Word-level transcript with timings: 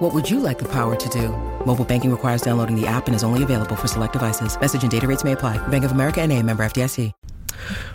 What 0.00 0.14
would 0.14 0.30
you 0.30 0.40
like 0.40 0.58
the 0.58 0.68
power 0.68 0.96
to 0.96 1.08
do? 1.10 1.28
Mobile 1.66 1.84
banking 1.84 2.10
requires 2.10 2.40
downloading 2.40 2.74
the 2.74 2.86
app 2.86 3.06
and 3.06 3.14
is 3.14 3.22
only 3.22 3.42
available 3.42 3.76
for 3.76 3.86
select 3.86 4.14
devices. 4.14 4.58
Message 4.58 4.82
and 4.82 4.90
data 4.90 5.06
rates 5.06 5.24
may 5.24 5.32
apply. 5.32 5.58
Bank 5.68 5.84
of 5.84 5.92
America 5.92 6.22
and 6.22 6.32
a 6.32 6.42
member 6.42 6.64
FDIC. 6.64 7.12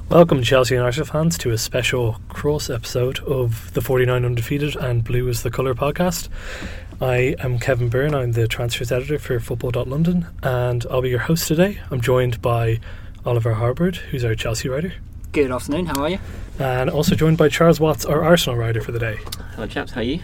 Welcome, 0.10 0.44
Chelsea 0.44 0.76
and 0.76 0.84
Arsenal 0.84 1.08
fans, 1.08 1.36
to 1.40 1.50
a 1.50 1.58
special 1.58 2.22
cross 2.30 2.70
episode 2.70 3.18
of 3.22 3.74
the 3.74 3.82
49 3.82 4.24
Undefeated 4.24 4.76
and 4.76 5.04
Blue 5.04 5.28
is 5.28 5.42
the 5.42 5.50
Colour 5.50 5.74
podcast. 5.74 6.30
I 7.02 7.36
am 7.40 7.58
Kevin 7.58 7.90
Byrne, 7.90 8.14
I'm 8.14 8.34
the 8.34 8.48
transfers 8.48 8.92
editor 8.92 9.18
for 9.18 9.40
Football.London, 9.40 10.28
and 10.44 10.86
I'll 10.92 11.02
be 11.02 11.10
your 11.10 11.20
host 11.20 11.48
today. 11.48 11.80
I'm 11.90 12.02
joined 12.02 12.40
by 12.40 12.80
Oliver 13.26 13.56
Harbord, 13.56 13.96
who's 13.96 14.24
our 14.24 14.36
Chelsea 14.36 14.70
writer, 14.70 14.94
Good 15.32 15.50
afternoon. 15.52 15.88
How 15.88 16.04
are 16.04 16.10
you? 16.10 16.20
and 16.60 16.88
also 16.90 17.16
joined 17.16 17.40
by 17.40 17.50
Charles 17.50 17.80
Watts, 17.80 18.06
our 18.06 18.24
Arsenal 18.24 18.58
writer 18.60 18.80
for 18.80 18.92
the 18.92 19.00
day. 19.00 19.18
Hello, 19.56 19.66
chaps. 19.66 19.92
How 19.92 20.02
are 20.02 20.04
you? 20.04 20.20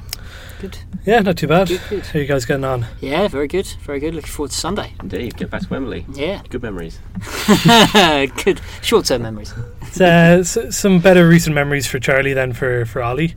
Good. 0.62 0.78
Yeah, 1.06 1.20
not 1.22 1.38
too 1.38 1.48
bad. 1.48 1.68
Good, 1.70 1.82
good. 1.90 2.06
How 2.06 2.20
you 2.20 2.26
guys 2.28 2.46
getting 2.46 2.64
on? 2.64 2.86
Yeah, 3.00 3.28
very 3.28 3.48
good. 3.48 3.66
Very 3.84 4.00
good. 4.00 4.14
Looking 4.14 4.30
forward 4.30 4.52
to 4.52 4.58
Sunday. 4.58 4.94
Indeed. 5.02 5.36
Get 5.36 5.50
back 5.50 5.64
to 5.64 5.68
Wembley. 5.70 6.06
Yeah. 6.14 6.44
Good 6.50 6.62
memories. 6.62 7.00
good. 8.44 8.62
Short-term 8.82 9.24
memories. 9.24 9.54
It's, 9.82 10.00
uh, 10.00 10.38
s- 10.42 10.78
some 10.78 11.00
better 11.00 11.28
recent 11.28 11.56
memories 11.56 11.88
for 11.88 12.00
Charlie 12.00 12.34
than 12.34 12.54
for 12.54 12.86
for 12.86 13.02
Ali. 13.02 13.36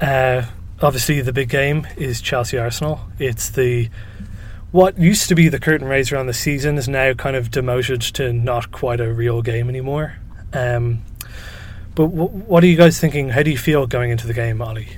Uh, 0.00 0.42
obviously, 0.82 1.20
the 1.20 1.32
big 1.32 1.48
game 1.48 1.86
is 1.96 2.20
Chelsea 2.20 2.58
Arsenal. 2.58 3.00
It's 3.18 3.48
the 3.50 3.88
what 4.72 4.98
used 4.98 5.28
to 5.28 5.34
be 5.34 5.48
the 5.48 5.58
curtain 5.60 5.86
raiser 5.88 6.16
on 6.16 6.26
the 6.26 6.32
season 6.32 6.78
is 6.78 6.88
now 6.88 7.12
kind 7.12 7.36
of 7.36 7.50
demoted 7.50 8.00
to 8.02 8.32
not 8.32 8.70
quite 8.72 9.00
a 9.00 9.12
real 9.12 9.42
game 9.42 9.68
anymore. 9.68 10.16
Um, 10.52 11.02
but 11.94 12.06
w- 12.08 12.28
what 12.28 12.62
are 12.64 12.66
you 12.68 12.76
guys 12.76 12.98
thinking? 13.00 13.30
How 13.30 13.42
do 13.42 13.50
you 13.50 13.58
feel 13.58 13.86
going 13.86 14.10
into 14.10 14.26
the 14.26 14.34
game, 14.34 14.60
Ollie? 14.62 14.88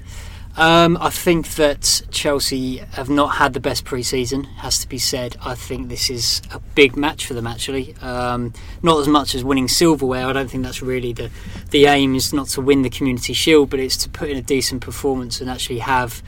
Um, 0.56 0.98
I 1.00 1.08
think 1.08 1.55
that 1.55 2.03
Chelsea 2.11 2.77
have 2.77 3.08
not 3.08 3.36
had 3.36 3.55
the 3.55 3.61
best 3.61 3.84
pre-season. 3.84 4.45
Has 4.45 4.78
to 4.81 4.89
be 4.89 4.98
said. 4.98 5.36
I 5.42 5.55
think 5.55 5.89
this 5.89 6.11
is 6.11 6.42
a 6.50 6.61
big 6.75 6.94
match 6.94 7.27
for 7.27 7.33
them. 7.33 7.47
Actually, 7.47 7.94
um, 8.03 8.53
not 8.83 9.00
as 9.00 9.09
much 9.09 9.34
as 9.34 9.42
winning 9.42 9.69
silverware. 9.69 10.27
I 10.27 10.33
don't 10.34 10.50
think 10.50 10.62
that's 10.62 10.83
really 10.83 11.14
the 11.14 11.31
the 11.70 11.86
aim. 11.86 12.14
Is 12.14 12.34
not 12.34 12.48
to 12.48 12.61
win 12.61 12.83
the 12.83 12.91
Community 12.91 13.33
Shield, 13.33 13.70
but 13.70 13.81
it's 13.81 13.97
to 13.98 14.11
put 14.11 14.28
in 14.28 14.36
a 14.36 14.42
decent 14.42 14.83
performance 14.83 15.41
and 15.41 15.48
actually 15.48 15.78
have 15.78 16.22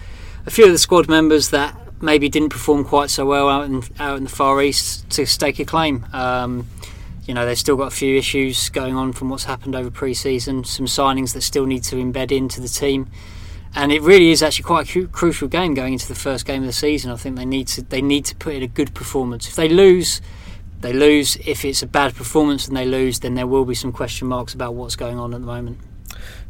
a 0.47 0.51
few 0.51 0.65
of 0.65 0.73
the 0.73 0.79
squad 0.79 1.07
members 1.07 1.51
that 1.51 1.77
maybe 2.01 2.29
didn't 2.31 2.51
perform 2.51 2.85
quite 2.85 3.11
so 3.11 3.27
well 3.27 3.51
out 3.51 3.67
in 3.67 3.83
out 3.99 4.17
in 4.17 4.25
the 4.25 4.31
Far 4.31 4.63
East 4.63 5.09
to 5.11 5.27
stake 5.27 5.59
a 5.59 5.67
claim. 5.67 6.07
Um, 6.15 6.67
you 7.27 7.35
know, 7.35 7.45
they've 7.45 7.59
still 7.59 7.77
got 7.77 7.89
a 7.89 7.95
few 7.95 8.17
issues 8.17 8.71
going 8.71 8.97
on 8.97 9.13
from 9.13 9.29
what's 9.29 9.45
happened 9.45 9.75
over 9.75 9.91
pre-season. 9.91 10.65
Some 10.65 10.87
signings 10.87 11.33
that 11.35 11.41
still 11.41 11.65
need 11.65 11.83
to 11.85 11.97
embed 11.97 12.33
into 12.33 12.61
the 12.61 12.69
team 12.69 13.11
and 13.75 13.93
it 13.93 14.03
really 14.03 14.31
is 14.31 14.43
actually 14.43 14.65
quite 14.65 14.89
a 14.89 14.93
cu- 14.93 15.09
crucial 15.09 15.49
game 15.49 15.75
going 15.75 15.95
into 15.95 16.07
the 16.07 16.15
first 16.15 16.47
game 16.47 16.63
of 16.63 16.67
the 16.67 16.73
season. 16.73 17.11
I 17.11 17.17
think 17.17 17.37
they 17.37 17.45
need 17.45 17.69
to 17.69 17.83
they 17.83 18.03
need 18.03 18.25
to 18.27 18.37
put 18.37 18.55
in 18.55 18.63
a 18.63 18.69
good 18.69 18.95
performance. 18.95 19.49
If 19.49 19.57
they 19.57 19.69
lose, 19.69 20.21
they 20.81 20.93
lose. 20.93 21.37
If 21.45 21.65
it's 21.65 21.83
a 21.83 21.87
bad 21.87 22.15
performance 22.15 22.69
and 22.69 22.77
they 22.77 22.87
lose, 22.87 23.21
then 23.21 23.35
there 23.35 23.47
will 23.47 23.65
be 23.65 23.75
some 23.75 23.93
question 23.93 24.29
marks 24.29 24.55
about 24.55 24.75
what's 24.75 24.97
going 24.97 25.19
on 25.19 25.35
at 25.35 25.41
the 25.41 25.47
moment. 25.47 25.79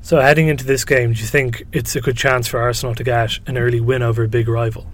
So, 0.02 0.20
heading 0.20 0.48
into 0.48 0.66
this 0.66 0.84
game, 0.84 1.14
do 1.14 1.20
you 1.20 1.26
think 1.26 1.64
it's 1.72 1.96
a 1.96 2.00
good 2.00 2.16
chance 2.16 2.46
for 2.46 2.60
Arsenal 2.60 2.94
to 2.94 3.04
get 3.04 3.38
an 3.46 3.56
early 3.56 3.80
win 3.80 4.02
over 4.02 4.22
a 4.22 4.28
big 4.28 4.48
rival? 4.48 4.86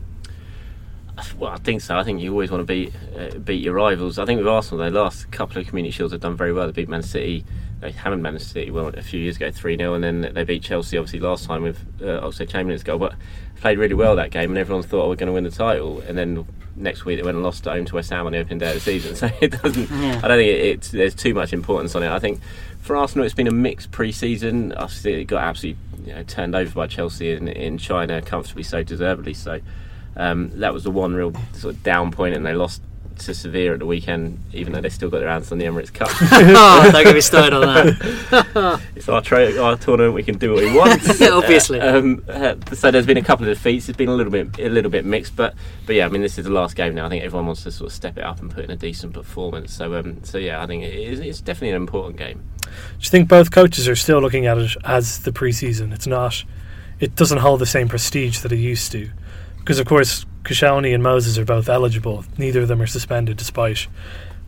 Well, 1.37 1.50
I 1.50 1.59
think 1.59 1.81
so. 1.81 1.97
I 1.97 2.03
think 2.03 2.21
you 2.21 2.31
always 2.31 2.50
want 2.50 2.62
to 2.62 2.65
beat 2.65 2.93
uh, 3.19 3.38
beat 3.38 3.62
your 3.62 3.75
rivals. 3.75 4.19
I 4.19 4.25
think 4.25 4.38
with 4.38 4.47
Arsenal, 4.47 4.78
their 4.78 4.91
last 4.91 5.31
couple 5.31 5.60
of 5.60 5.66
Community 5.66 5.91
Shields 5.91 6.12
have 6.12 6.21
done 6.21 6.37
very 6.37 6.53
well. 6.53 6.66
They 6.66 6.72
beat 6.72 6.88
Man 6.88 7.03
City. 7.03 7.44
They 7.80 7.92
haven't 7.92 8.22
Man 8.22 8.38
City 8.38 8.70
well 8.70 8.88
a 8.88 9.02
few 9.02 9.20
years 9.20 9.36
ago, 9.36 9.50
three 9.50 9.76
0 9.76 9.94
and 9.94 10.04
then 10.04 10.32
they 10.34 10.44
beat 10.44 10.62
Chelsea 10.62 10.98
obviously 10.98 11.20
last 11.20 11.46
time 11.46 11.62
with 11.62 11.78
uh, 12.02 12.20
Oxlade 12.20 12.50
Chamberlain's 12.50 12.82
goal. 12.82 12.98
But 12.98 13.14
played 13.60 13.78
really 13.78 13.94
well 13.94 14.16
that 14.16 14.30
game, 14.30 14.50
and 14.50 14.58
everyone 14.58 14.82
thought, 14.82 15.04
"Oh, 15.04 15.08
we're 15.08 15.16
going 15.16 15.28
to 15.28 15.32
win 15.32 15.44
the 15.44 15.50
title." 15.50 16.00
And 16.00 16.16
then 16.16 16.46
next 16.76 17.04
week 17.04 17.18
they 17.18 17.22
went 17.22 17.36
and 17.36 17.44
lost 17.44 17.66
at 17.66 17.74
home 17.74 17.84
to 17.86 17.94
West 17.94 18.10
Ham 18.10 18.26
on 18.26 18.32
the 18.32 18.38
opening 18.38 18.58
day 18.58 18.68
of 18.68 18.74
the 18.74 18.80
season. 18.80 19.14
So 19.20 19.30
it 19.41 19.50
doesn't. 19.62 19.91
Yeah. 19.91 20.20
I 20.22 20.28
don't 20.28 20.38
think 20.38 20.50
it, 20.50 20.64
it's 20.66 20.91
there's 20.91 21.14
too 21.14 21.34
much 21.34 21.52
importance 21.52 21.94
on 21.94 22.02
it. 22.02 22.10
I 22.10 22.18
think 22.18 22.41
for 22.80 22.96
Arsenal, 22.96 23.24
it's 23.24 23.34
been 23.34 23.46
a 23.46 23.52
mixed 23.52 23.91
pre-season. 23.91 24.72
Obviously, 24.72 25.20
it 25.20 25.24
got 25.24 25.42
absolutely 25.42 25.82
you 26.06 26.14
know, 26.14 26.22
turned 26.22 26.54
over 26.54 26.72
by 26.72 26.86
Chelsea 26.86 27.32
in, 27.32 27.48
in 27.48 27.78
China, 27.78 28.22
comfortably 28.22 28.62
so, 28.62 28.82
deservedly 28.82 29.34
so. 29.34 29.60
Um, 30.16 30.50
that 30.60 30.72
was 30.72 30.84
the 30.84 30.91
one 30.91 31.14
real 31.14 31.32
sort 31.52 31.74
of 31.74 31.82
down 31.82 32.10
point, 32.10 32.34
and 32.34 32.44
they 32.44 32.54
lost 32.54 32.82
to 33.20 33.34
Sevilla 33.34 33.75
at 33.75 33.78
the 33.78 33.86
weekend, 33.86 34.42
even 34.53 34.72
though 34.72 34.81
they 34.81 34.88
still 34.88 35.10
got 35.10 35.20
their 35.20 35.28
hands 35.28 35.53
on 35.53 35.58
the 35.58 35.64
Emirates 35.64 35.92
Cup. 35.92 36.08
oh, 36.20 36.91
don't 36.92 37.04
get 37.04 37.14
me 37.14 37.20
started 37.20 37.54
on 37.54 37.62
that. 37.62 38.81
it's 38.97 39.08
our, 39.08 39.20
tra- 39.22 39.56
our 39.60 39.76
tournament; 39.76 40.14
we 40.14 40.22
can 40.22 40.38
do 40.38 40.53
what 40.53 40.64
we 40.64 40.76
want. 40.76 41.00
Obviously. 41.22 41.80
Uh, 41.80 41.98
um, 41.98 42.25
uh, 42.28 42.54
so 42.72 42.91
there's 42.91 43.06
been 43.06 43.16
a 43.16 43.22
couple 43.22 43.48
of 43.48 43.54
defeats. 43.54 43.88
It's 43.88 43.97
been 43.97 44.09
a 44.09 44.14
little 44.14 44.32
bit, 44.32 44.59
a 44.59 44.69
little 44.69 44.91
bit 44.91 45.04
mixed, 45.04 45.36
but 45.36 45.54
but 45.86 45.94
yeah, 45.94 46.06
I 46.06 46.09
mean, 46.09 46.22
this 46.22 46.38
is 46.38 46.44
the 46.44 46.50
last 46.50 46.76
game 46.76 46.94
now. 46.94 47.06
I 47.06 47.09
think 47.09 47.25
everyone 47.25 47.47
wants 47.47 47.62
to 47.64 47.70
sort 47.70 47.91
of 47.91 47.94
step 47.94 48.16
it 48.19 48.25
up 48.25 48.41
and 48.41 48.50
put 48.50 48.64
in 48.64 48.70
a 48.70 48.76
decent 48.76 49.14
performance. 49.14 49.72
So 49.72 49.94
um, 49.94 50.22
so 50.25 50.38
yeah, 50.38 50.62
I 50.62 50.66
think 50.66 50.82
it 50.84 50.94
is, 50.94 51.20
it's 51.20 51.41
definitely 51.41 51.70
an 51.70 51.76
important 51.82 52.16
game. 52.16 52.42
Do 52.60 52.70
you 53.00 53.10
think 53.10 53.28
both 53.28 53.50
coaches 53.50 53.88
are 53.88 53.97
still 53.97 54.20
looking 54.20 54.47
at 54.47 54.59
it 54.59 54.76
as 54.84 55.20
the 55.20 55.32
preseason? 55.32 55.92
It's 55.92 56.06
not. 56.06 56.44
It 57.00 57.16
doesn't 57.16 57.38
hold 57.38 57.60
the 57.60 57.66
same 57.66 57.88
prestige 57.88 58.41
that 58.41 58.53
it 58.53 58.59
used 58.59 58.92
to, 58.92 59.10
because 59.59 59.78
of 59.78 59.86
course 59.86 60.26
Koscielny 60.45 60.95
and 60.95 61.03
Moses 61.03 61.39
are 61.39 61.45
both 61.45 61.69
eligible. 61.69 62.25
Neither 62.39 62.62
of 62.62 62.69
them 62.69 62.81
are 62.81 62.87
suspended, 62.87 63.37
despite 63.37 63.87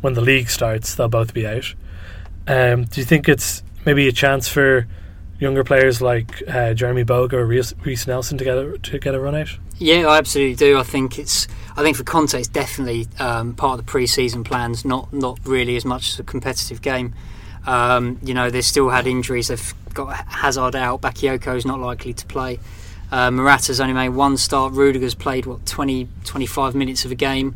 when 0.01 0.15
the 0.15 0.21
league 0.21 0.51
starts, 0.51 0.95
they'll 0.95 1.09
both 1.09 1.35
be 1.35 1.47
out. 1.47 1.75
Um, 2.47 2.85
do 2.85 3.01
you 3.01 3.05
think 3.05 3.29
it's 3.29 3.63
maybe 3.85 4.09
a 4.09 4.13
chance 4.13 4.49
for 4.49 4.87
younger 5.39 5.65
players 5.65 6.01
like 6.01 6.43
uh, 6.49 6.75
Jeremie 6.75 7.05
Boga 7.05 7.35
or 7.35 7.47
Reiss 7.47 8.07
Nelson 8.07 8.39
to 8.39 8.45
get 8.45 8.59
a, 8.59 8.79
to 8.79 8.99
get 8.99 9.15
a 9.15 9.21
run 9.21 9.35
out? 9.35 9.51
Yeah, 9.79 10.07
I 10.07 10.19
absolutely 10.19 10.55
do. 10.55 10.79
I 10.79 10.85
think 10.85 11.19
it's. 11.19 11.49
I 11.77 11.83
think 11.83 11.97
for 11.97 12.05
Conte, 12.05 12.39
it's 12.39 12.49
definitely 12.49 13.09
um, 13.19 13.55
part 13.55 13.79
of 13.79 13.85
the 13.85 13.91
pre-season 13.91 14.45
plans. 14.45 14.85
Not 14.85 15.13
not 15.13 15.39
really 15.45 15.77
as 15.77 15.85
much 15.85 16.13
as 16.13 16.21
a 16.21 16.23
competitive 16.23 16.83
game. 16.83 17.15
Um, 17.67 18.19
you 18.23 18.35
know, 18.35 18.51
they've 18.51 18.65
still 18.65 18.91
had 18.91 19.07
injuries. 19.07 19.49
They've 19.49 19.75
got 19.95 20.15
Hazard 20.29 20.77
out. 20.77 21.01
Bakayoko's 21.01 21.65
not 21.65 21.81
likely 21.81 22.13
to 22.13 22.27
play. 22.27 22.61
Uh, 23.13 23.31
Morata's 23.31 23.79
only 23.79 23.93
made 23.93 24.09
one 24.09 24.39
start. 24.39 24.73
Rudiger's 24.73 25.15
played 25.15 25.45
what 25.45 25.67
20, 25.67 26.09
25 26.25 26.75
minutes 26.75 27.05
of 27.05 27.13
a 27.13 27.15
game. 27.15 27.55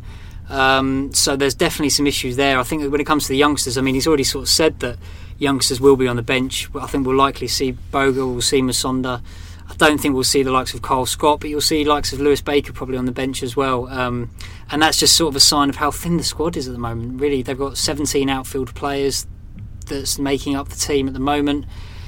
Um, 0.49 1.13
so 1.13 1.35
there's 1.35 1.55
definitely 1.55 1.89
some 1.89 2.05
issues 2.05 2.35
there. 2.35 2.59
I 2.59 2.63
think 2.63 2.89
when 2.91 3.01
it 3.01 3.05
comes 3.05 3.23
to 3.23 3.29
the 3.29 3.37
youngsters, 3.37 3.75
I 3.75 3.81
mean, 3.81 3.95
he's 3.95 4.07
already 4.07 4.23
sort 4.23 4.43
of 4.43 4.49
said 4.49 4.79
that 4.81 4.97
youngsters 5.39 5.81
will 5.81 5.95
be 5.95 6.07
on 6.07 6.15
the 6.15 6.21
bench. 6.21 6.69
I 6.75 6.85
think 6.85 7.07
we'll 7.07 7.17
likely 7.17 7.47
see 7.47 7.75
Boga, 7.91 8.17
we'll 8.17 8.41
see 8.41 8.61
Musonda. 8.61 9.21
I 9.69 9.73
don't 9.75 9.99
think 9.99 10.13
we'll 10.13 10.23
see 10.23 10.43
the 10.43 10.51
likes 10.51 10.73
of 10.75 10.83
Kyle 10.83 11.07
Scott, 11.07 11.41
but 11.41 11.49
you'll 11.49 11.59
see 11.59 11.83
likes 11.83 12.13
of 12.13 12.21
Lewis 12.21 12.39
Baker 12.39 12.71
probably 12.71 12.97
on 12.97 13.05
the 13.05 13.11
bench 13.11 13.41
as 13.41 13.57
well. 13.57 13.87
Um, 13.87 14.29
and 14.71 14.81
that's 14.81 14.99
just 14.99 15.15
sort 15.15 15.29
of 15.29 15.35
a 15.35 15.41
sign 15.41 15.69
of 15.69 15.77
how 15.77 15.89
thin 15.91 16.17
the 16.17 16.23
squad 16.23 16.55
is 16.55 16.67
at 16.67 16.73
the 16.73 16.79
moment. 16.79 17.19
Really, 17.19 17.41
they've 17.41 17.57
got 17.57 17.77
17 17.77 18.29
outfield 18.29 18.73
players 18.75 19.25
that's 19.87 20.19
making 20.19 20.55
up 20.55 20.69
the 20.69 20.75
team 20.75 21.07
at 21.07 21.13
the 21.13 21.19
moment. 21.19 21.65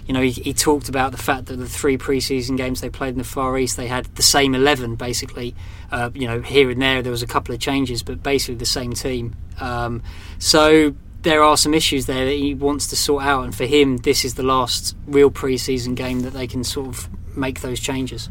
You 0.09 0.14
know, 0.14 0.22
he, 0.22 0.31
he 0.31 0.53
talked 0.56 0.90
about 0.90 1.12
the 1.12 1.20
fact 1.20 1.46
that 1.46 1.58
the 1.58 1.70
three 1.70 1.96
preseason 1.96 2.58
games 2.58 2.81
they 2.81 2.90
played 2.90 3.09
in 3.09 3.20
the 3.20 3.24
Far 3.24 3.56
East, 3.59 3.78
they 3.78 3.86
had 3.86 4.06
the 4.16 4.24
same 4.24 4.56
11 4.56 4.96
basically. 4.96 5.53
Uh, 5.92 6.09
you 6.16 6.28
know, 6.28 6.42
here 6.42 6.72
and 6.72 6.81
there 6.81 7.03
there 7.03 7.12
was 7.12 7.22
a 7.22 7.28
couple 7.28 7.53
of 7.53 7.62
changes, 7.62 8.02
but 8.02 8.24
basically 8.24 8.56
the 8.56 8.66
same 8.66 8.94
team. 8.94 9.36
Um, 9.59 10.02
so 10.40 10.96
there 11.22 11.44
are 11.44 11.56
some 11.56 11.75
issues 11.75 12.08
there 12.08 12.25
that 12.25 12.34
he 12.34 12.56
wants 12.56 12.88
to 12.88 12.96
sort 12.96 13.24
out, 13.24 13.44
and 13.44 13.53
for 13.53 13.68
him, 13.68 13.98
this 13.98 14.25
is 14.25 14.34
the 14.34 14.42
last 14.42 14.95
real 15.06 15.30
preseason 15.30 15.94
game 15.94 16.22
that 16.22 16.34
they 16.34 16.48
can 16.48 16.63
sort 16.63 16.88
of 16.88 17.38
make 17.38 17.62
those 17.62 17.80
changes. 17.80 18.30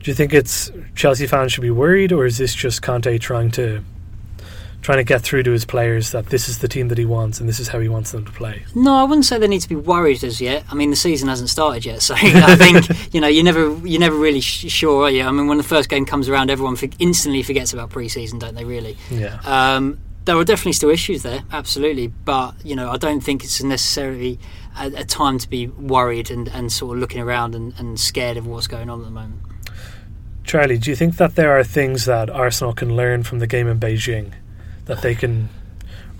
Do 0.00 0.10
you 0.10 0.16
think 0.16 0.34
it's 0.34 0.72
Chelsea 0.96 1.28
fans 1.28 1.52
should 1.52 1.62
be 1.62 1.70
worried, 1.70 2.10
or 2.10 2.26
is 2.26 2.38
this 2.38 2.52
just 2.52 2.82
Conte 2.82 3.18
trying 3.18 3.52
to 3.52 3.84
trying 4.84 4.98
to 4.98 5.04
get 5.04 5.22
through 5.22 5.42
to 5.42 5.50
his 5.50 5.64
players 5.64 6.12
that 6.12 6.26
this 6.26 6.46
is 6.46 6.58
the 6.58 6.68
team 6.68 6.88
that 6.88 6.98
he 6.98 7.06
wants 7.06 7.40
and 7.40 7.48
this 7.48 7.58
is 7.58 7.68
how 7.68 7.80
he 7.80 7.88
wants 7.88 8.12
them 8.12 8.22
to 8.22 8.30
play? 8.30 8.62
No, 8.74 8.94
I 8.94 9.04
wouldn't 9.04 9.24
say 9.24 9.38
they 9.38 9.48
need 9.48 9.62
to 9.62 9.68
be 9.68 9.74
worried 9.74 10.22
as 10.22 10.42
yet. 10.42 10.62
I 10.70 10.74
mean, 10.74 10.90
the 10.90 10.96
season 10.96 11.28
hasn't 11.28 11.48
started 11.48 11.86
yet, 11.86 12.02
so 12.02 12.14
I 12.18 12.54
think 12.54 13.14
you 13.14 13.20
know 13.20 13.26
you 13.26 13.42
never 13.42 13.74
you're 13.78 13.98
never 13.98 14.16
really 14.16 14.42
sh- 14.42 14.70
sure, 14.70 15.04
are 15.04 15.10
you? 15.10 15.22
I 15.22 15.30
mean, 15.30 15.46
when 15.46 15.56
the 15.56 15.64
first 15.64 15.88
game 15.88 16.04
comes 16.04 16.28
around, 16.28 16.50
everyone 16.50 16.76
for- 16.76 16.88
instantly 16.98 17.42
forgets 17.42 17.72
about 17.72 17.90
pre-season, 17.90 18.38
don't 18.38 18.54
they? 18.54 18.64
Really? 18.64 18.96
Yeah. 19.10 19.40
Um, 19.44 19.98
there 20.26 20.36
are 20.36 20.44
definitely 20.44 20.72
still 20.72 20.90
issues 20.90 21.22
there, 21.22 21.42
absolutely, 21.50 22.08
but 22.08 22.54
you 22.62 22.76
know, 22.76 22.90
I 22.90 22.98
don't 22.98 23.20
think 23.20 23.42
it's 23.42 23.62
necessarily 23.62 24.38
a, 24.78 24.86
a 24.98 25.04
time 25.04 25.38
to 25.38 25.48
be 25.48 25.66
worried 25.66 26.30
and, 26.30 26.48
and 26.48 26.70
sort 26.70 26.96
of 26.96 27.00
looking 27.00 27.20
around 27.20 27.54
and, 27.54 27.74
and 27.78 27.98
scared 27.98 28.36
of 28.36 28.46
what's 28.46 28.66
going 28.66 28.90
on 28.90 29.00
at 29.00 29.04
the 29.04 29.10
moment. 29.10 29.40
Charlie, 30.44 30.76
do 30.76 30.90
you 30.90 30.96
think 30.96 31.16
that 31.16 31.36
there 31.36 31.58
are 31.58 31.64
things 31.64 32.04
that 32.04 32.28
Arsenal 32.28 32.74
can 32.74 32.94
learn 32.96 33.22
from 33.22 33.38
the 33.38 33.46
game 33.46 33.66
in 33.66 33.80
Beijing 33.80 34.34
that 34.86 35.02
they 35.02 35.14
can 35.14 35.48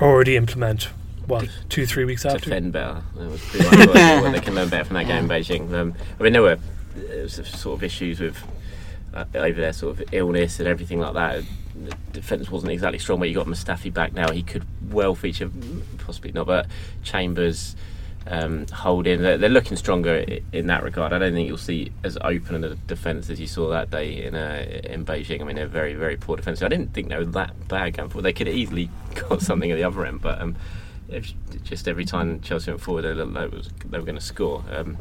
already 0.01 0.37
implement 0.37 0.89
what 1.27 1.49
two 1.69 1.87
three 1.87 2.05
weeks 2.05 2.25
after. 2.25 2.39
defend 2.39 2.73
better. 2.73 3.03
That 3.17 3.31
was 3.31 3.41
pretty 3.45 3.65
much 3.65 3.89
what, 3.89 4.33
they 4.33 4.41
can 4.41 4.55
learn 4.55 4.69
better 4.69 4.85
from 4.85 4.95
that 4.95 5.07
game 5.07 5.25
in 5.25 5.29
Beijing. 5.29 5.73
Um, 5.73 5.95
I 6.19 6.23
mean, 6.23 6.33
there 6.33 6.43
were 6.43 6.59
uh, 6.97 7.29
sort 7.29 7.79
of 7.79 7.83
issues 7.83 8.21
with 8.21 8.43
uh, 9.15 9.25
over 9.35 9.61
there, 9.61 9.73
sort 9.73 9.99
of 9.99 10.13
illness 10.13 10.59
and 10.59 10.69
everything 10.69 11.01
like 11.01 11.15
that. 11.15 11.45
The 11.75 11.97
defence 12.13 12.51
wasn't 12.51 12.73
exactly 12.73 12.99
strong, 12.99 13.19
but 13.19 13.29
you 13.29 13.35
got 13.35 13.47
Mustafi 13.47 13.93
back 13.93 14.13
now. 14.13 14.31
He 14.31 14.43
could 14.43 14.65
well 14.91 15.15
feature, 15.15 15.51
possibly 15.99 16.33
not, 16.33 16.47
but 16.47 16.67
Chambers. 17.03 17.77
Um, 18.27 18.67
holding, 18.73 19.21
they're, 19.21 19.37
they're 19.37 19.51
looking 19.51 19.77
stronger 19.77 20.25
in 20.53 20.67
that 20.69 20.83
regard. 20.83 21.13
I 21.13 21.19
don't 21.19 21.35
think 21.35 21.47
you'll 21.47 21.59
see 21.59 21.93
as 22.05 22.17
open 22.23 22.65
a 22.65 22.75
defence 22.75 23.29
as 23.29 23.39
you 23.39 23.47
saw 23.47 23.69
that 23.69 23.91
day 23.91 24.25
in 24.25 24.35
uh, 24.35 24.81
in 24.85 25.05
Beijing. 25.05 25.43
I 25.43 25.45
mean, 25.45 25.57
they're 25.57 25.67
very, 25.67 25.95
very 25.95 26.17
poor 26.17 26.37
defence. 26.37 26.63
I 26.63 26.69
didn't 26.69 26.95
think 26.95 27.11
they 27.11 27.19
were 27.19 27.27
that 27.27 27.69
bad 27.69 27.95
going 27.95 28.09
forward. 28.09 28.23
They 28.23 28.33
could 28.33 28.47
have 28.47 28.57
easily 28.57 28.89
got 29.15 29.43
something 29.43 29.71
at 29.71 29.75
the 29.75 29.85
other 29.85 30.07
end, 30.07 30.23
but 30.23 30.41
um, 30.41 30.57
just 31.63 31.87
every 31.87 32.05
time 32.05 32.41
Chelsea 32.41 32.71
went 32.71 32.81
forward, 32.81 33.03
they 33.03 33.13
looked 33.13 33.33
like 33.33 33.91
they 33.91 33.99
were 33.99 34.05
going 34.05 34.19
to 34.19 34.25
score. 34.25 34.65
Um, 34.71 34.97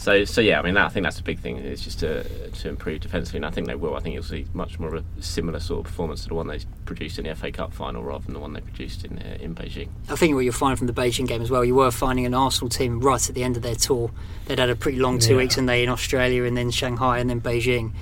so, 0.00 0.24
so 0.24 0.40
yeah, 0.40 0.58
I 0.58 0.62
mean, 0.62 0.74
that, 0.74 0.86
I 0.86 0.88
think 0.88 1.04
that's 1.04 1.20
a 1.20 1.22
big 1.22 1.38
thing. 1.40 1.58
It's 1.58 1.82
just 1.82 2.00
to, 2.00 2.24
to 2.48 2.68
improve 2.68 3.00
defensively, 3.00 3.36
and 3.38 3.46
I 3.46 3.50
think 3.50 3.66
they 3.66 3.74
will. 3.74 3.94
I 3.96 4.00
think 4.00 4.14
you'll 4.14 4.22
see 4.22 4.46
much 4.54 4.78
more 4.78 4.94
of 4.94 5.04
a 5.18 5.22
similar 5.22 5.60
sort 5.60 5.80
of 5.80 5.84
performance 5.84 6.22
to 6.22 6.28
the 6.28 6.34
one 6.34 6.46
they 6.46 6.60
produced 6.86 7.18
in 7.18 7.26
the 7.26 7.34
FA 7.36 7.52
Cup 7.52 7.74
final, 7.74 8.02
rather 8.02 8.24
than 8.24 8.32
the 8.34 8.40
one 8.40 8.54
they 8.54 8.60
produced 8.62 9.04
in 9.04 9.18
uh, 9.18 9.36
in 9.40 9.54
Beijing. 9.54 9.88
I 10.08 10.16
think 10.16 10.34
what 10.34 10.40
you'll 10.40 10.54
find 10.54 10.78
from 10.78 10.86
the 10.86 10.92
Beijing 10.94 11.28
game 11.28 11.42
as 11.42 11.50
well, 11.50 11.64
you 11.64 11.74
were 11.74 11.90
finding 11.90 12.24
an 12.24 12.32
Arsenal 12.34 12.70
team 12.70 13.00
right 13.00 13.28
at 13.28 13.34
the 13.34 13.42
end 13.44 13.56
of 13.56 13.62
their 13.62 13.74
tour. 13.74 14.10
They'd 14.46 14.58
had 14.58 14.70
a 14.70 14.76
pretty 14.76 14.98
long 14.98 15.18
two 15.18 15.32
Yeah. 15.32 15.38
weeks, 15.38 15.58
and 15.58 15.68
they 15.68 15.82
in 15.82 15.88
Australia, 15.90 16.44
and 16.44 16.56
then 16.56 16.70
Shanghai, 16.70 17.18
and 17.18 17.28
then 17.28 17.40
Beijing. 17.40 17.92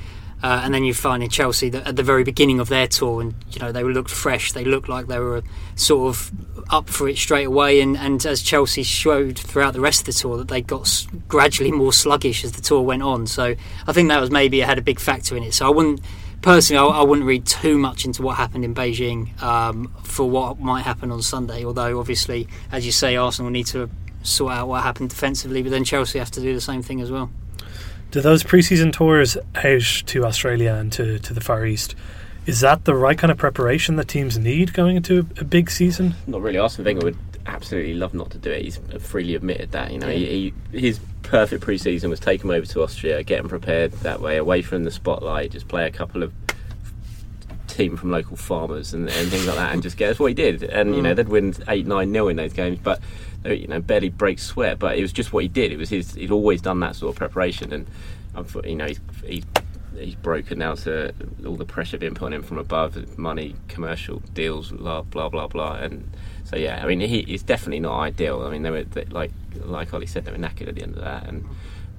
Uh, 0.43 0.61
and 0.65 0.73
then 0.73 0.85
you 0.85 0.95
find 0.95 1.23
in 1.23 1.29
Chelsea 1.29 1.69
that 1.69 1.87
at 1.87 1.97
the 1.97 2.03
very 2.03 2.23
beginning 2.23 2.61
of 2.61 2.69
their 2.69 2.87
tour, 2.87 3.21
and 3.21 3.35
you 3.51 3.59
know 3.59 3.73
they 3.73 3.83
looked 3.83 4.11
fresh. 4.11 4.53
They 4.53 4.65
looked 4.65 4.89
like 4.89 5.07
they 5.07 5.19
were 5.19 5.43
sort 5.75 6.15
of 6.15 6.31
up 6.71 6.89
for 6.89 7.09
it 7.09 7.17
straight 7.17 7.47
away. 7.47 7.81
And, 7.81 7.97
and 7.97 8.25
as 8.25 8.43
Chelsea 8.43 8.83
showed 8.83 9.39
throughout 9.39 9.73
the 9.73 9.81
rest 9.81 10.01
of 10.01 10.07
the 10.07 10.13
tour, 10.13 10.37
that 10.39 10.49
they 10.49 10.61
got 10.61 11.07
gradually 11.27 11.73
more 11.73 11.93
sluggish 11.93 12.45
as 12.45 12.53
the 12.53 12.63
tour 12.63 12.83
went 12.83 13.03
on. 13.03 13.27
So 13.27 13.55
I 13.87 13.93
think 13.93 14.09
that 14.09 14.21
was 14.21 14.31
maybe 14.31 14.61
had 14.61 14.79
a 14.79 14.83
big 14.83 15.01
factor 15.01 15.37
in 15.37 15.43
it. 15.43 15.55
So 15.55 15.67
I 15.67 15.71
wouldn't 15.71 16.01
personally, 16.43 16.79
I, 16.79 17.01
I 17.01 17.03
wouldn't 17.03 17.27
read 17.27 17.47
too 17.47 17.79
much 17.79 18.05
into 18.05 18.23
what 18.23 18.37
happened 18.37 18.65
in 18.65 18.75
Beijing 18.75 19.41
um, 19.43 19.95
for 20.05 20.29
what 20.29 20.61
might 20.61 20.83
happen 20.83 21.11
on 21.11 21.23
Sunday. 21.23 21.65
Although 21.65 21.99
obviously, 21.99 22.49
as 22.71 22.87
you 22.87 22.93
say, 22.93 23.17
Arsenal 23.17 23.51
need 23.51 23.67
to 23.67 23.91
sort 24.23 24.53
out 24.53 24.69
what 24.69 24.83
happened 24.83 25.11
defensively, 25.11 25.63
but 25.63 25.71
then 25.71 25.85
Chelsea 25.85 26.19
have 26.19 26.31
to 26.33 26.41
do 26.41 26.55
the 26.55 26.61
same 26.61 26.83
thing 26.83 27.01
as 27.01 27.11
well. 27.11 27.31
Do 28.11 28.23
those 28.23 28.43
preseason 28.43 28.93
tours 28.93 29.37
out 29.55 30.07
to 30.07 30.25
Australia 30.25 30.73
and 30.75 30.91
to, 30.93 31.19
to 31.19 31.35
the 31.35 31.43
Far 31.43 31.67
East, 31.67 31.95
is 32.47 32.61
that 32.61 32.87
the 32.87 32.95
right 32.95 33.19
kind 33.19 33.31
of 33.31 33.37
preparation 33.37 33.97
that 33.97 34.09
teams 34.09 34.39
need 34.39 34.73
going 34.73 34.97
into 34.97 35.19
a, 35.19 35.41
a 35.43 35.45
big 35.45 35.71
season? 35.71 36.15
Not 36.27 36.41
really. 36.41 36.59
Arsene 36.59 36.87
Wenger 36.87 37.05
would 37.05 37.19
absolutely 37.45 37.95
love 37.95 38.15
not 38.15 38.31
to 38.31 38.39
do 38.39 38.51
it. 38.51 38.63
He's 38.63 38.79
freely 38.99 39.35
admitted 39.35 39.73
that. 39.73 39.93
You 39.93 39.99
know, 39.99 40.09
he, 40.09 40.53
he, 40.73 40.79
his 40.79 41.01
perfect 41.23 41.63
pre-season 41.63 42.09
was 42.09 42.19
take 42.19 42.43
him 42.43 42.51
over 42.51 42.65
to 42.65 42.83
Austria, 42.83 43.23
get 43.23 43.41
him 43.41 43.49
prepared 43.49 43.93
that 43.93 44.21
way, 44.23 44.39
away 44.39 44.63
from 44.63 44.85
the 44.85 44.91
spotlight, 44.91 45.51
just 45.51 45.69
play 45.69 45.87
a 45.87 45.91
couple 45.91 46.23
of 46.23 46.33
team 47.67 47.97
from 47.97 48.11
local 48.11 48.37
farmers 48.37 48.95
and, 48.95 49.09
and 49.11 49.29
things 49.29 49.47
like 49.47 49.57
that, 49.57 49.75
and 49.75 49.83
just 49.83 49.99
get. 49.99 50.09
That's 50.09 50.19
what 50.19 50.29
he 50.29 50.35
did. 50.35 50.63
And 50.63 50.97
you 50.97 51.03
know, 51.03 51.13
mm. 51.13 51.17
they'd 51.17 51.29
win 51.29 51.55
eight, 51.69 51.87
nine 51.87 52.11
nil 52.11 52.29
in 52.29 52.37
those 52.37 52.55
games, 52.55 52.79
but 52.83 53.01
you 53.45 53.67
know, 53.67 53.81
barely 53.81 54.09
break 54.09 54.39
sweat. 54.39 54.79
But 54.79 54.99
it 54.99 55.03
was 55.03 55.13
just 55.13 55.33
what 55.33 55.43
he 55.43 55.49
did. 55.49 55.73
It 55.73 55.79
was 55.79 55.91
his. 55.91 56.15
He'd 56.15 56.31
always 56.31 56.61
done 56.61 56.81
that 56.81 56.97
sort 56.97 57.11
of 57.15 57.17
preparation, 57.17 57.73
and 57.73 57.87
you 58.65 58.77
know, 58.77 58.87
he's. 58.87 59.01
he's 59.25 59.45
He's 59.99 60.15
broken 60.15 60.61
now 60.61 60.75
to 60.75 61.13
all 61.45 61.57
the 61.57 61.65
pressure 61.65 61.99
being 61.99 62.15
put 62.15 62.27
on 62.27 62.33
him 62.33 62.43
from 62.45 62.59
above, 62.59 63.19
money, 63.19 63.57
commercial 63.67 64.21
deals, 64.33 64.71
blah 64.71 65.03
blah 65.03 65.29
blah 65.29 65.49
blah, 65.49 65.75
and 65.75 66.09
so 66.45 66.55
yeah, 66.55 66.81
I 66.85 66.87
mean, 66.87 67.01
he, 67.01 67.21
it's 67.21 67.43
definitely 67.43 67.81
not 67.81 67.99
ideal. 67.99 68.43
I 68.43 68.51
mean, 68.51 68.63
they 68.63 68.71
were 68.71 68.85
they, 68.85 69.07
like 69.07 69.33
like 69.57 69.93
Ollie 69.93 70.07
said, 70.07 70.25
they 70.25 70.31
were 70.31 70.39
knackered 70.39 70.69
at 70.69 70.77
the 70.77 70.83
end 70.83 70.95
of 70.95 71.03
that, 71.03 71.27
and 71.27 71.45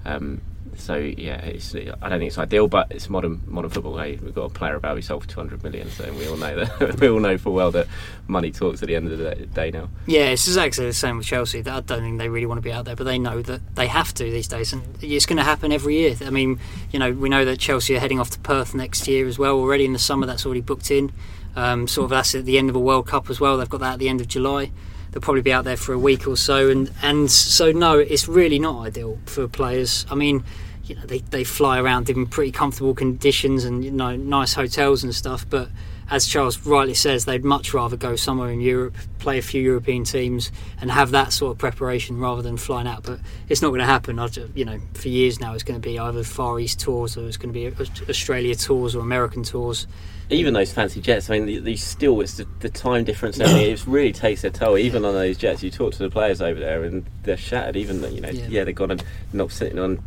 um, 0.06 0.42
so 0.76 0.96
yeah, 0.96 1.38
it's, 1.42 1.76
I 1.76 1.80
don't 2.10 2.20
think 2.20 2.30
it's 2.30 2.38
ideal, 2.38 2.68
but 2.68 2.88
it's 2.92 3.10
modern 3.10 3.42
modern 3.48 3.70
football. 3.70 3.98
Hey, 3.98 4.18
we've 4.22 4.34
got 4.34 4.46
a 4.46 4.50
player 4.50 4.76
about 4.76 4.96
who 4.96 5.02
sold 5.02 5.24
for 5.24 5.30
200 5.30 5.64
million, 5.64 5.90
so 5.90 6.12
we 6.14 6.28
all 6.28 6.38
know 6.38 6.66
that 6.66 7.00
we 7.02 7.10
all 7.10 7.20
know 7.20 7.38
full 7.38 7.54
well 7.54 7.72
that 7.72 7.88
money 8.28 8.52
talks 8.52 8.82
at 8.82 8.88
the 8.88 8.96
end 8.96 9.12
of 9.12 9.18
the 9.18 9.36
day 9.48 9.72
now. 9.72 9.90
Yeah, 10.06 10.26
it's 10.30 10.48
exactly 10.48 10.86
the 10.86 10.94
same 10.94 11.18
with 11.18 11.26
Chelsea. 11.26 11.60
I 11.60 11.80
don't 11.80 12.02
think 12.02 12.20
they 12.20 12.30
really 12.30 12.46
want 12.46 12.58
to 12.58 12.62
be 12.62 12.72
out 12.72 12.86
there, 12.86 12.96
but 12.96 13.04
they 13.04 13.20
know 13.20 13.42
that 13.42 13.76
they 13.76 13.88
have 13.88 14.14
to 14.16 14.24
these 14.24 14.48
days, 14.48 14.74
and 14.74 14.84
it's 15.02 15.26
going 15.26 15.38
to 15.38 15.44
happen 15.44 15.72
every 15.72 15.98
year. 15.98 16.16
I 16.22 16.30
mean, 16.30 16.60
you 16.92 17.00
know, 17.00 17.12
we 17.12 17.30
know 17.30 17.46
that 17.46 17.60
Chelsea 17.60 17.96
are 17.96 18.00
heading 18.00 18.20
off 18.20 18.30
to 18.32 18.40
Perth 18.40 18.74
next 18.74 19.08
year 19.08 19.28
as 19.28 19.38
well. 19.38 19.58
Already 19.58 19.86
in 19.86 19.94
the 19.94 20.00
summer, 20.00 20.26
that's 20.26 20.46
already 20.46 20.62
booked 20.62 20.92
in. 20.92 21.12
Um, 21.56 21.88
sort 21.88 22.06
of 22.06 22.10
that's 22.12 22.36
at 22.36 22.46
the 22.46 22.58
end 22.58 22.70
of 22.70 22.76
a 22.76 22.80
World 22.80 23.08
Cup 23.08 23.30
as 23.30 23.40
well. 23.40 23.58
They've 23.58 23.70
got 23.70 23.82
that 23.82 23.94
at 23.94 24.00
the 24.00 24.10
end 24.10 24.22
of 24.22 24.28
July. 24.28 24.72
They'll 25.12 25.22
probably 25.22 25.42
be 25.42 25.54
out 25.54 25.64
there 25.64 25.78
for 25.78 25.94
a 25.94 26.00
week 26.00 26.28
or 26.28 26.38
so, 26.38 26.70
and 26.70 26.92
and 27.02 27.32
so 27.32 27.72
no, 27.72 27.98
it's 27.98 28.28
really 28.28 28.60
not 28.60 28.80
ideal 28.86 29.18
for 29.26 29.48
players. 29.48 30.06
I 30.10 30.16
mean. 30.16 30.44
You 30.86 30.96
know, 30.96 31.06
they, 31.06 31.20
they 31.20 31.44
fly 31.44 31.80
around 31.80 32.10
in 32.10 32.26
pretty 32.26 32.52
comfortable 32.52 32.96
conditions 32.96 33.64
and 33.64 33.86
you 33.86 33.92
know 33.92 34.16
nice 34.16 34.56
hotels 34.56 35.04
and 35.04 35.14
stuff, 35.14 35.46
but 35.48 35.70
as 36.12 36.26
Charles 36.26 36.66
rightly 36.66 36.94
says, 36.94 37.26
they'd 37.26 37.44
much 37.44 37.74
rather 37.74 37.96
go 37.98 38.16
somewhere 38.16 38.50
in 38.50 38.62
Europe, 38.62 38.96
play 39.20 39.38
a 39.38 39.42
few 39.42 39.62
European 39.62 40.04
teams, 40.04 40.52
and 40.82 40.90
have 40.92 41.12
that 41.12 41.32
sort 41.34 41.52
of 41.52 41.58
preparation 41.58 42.18
rather 42.20 42.42
than 42.42 42.58
flying 42.58 42.88
out. 42.88 43.04
But 43.04 43.20
it's 43.48 43.62
not 43.62 43.70
going 43.70 43.80
to 43.80 43.86
happen. 43.86 44.18
I 44.20 44.28
You 44.56 44.66
know, 44.66 44.80
for 44.94 45.10
years 45.10 45.40
now, 45.40 45.54
it's 45.54 45.64
going 45.64 45.80
to 45.80 45.88
be 45.88 46.00
either 46.00 46.24
Far 46.24 46.60
East 46.60 46.80
tours 46.80 47.18
or 47.18 47.28
it's 47.28 47.38
going 47.38 47.54
to 47.54 47.60
be 47.60 48.10
Australia 48.10 48.56
tours 48.56 48.96
or 48.96 49.02
American 49.02 49.44
tours. 49.44 49.88
Even 50.32 50.54
those 50.54 50.72
fancy 50.72 51.02
jets, 51.02 51.30
I 51.30 51.40
mean, 51.40 51.46
the- 51.48 51.60
these 51.60 51.84
still 51.84 52.22
it's 52.22 52.38
the, 52.38 52.46
the 52.60 52.70
time 52.70 53.04
difference. 53.04 53.38
and 53.40 53.48
everything, 53.50 53.72
it 53.72 53.88
really 53.88 54.14
takes 54.14 54.44
their 54.44 54.52
toll. 54.52 54.78
Even 54.78 55.04
on 55.04 55.14
those 55.14 55.38
jets, 55.38 55.64
you 55.64 55.72
talk 55.72 55.92
to 55.94 56.00
the 56.04 56.10
players 56.10 56.40
over 56.42 56.60
there, 56.60 56.84
and 56.84 57.04
they're 57.24 57.36
shattered. 57.38 57.76
Even 57.76 58.02
you 58.14 58.22
know, 58.22 58.30
Yeah. 58.30 58.46
yeah, 58.48 58.64
they've 58.64 58.76
got 58.76 58.92
a, 58.92 59.00
not 59.34 59.52
sitting 59.52 59.80
on 59.80 60.00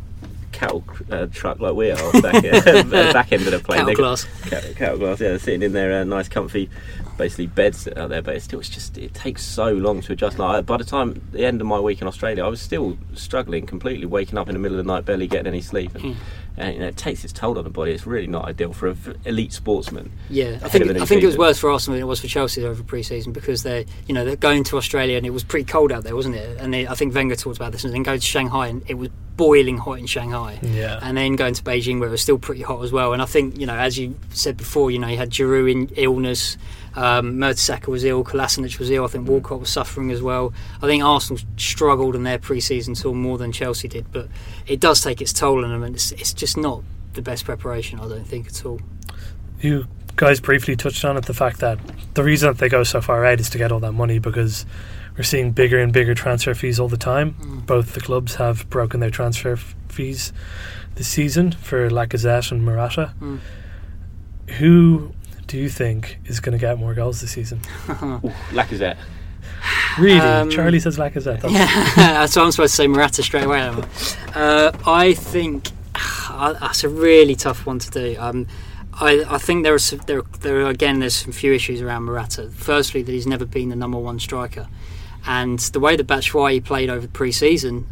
cattle 0.53 0.83
uh, 1.11 1.25
truck 1.31 1.59
like 1.59 1.73
we 1.73 1.91
are 1.91 2.21
back, 2.21 2.43
at, 2.43 2.89
back 3.13 3.31
end 3.31 3.41
of 3.43 3.51
the 3.51 3.59
plane. 3.59 3.79
Cattle 3.79 3.95
class. 3.95 4.25
Cattle, 4.43 4.73
cattle 4.75 4.97
glass, 4.99 5.19
yeah, 5.19 5.29
they're 5.29 5.39
sitting 5.39 5.63
in 5.63 5.73
their 5.73 6.01
uh, 6.01 6.03
nice, 6.05 6.29
comfy, 6.29 6.69
basically 7.17 7.47
beds 7.47 7.87
out 7.97 8.09
there. 8.09 8.21
But 8.21 8.35
it's 8.35 8.45
still, 8.45 8.59
it's 8.59 8.69
just 8.69 8.97
it 8.97 9.13
takes 9.13 9.43
so 9.43 9.73
long 9.73 10.01
to 10.01 10.13
adjust. 10.13 10.39
Like 10.39 10.65
by 10.65 10.77
the 10.77 10.85
time 10.85 11.21
the 11.31 11.45
end 11.45 11.59
of 11.59 11.67
my 11.67 11.79
week 11.79 12.01
in 12.01 12.07
Australia, 12.07 12.45
I 12.45 12.47
was 12.47 12.61
still 12.61 12.97
struggling 13.13 13.65
completely, 13.65 14.05
waking 14.05 14.37
up 14.37 14.47
in 14.47 14.53
the 14.53 14.59
middle 14.59 14.79
of 14.79 14.85
the 14.85 14.91
night, 14.91 15.05
barely 15.05 15.27
getting 15.27 15.47
any 15.47 15.61
sleep. 15.61 15.93
And, 15.95 16.15
and 16.57 16.73
you 16.73 16.79
know, 16.81 16.87
it 16.87 16.97
takes 16.97 17.23
its 17.23 17.33
toll 17.33 17.57
on 17.57 17.63
the 17.63 17.69
body. 17.69 17.91
It's 17.91 18.05
really 18.05 18.27
not 18.27 18.45
ideal 18.45 18.73
for 18.73 18.89
an 18.89 18.97
elite 19.25 19.53
sportsman. 19.53 20.11
Yeah, 20.29 20.59
I 20.63 20.69
think 20.69 20.85
of 20.85 20.91
a 20.91 20.93
new 20.93 21.01
I 21.01 21.05
think 21.05 21.23
it 21.23 21.27
was 21.27 21.37
worse 21.37 21.57
for 21.59 21.71
Arsenal 21.71 21.95
than 21.95 22.03
it 22.03 22.07
was 22.07 22.19
for 22.19 22.27
Chelsea 22.27 22.63
over 22.65 22.83
pre-season 22.83 23.33
because 23.33 23.63
they're 23.63 23.85
you 24.07 24.13
know 24.13 24.25
they're 24.25 24.35
going 24.35 24.63
to 24.65 24.77
Australia 24.77 25.17
and 25.17 25.25
it 25.25 25.31
was 25.31 25.43
pretty 25.43 25.65
cold 25.65 25.91
out 25.91 26.03
there, 26.03 26.15
wasn't 26.15 26.35
it? 26.35 26.57
And 26.59 26.73
they, 26.73 26.87
I 26.87 26.95
think 26.95 27.15
Wenger 27.15 27.35
talked 27.35 27.57
about 27.57 27.71
this, 27.71 27.83
and 27.83 27.93
then 27.93 28.03
going 28.03 28.19
to 28.19 28.25
Shanghai 28.25 28.67
and 28.67 28.83
it 28.87 28.95
was 28.95 29.09
boiling 29.35 29.77
hot 29.77 29.97
in 29.97 30.05
Shanghai. 30.05 30.59
Yeah. 30.61 30.99
and 31.01 31.17
then 31.17 31.35
going 31.35 31.55
to 31.55 31.63
Beijing 31.63 31.99
where 31.99 32.07
it 32.07 32.11
was 32.11 32.21
still 32.21 32.37
pretty 32.37 32.61
hot 32.61 32.83
as 32.83 32.91
well. 32.91 33.13
And 33.13 33.21
I 33.21 33.25
think 33.25 33.59
you 33.59 33.65
know, 33.65 33.75
as 33.75 33.97
you 33.97 34.15
said 34.29 34.57
before, 34.57 34.91
you 34.91 34.99
know, 34.99 35.07
you 35.07 35.17
had 35.17 35.31
Giroud 35.31 35.71
in 35.71 35.87
illness, 35.95 36.57
um, 36.95 37.37
Mertesacker 37.37 37.87
was 37.87 38.03
ill, 38.03 38.23
Kolasinac 38.23 38.77
was 38.79 38.89
ill. 38.89 39.05
I 39.05 39.07
think 39.07 39.27
Walcott 39.27 39.59
was 39.59 39.69
suffering 39.69 40.11
as 40.11 40.21
well. 40.21 40.53
I 40.81 40.87
think 40.87 41.03
Arsenal 41.03 41.41
struggled 41.57 42.15
in 42.15 42.23
their 42.23 42.39
pre-season 42.39 42.93
tour 42.93 43.13
more 43.13 43.37
than 43.37 43.51
Chelsea 43.51 43.87
did, 43.87 44.11
but 44.11 44.27
it 44.67 44.79
does 44.79 45.01
take 45.01 45.21
its 45.21 45.33
toll 45.33 45.63
on 45.63 45.71
them, 45.71 45.83
and 45.83 45.95
it's, 45.95 46.11
it's 46.13 46.33
just 46.33 46.57
not 46.57 46.83
the 47.13 47.21
best 47.21 47.45
preparation. 47.45 47.99
I 47.99 48.07
don't 48.07 48.25
think 48.25 48.47
at 48.47 48.65
all. 48.65 48.79
You 49.59 49.87
guys 50.15 50.39
briefly 50.39 50.75
touched 50.75 51.03
on 51.05 51.17
it 51.17 51.25
the 51.25 51.33
fact 51.33 51.59
that 51.59 51.79
the 52.13 52.23
reason 52.23 52.49
that 52.49 52.59
they 52.59 52.69
go 52.69 52.83
so 52.83 53.01
far 53.01 53.25
out 53.25 53.39
is 53.39 53.49
to 53.51 53.57
get 53.57 53.71
all 53.71 53.79
that 53.79 53.93
money 53.93 54.19
because 54.19 54.65
we're 55.17 55.23
seeing 55.23 55.51
bigger 55.51 55.79
and 55.79 55.93
bigger 55.93 56.13
transfer 56.13 56.53
fees 56.53 56.79
all 56.79 56.87
the 56.87 56.97
time. 56.97 57.63
Both 57.65 57.93
the 57.93 58.01
clubs 58.01 58.35
have 58.35 58.69
broken 58.69 58.99
their 58.99 59.09
transfer 59.09 59.53
f- 59.53 59.75
fees 59.89 60.33
this 60.95 61.07
season 61.07 61.51
for 61.51 61.89
Lacazette 61.89 62.51
and 62.51 62.63
Morata. 62.63 63.13
Mm. 63.19 63.39
Who 64.57 65.13
do 65.47 65.57
you 65.57 65.69
think 65.69 66.19
is 66.25 66.39
going 66.39 66.53
to 66.53 66.57
get 66.57 66.77
more 66.77 66.93
goals 66.93 67.21
this 67.21 67.31
season? 67.31 67.59
Ooh, 67.89 68.19
Lacazette. 68.51 68.97
Really? 69.99 70.19
Um, 70.19 70.49
Charlie 70.49 70.79
says 70.79 70.97
Lacazette. 70.97 71.41
That's, 71.41 71.97
Yeah, 71.97 72.25
so 72.25 72.43
I'm 72.43 72.51
supposed 72.51 72.73
to 72.73 72.77
say 72.77 72.87
Morata 72.87 73.23
straight 73.23 73.45
away. 73.45 73.61
am 73.61 73.83
I? 74.33 74.39
Uh, 74.39 74.71
I 74.85 75.13
think 75.13 75.69
uh, 76.29 76.53
that's 76.53 76.83
a 76.83 76.89
really 76.89 77.35
tough 77.35 77.65
one 77.65 77.79
to 77.79 77.89
do. 77.91 78.15
Um, 78.19 78.47
I, 78.93 79.23
I 79.27 79.37
think 79.37 79.63
there 79.63 79.73
are 79.73 79.79
some, 79.79 79.99
there 80.05 80.21
there 80.41 80.61
are, 80.61 80.69
again 80.69 80.99
there's 80.99 81.15
some 81.15 81.31
few 81.31 81.53
issues 81.53 81.81
around 81.81 82.03
Morata. 82.03 82.49
Firstly, 82.49 83.01
that 83.03 83.11
he's 83.11 83.27
never 83.27 83.45
been 83.45 83.69
the 83.69 83.75
number 83.75 83.97
one 83.97 84.19
striker, 84.19 84.67
and 85.25 85.59
the 85.59 85.79
way 85.79 85.95
that 85.95 86.07
Batshuayi 86.07 86.63
played 86.63 86.89
over 86.89 87.07
pre-season, 87.07 87.87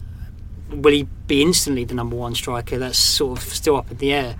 will 0.69 0.91
he 0.91 1.07
be 1.27 1.41
instantly 1.41 1.85
the 1.85 1.95
number 1.95 2.15
one 2.15 2.35
striker? 2.35 2.77
That's 2.77 2.97
sort 2.97 3.39
of 3.39 3.45
still 3.45 3.77
up 3.77 3.91
in 3.91 3.97
the 3.97 4.13
air. 4.13 4.35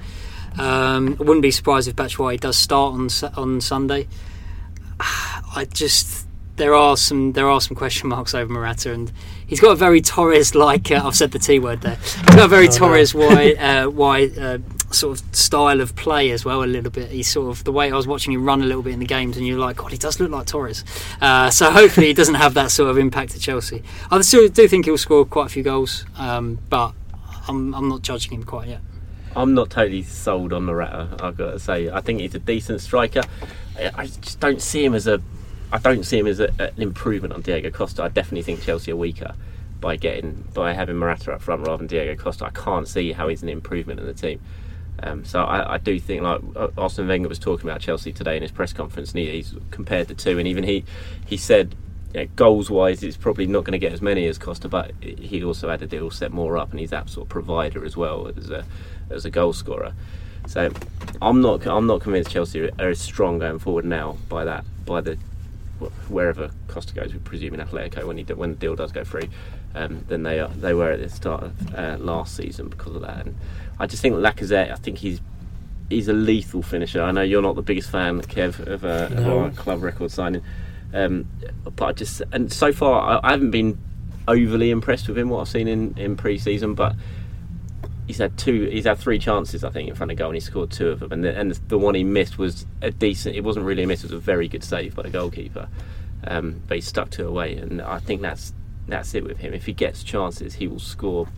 Um, 0.57 1.17
I 1.19 1.23
wouldn't 1.23 1.41
be 1.41 1.51
surprised 1.51 1.87
if 1.87 1.95
Batshuayi 1.95 2.39
does 2.39 2.57
start 2.57 2.93
on 2.93 3.09
on 3.35 3.61
Sunday. 3.61 4.07
I 4.99 5.67
just 5.71 6.27
there 6.57 6.75
are 6.75 6.95
some 6.95 7.33
there 7.33 7.49
are 7.49 7.59
some 7.61 7.75
question 7.75 8.09
marks 8.09 8.33
over 8.35 8.51
Morata, 8.51 8.93
and 8.93 9.11
he's 9.47 9.59
got 9.59 9.71
a 9.71 9.75
very 9.75 10.01
Torres 10.01 10.53
like 10.53 10.91
uh, 10.91 11.01
I've 11.03 11.15
said 11.15 11.31
the 11.31 11.39
T 11.39 11.59
word 11.59 11.81
there. 11.81 11.95
He's 11.95 12.35
got 12.35 12.45
a 12.45 12.47
very 12.47 12.67
Oh, 12.67 12.71
no. 12.71 12.77
Torres 12.77 13.13
wide 13.15 13.57
uh, 13.57 13.89
wide 13.89 14.37
uh, 14.37 14.59
sort 14.91 15.19
of 15.19 15.35
style 15.35 15.81
of 15.81 15.95
play 15.95 16.31
as 16.31 16.45
well 16.45 16.63
a 16.63 16.65
little 16.65 16.91
bit. 16.91 17.09
He's 17.09 17.29
sort 17.31 17.49
of 17.49 17.63
the 17.63 17.71
way 17.71 17.91
I 17.91 17.95
was 17.95 18.05
watching 18.05 18.33
him 18.33 18.45
run 18.45 18.61
a 18.61 18.65
little 18.65 18.83
bit 18.83 18.93
in 18.93 18.99
the 18.99 19.05
games, 19.05 19.37
and 19.37 19.47
you're 19.47 19.57
like, 19.57 19.77
God, 19.77 19.91
he 19.91 19.97
does 19.97 20.19
look 20.19 20.29
like 20.29 20.45
Torres. 20.45 20.83
Uh, 21.21 21.49
so 21.49 21.71
hopefully 21.71 22.07
he 22.07 22.13
doesn't 22.13 22.35
have 22.35 22.53
that 22.55 22.71
sort 22.71 22.89
of 22.89 22.97
impact 22.97 23.33
at 23.33 23.41
Chelsea. 23.41 23.83
I 24.11 24.21
still 24.21 24.47
do 24.49 24.67
think 24.67 24.85
he'll 24.85 24.97
score 24.97 25.25
quite 25.25 25.47
a 25.47 25.49
few 25.49 25.63
goals, 25.63 26.05
um, 26.17 26.59
but 26.69 26.93
I'm, 27.47 27.73
I'm 27.73 27.89
not 27.89 28.01
judging 28.01 28.33
him 28.33 28.43
quite 28.43 28.67
yet. 28.67 28.81
I'm 29.35 29.53
not 29.53 29.69
totally 29.69 30.03
sold 30.03 30.53
on 30.53 30.65
Morata. 30.65 31.09
I've 31.21 31.37
got 31.37 31.51
to 31.51 31.59
say, 31.59 31.89
I 31.89 32.01
think 32.01 32.19
he's 32.19 32.35
a 32.35 32.39
decent 32.39 32.81
striker. 32.81 33.21
I, 33.95 34.05
just 34.05 34.39
don't 34.39 34.61
see 34.61 34.83
him 34.83 34.93
as 34.93 35.07
a. 35.07 35.21
I 35.71 35.77
don't 35.77 36.03
see 36.03 36.19
him 36.19 36.27
as 36.27 36.39
a, 36.39 36.49
an 36.59 36.81
improvement 36.81 37.33
on 37.33 37.41
Diego 37.41 37.69
Costa. 37.69 38.03
I 38.03 38.09
definitely 38.09 38.43
think 38.43 38.61
Chelsea 38.61 38.91
are 38.91 38.95
weaker 38.95 39.33
by 39.79 39.95
getting 39.95 40.47
by 40.53 40.73
having 40.73 40.97
Morata 40.97 41.33
up 41.33 41.41
front 41.41 41.65
rather 41.65 41.77
than 41.77 41.87
Diego 41.87 42.21
Costa. 42.21 42.45
I 42.45 42.49
can't 42.49 42.87
see 42.87 43.13
how 43.13 43.29
he's 43.29 43.41
an 43.41 43.49
improvement 43.49 43.99
in 43.99 44.05
the 44.05 44.13
team. 44.13 44.41
Um, 45.03 45.23
so 45.25 45.41
I, 45.41 45.75
I, 45.75 45.77
do 45.77 45.99
think 45.99 46.21
like 46.21 46.41
uh, 46.55 46.67
Arsene 46.77 47.07
Wenger 47.07 47.27
was 47.27 47.39
talking 47.39 47.67
about 47.67 47.81
Chelsea 47.81 48.11
today 48.11 48.35
in 48.35 48.43
his 48.43 48.51
press 48.51 48.73
conference, 48.73 49.11
and 49.11 49.19
he, 49.19 49.31
he's 49.31 49.55
compared 49.71 50.09
the 50.09 50.13
two, 50.13 50.37
and 50.37 50.47
even 50.47 50.63
he 50.63 50.83
he 51.25 51.37
said 51.37 51.75
you 52.13 52.21
know, 52.21 52.27
goals 52.35 52.69
wise, 52.69 53.01
it's 53.01 53.17
probably 53.17 53.47
not 53.47 53.63
going 53.63 53.71
to 53.71 53.79
get 53.79 53.93
as 53.93 54.01
many 54.01 54.27
as 54.27 54.37
Costa, 54.37 54.67
but 54.67 54.91
he 55.01 55.43
also 55.43 55.69
had 55.69 55.81
a 55.81 55.87
deal 55.87 56.11
set 56.11 56.31
more 56.31 56.57
up, 56.57 56.71
and 56.71 56.79
he's 56.79 56.89
that 56.89 57.09
sort 57.09 57.25
of 57.25 57.29
provider 57.29 57.85
as 57.85 57.95
well 57.95 58.31
as 58.35 58.49
a 58.49 58.65
as 59.11 59.25
a 59.25 59.29
goal 59.29 59.53
scorer. 59.53 59.93
So 60.47 60.71
I'm 61.21 61.41
not 61.41 61.65
I'm 61.67 61.87
not 61.87 62.01
convinced 62.01 62.31
Chelsea 62.31 62.61
are 62.61 62.71
as 62.79 62.99
strong 62.99 63.39
going 63.39 63.59
forward 63.59 63.85
now 63.85 64.17
by 64.27 64.43
that 64.45 64.65
by 64.85 65.01
the 65.01 65.17
wherever 66.09 66.51
Costa 66.67 66.93
goes. 66.93 67.13
We 67.13 67.19
presume 67.19 67.53
in 67.53 67.59
Atletico 67.59 68.05
when 68.05 68.17
he 68.17 68.23
when 68.33 68.51
the 68.51 68.57
deal 68.57 68.75
does 68.75 68.91
go 68.91 69.03
through, 69.03 69.29
um, 69.75 70.03
than 70.07 70.23
they 70.23 70.39
are 70.39 70.49
they 70.49 70.73
were 70.73 70.91
at 70.91 70.99
the 70.99 71.09
start 71.09 71.43
of 71.43 71.75
uh, 71.75 71.97
last 71.99 72.35
season 72.35 72.69
because 72.69 72.95
of 72.95 73.01
that. 73.01 73.25
And 73.25 73.37
I 73.79 73.87
just 73.87 74.01
think 74.01 74.15
Lacazette. 74.15 74.71
I 74.71 74.75
think 74.75 74.99
he's 74.99 75.21
he's 75.89 76.07
a 76.07 76.13
lethal 76.13 76.61
finisher. 76.61 77.01
I 77.01 77.11
know 77.11 77.21
you're 77.21 77.41
not 77.41 77.55
the 77.55 77.61
biggest 77.61 77.89
fan, 77.89 78.21
Kev, 78.21 78.59
of, 78.65 78.85
uh, 78.85 79.09
no. 79.09 79.19
of 79.19 79.27
our 79.27 79.49
club 79.51 79.83
record 79.83 80.11
signing, 80.11 80.43
um, 80.93 81.27
but 81.75 81.85
I 81.85 81.91
just 81.93 82.21
and 82.31 82.51
so 82.51 82.71
far 82.71 83.21
I, 83.23 83.27
I, 83.27 83.31
haven't 83.31 83.51
been 83.51 83.77
overly 84.27 84.71
impressed 84.71 85.07
with 85.07 85.17
him. 85.17 85.29
What 85.29 85.41
I've 85.41 85.49
seen 85.49 85.67
in 85.67 85.97
in 85.97 86.15
pre-season, 86.15 86.75
but 86.75 86.95
he's 88.11 88.17
had 88.17 88.37
two. 88.37 88.65
He's 88.65 88.83
had 88.83 88.97
three 88.97 89.19
chances, 89.19 89.63
I 89.63 89.69
think, 89.69 89.87
in 89.87 89.95
front 89.95 90.11
of 90.11 90.17
goal, 90.17 90.27
and 90.27 90.35
he 90.35 90.41
scored 90.41 90.69
two 90.69 90.89
of 90.89 90.99
them. 90.99 91.13
And 91.13 91.23
the, 91.23 91.37
and 91.37 91.51
the 91.69 91.77
one 91.77 91.95
he 91.95 92.03
missed 92.03 92.37
was 92.37 92.65
a 92.81 92.91
decent. 92.91 93.37
It 93.37 93.43
wasn't 93.45 93.65
really 93.65 93.83
a 93.83 93.87
miss; 93.87 94.03
it 94.03 94.07
was 94.07 94.11
a 94.11 94.19
very 94.19 94.49
good 94.49 94.65
save 94.65 94.95
by 94.95 95.03
the 95.03 95.09
goalkeeper. 95.09 95.69
Um, 96.25 96.61
but 96.67 96.75
he 96.75 96.81
stuck 96.81 97.09
to 97.11 97.25
away, 97.25 97.55
and 97.55 97.81
I 97.81 97.99
think 97.99 98.21
that's 98.21 98.53
that's 98.87 99.15
it 99.15 99.23
with 99.23 99.37
him. 99.37 99.53
If 99.53 99.65
he 99.65 99.71
gets 99.71 100.03
chances, 100.03 100.55
he 100.55 100.67
will 100.67 100.79
score 100.79 101.29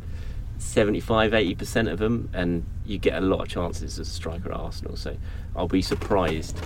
75 0.58 1.36
80 1.36 1.56
percent 1.56 1.88
of 1.90 2.00
them, 2.00 2.30
and 2.34 2.66
you 2.86 2.98
get 2.98 3.22
a 3.22 3.26
lot 3.26 3.42
of 3.42 3.48
chances 3.50 4.00
as 4.00 4.08
a 4.08 4.12
striker 4.12 4.52
at 4.52 4.60
Arsenal. 4.60 4.96
So 4.96 5.16
I'll 5.56 5.68
be 5.68 5.84
surprised 5.84 6.60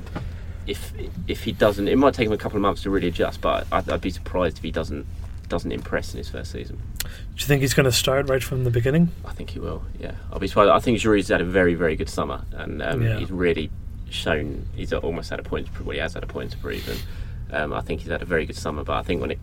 if 0.67 0.93
if 1.27 1.43
he 1.43 1.51
doesn't. 1.51 1.89
It 1.89 1.97
might 1.97 2.13
take 2.13 2.27
him 2.27 2.33
a 2.33 2.37
couple 2.37 2.55
of 2.55 2.61
months 2.61 2.83
to 2.83 2.89
really 2.89 3.09
adjust, 3.09 3.41
but 3.41 3.67
I'd, 3.73 3.89
I'd 3.89 4.01
be 4.01 4.11
surprised 4.11 4.57
if 4.57 4.63
he 4.63 4.71
doesn't 4.71 5.05
doesn't 5.49 5.71
impress 5.71 6.13
in 6.13 6.17
his 6.17 6.29
first 6.29 6.51
season. 6.51 6.81
Do 7.03 7.09
you 7.37 7.45
think 7.45 7.61
he's 7.61 7.73
going 7.73 7.85
to 7.85 7.91
start 7.91 8.29
right 8.29 8.43
from 8.43 8.63
the 8.63 8.69
beginning? 8.69 9.09
I 9.25 9.33
think 9.33 9.51
he 9.51 9.59
will. 9.59 9.83
Yeah, 9.99 10.13
I'll 10.31 10.39
be 10.39 10.47
surprised. 10.47 10.71
I 10.71 10.79
think 10.79 10.99
Giroud's 10.99 11.29
had 11.29 11.41
a 11.41 11.45
very 11.45 11.75
very 11.75 11.95
good 11.95 12.09
summer, 12.09 12.43
and 12.53 12.81
um, 12.81 13.01
yeah. 13.01 13.19
he's 13.19 13.31
really 13.31 13.69
shown. 14.09 14.67
He's 14.75 14.93
almost 14.93 15.29
had 15.29 15.39
a 15.39 15.43
point. 15.43 15.73
To 15.75 15.83
well, 15.83 15.93
he 15.93 15.99
has 15.99 16.13
had 16.13 16.23
a 16.23 16.27
point 16.27 16.51
to 16.51 16.57
prove, 16.57 16.87
and 16.87 17.55
um, 17.55 17.73
I 17.73 17.81
think 17.81 18.01
he's 18.01 18.11
had 18.11 18.21
a 18.21 18.25
very 18.25 18.45
good 18.45 18.57
summer. 18.57 18.83
But 18.83 18.97
I 18.97 19.03
think 19.03 19.21
when 19.21 19.31
it 19.31 19.39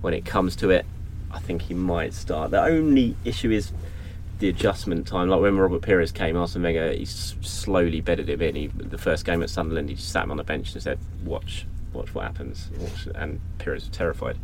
when 0.00 0.14
it 0.14 0.24
comes 0.24 0.56
to 0.56 0.70
it, 0.70 0.86
I 1.30 1.38
think 1.38 1.62
he 1.62 1.74
might 1.74 2.14
start. 2.14 2.50
The 2.50 2.62
only 2.62 3.16
issue 3.24 3.50
is 3.50 3.72
the 4.38 4.48
adjustment 4.48 5.06
time. 5.06 5.28
Like 5.28 5.40
when 5.40 5.56
Robert 5.56 5.82
Pires 5.82 6.12
came, 6.12 6.36
Arsene 6.36 6.62
Wenger, 6.62 6.92
he 6.92 7.04
slowly 7.04 8.00
bedded 8.00 8.28
him 8.28 8.42
in. 8.42 8.54
He, 8.54 8.66
the 8.68 8.98
first 8.98 9.24
game 9.24 9.42
at 9.42 9.50
Sunderland, 9.50 9.88
he 9.88 9.94
just 9.94 10.10
sat 10.10 10.24
him 10.24 10.30
on 10.30 10.36
the 10.36 10.44
bench 10.44 10.72
and 10.72 10.82
said, 10.82 10.98
"Watch, 11.24 11.66
watch 11.92 12.14
what 12.14 12.24
happens." 12.24 12.68
Watch. 12.78 13.08
And 13.14 13.40
Pires 13.58 13.88
was 13.88 13.96
terrified 13.96 14.38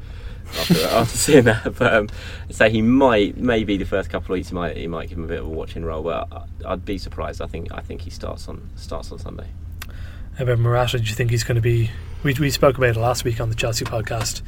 after, 0.58 0.86
after 0.88 1.16
seeing 1.16 1.44
that. 1.44 1.76
But 1.76 1.94
um, 1.94 2.08
so 2.50 2.68
he 2.68 2.82
might, 2.82 3.36
maybe 3.36 3.76
the 3.76 3.86
first 3.86 4.10
couple 4.10 4.26
of 4.26 4.38
weeks, 4.38 4.48
he 4.48 4.54
might 4.54 4.76
he 4.76 4.86
might 4.86 5.08
give 5.08 5.18
him 5.18 5.24
a 5.24 5.28
bit 5.28 5.40
of 5.40 5.46
a 5.46 5.50
watching 5.50 5.84
role. 5.84 6.02
But 6.02 6.28
I'd 6.66 6.84
be 6.84 6.98
surprised. 6.98 7.40
I 7.42 7.46
think 7.46 7.72
I 7.72 7.80
think 7.80 8.02
he 8.02 8.10
starts 8.10 8.48
on 8.48 8.68
starts 8.76 9.12
on 9.12 9.18
Sunday. 9.18 9.48
How 10.36 10.44
about 10.44 10.58
Morata? 10.58 10.98
Do 10.98 11.04
you 11.04 11.14
think 11.14 11.30
he's 11.30 11.44
going 11.44 11.56
to 11.56 11.62
be? 11.62 11.90
We 12.22 12.34
we 12.34 12.50
spoke 12.50 12.78
about 12.78 12.90
it 12.90 13.00
last 13.00 13.24
week 13.24 13.40
on 13.40 13.48
the 13.48 13.54
Chelsea 13.54 13.84
podcast. 13.84 14.42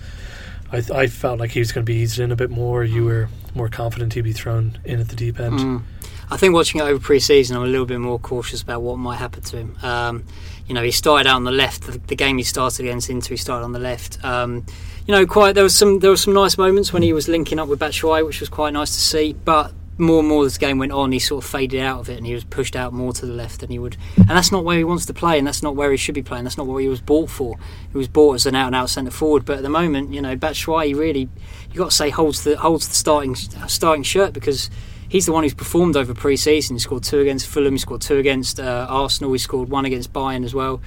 I, 0.73 0.83
I 0.95 1.07
felt 1.09 1.40
like 1.40 1.50
he 1.50 1.59
was 1.59 1.73
going 1.73 1.85
to 1.85 1.92
be 1.92 1.99
eased 1.99 2.19
in 2.19 2.30
a 2.30 2.37
bit 2.37 2.50
more. 2.50 2.85
You 2.85 3.04
were 3.04 3.28
more 3.54 3.69
confident 3.69 4.14
he'd 4.14 4.23
be 4.23 4.33
thrown 4.33 4.78
in 4.85 5.00
at 5.00 5.09
the 5.09 5.16
deep 5.16 5.40
end. 5.40 5.59
Mm. 5.59 5.83
I 6.31 6.37
think 6.37 6.55
watching 6.55 6.81
it 6.81 6.85
over 6.85 7.01
pre-season, 7.01 7.57
I'm 7.57 7.65
a 7.65 7.67
little 7.67 7.87
bit 7.87 7.99
more 7.99 8.19
cautious 8.19 8.63
about 8.63 8.83
what 8.83 8.99
might 8.99 9.17
happen 9.17 9.43
to 9.43 9.57
him. 9.57 9.77
Um, 9.83 10.25
you 10.67 10.75
know, 10.75 10.83
he 10.83 10.93
started 10.93 11.29
out 11.29 11.37
on 11.37 11.45
the 11.45 11.51
left. 11.51 11.83
The, 11.83 11.99
the, 11.99 12.15
game 12.15 12.39
he 12.39 12.45
started 12.45 12.87
against 12.87 13.11
Inter, 13.11 13.31
he 13.31 13.37
started 13.37 13.65
on 13.65 13.73
the 13.73 13.81
left. 13.81 14.25
Um, 14.25 14.65
you 15.07 15.13
know, 15.13 15.27
quite 15.27 15.57
there 15.57 15.65
was 15.65 15.75
some 15.75 15.99
there 15.99 16.11
were 16.11 16.17
some 16.17 16.33
nice 16.33 16.57
moments 16.57 16.93
when 16.93 17.03
he 17.03 17.13
was 17.13 17.27
linking 17.27 17.59
up 17.59 17.67
with 17.67 17.81
Batshuayi, 17.81 18.25
which 18.25 18.39
was 18.39 18.49
quite 18.49 18.73
nice 18.73 18.95
to 18.95 19.01
see. 19.01 19.33
But 19.33 19.73
more 19.99 20.21
and 20.21 20.29
more 20.29 20.45
as 20.45 20.55
the 20.55 20.61
game 20.61 20.79
went 20.79 20.93
on, 20.93 21.11
he 21.11 21.19
sort 21.19 21.45
of 21.45 21.51
faded 21.51 21.81
out 21.81 22.01
of 22.01 22.09
it 22.09 22.17
and 22.17 22.27
he 22.27 22.35
was 22.35 22.45
pushed 22.45 22.77
out 22.77 22.93
more 22.93 23.13
to 23.13 23.27
the 23.27 23.33
left 23.33 23.61
than 23.61 23.71
he 23.71 23.79
would. 23.81 23.97
And 24.17 24.31
that's 24.31 24.53
not 24.53 24.65
where 24.65 24.79
he 24.79 24.85
wants 24.85 25.07
to 25.07 25.15
play, 25.15 25.39
and 25.39 25.47
that's 25.47 25.63
not 25.63 25.75
where 25.75 25.91
he 25.91 25.97
should 25.97 26.15
be 26.15 26.23
playing. 26.23 26.45
That's 26.45 26.57
not 26.57 26.69
what 26.69 26.79
he 26.79 26.89
was 26.89 27.01
bought 27.01 27.31
for. 27.31 27.59
He 27.91 27.99
was 27.99 28.07
bought 28.07 28.35
as 28.35 28.47
an 28.47 28.55
out 28.55 28.69
and 28.69 28.77
out 28.77 28.91
centre 28.91 29.11
forward. 29.11 29.45
But 29.45 29.59
at 29.59 29.63
the 29.63 29.69
moment, 29.69 30.13
you 30.13 30.23
know, 30.23 30.37
Batshuayi 30.37 30.97
really, 30.97 31.29
you 31.73 31.79
got 31.79 31.91
to 31.91 31.97
say 31.97 32.11
holds 32.11 32.45
the 32.45 32.57
holds 32.57 32.89
the 32.89 32.95
starting 32.95 33.35
starting 33.35 34.05
shirt 34.05 34.33
because 34.33 34.71
he's 35.11 35.26
the 35.26 35.33
one 35.33 35.43
who's 35.43 35.52
performed 35.52 35.97
over 35.97 36.14
pre-season. 36.14 36.76
He 36.76 36.81
scored 36.81 37.02
two 37.02 37.21
against 37.21 37.47
Fulham. 37.47 37.75
He 37.75 37.79
scored 37.79 38.00
two 38.00 38.17
against 38.17 38.59
uh, 38.59 38.87
Arsenal. 38.88 39.31
He 39.33 39.38
scored 39.38 39.69
one 39.69 39.85
against 39.85 40.11
Bayern 40.14 40.45
as 40.45 40.55
well. 40.55 40.81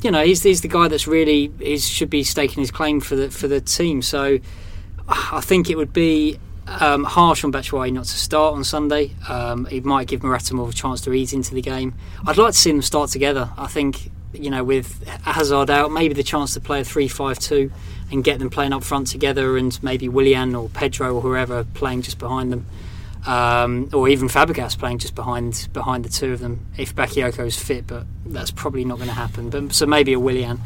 You 0.00 0.10
know, 0.10 0.24
he's, 0.24 0.42
he's 0.42 0.62
the 0.62 0.68
guy 0.68 0.88
that's 0.88 1.06
really 1.06 1.52
is 1.60 1.86
should 1.86 2.08
be 2.08 2.22
staking 2.22 2.62
his 2.62 2.70
claim 2.70 3.00
for 3.00 3.16
the 3.16 3.30
for 3.30 3.48
the 3.48 3.60
team. 3.60 4.00
So 4.00 4.38
I 5.08 5.40
think 5.40 5.68
it 5.68 5.76
would 5.76 5.92
be 5.92 6.38
um, 6.66 7.04
harsh 7.04 7.44
on 7.44 7.50
Batshuayi 7.50 7.92
not 7.92 8.04
to 8.04 8.16
start 8.16 8.54
on 8.54 8.64
Sunday. 8.64 9.14
Um, 9.28 9.66
it 9.70 9.84
might 9.84 10.06
give 10.06 10.22
Morata 10.22 10.54
more 10.54 10.66
of 10.66 10.72
a 10.72 10.76
chance 10.76 11.00
to 11.02 11.12
ease 11.12 11.32
into 11.32 11.54
the 11.54 11.62
game. 11.62 11.94
I'd 12.26 12.36
like 12.36 12.52
to 12.52 12.58
see 12.58 12.70
them 12.70 12.82
start 12.82 13.10
together. 13.10 13.50
I 13.56 13.66
think 13.66 14.10
you 14.32 14.50
know 14.50 14.62
with 14.62 15.06
Hazard 15.22 15.70
out, 15.70 15.90
maybe 15.90 16.14
the 16.14 16.22
chance 16.22 16.54
to 16.54 16.60
play 16.60 16.80
a 16.80 16.84
three-five-two 16.84 17.72
and 18.10 18.22
get 18.22 18.38
them 18.38 18.50
playing 18.50 18.72
up 18.72 18.84
front 18.84 19.08
together, 19.08 19.56
and 19.56 19.82
maybe 19.82 20.08
Willian 20.08 20.54
or 20.54 20.68
Pedro 20.68 21.14
or 21.14 21.22
whoever 21.22 21.64
playing 21.64 22.02
just 22.02 22.18
behind 22.18 22.52
them, 22.52 22.66
um, 23.28 23.90
or 23.92 24.08
even 24.08 24.26
Fabregas 24.26 24.78
playing 24.78 24.98
just 24.98 25.14
behind 25.14 25.68
behind 25.74 26.04
the 26.04 26.08
two 26.08 26.32
of 26.32 26.40
them 26.40 26.66
if 26.78 26.96
Bakayoko 26.96 27.46
is 27.46 27.60
fit. 27.60 27.86
But 27.86 28.06
that's 28.24 28.50
probably 28.50 28.84
not 28.84 28.96
going 28.96 29.08
to 29.08 29.14
happen. 29.14 29.50
But 29.50 29.74
so 29.74 29.86
maybe 29.86 30.14
a 30.14 30.18
Willian. 30.18 30.60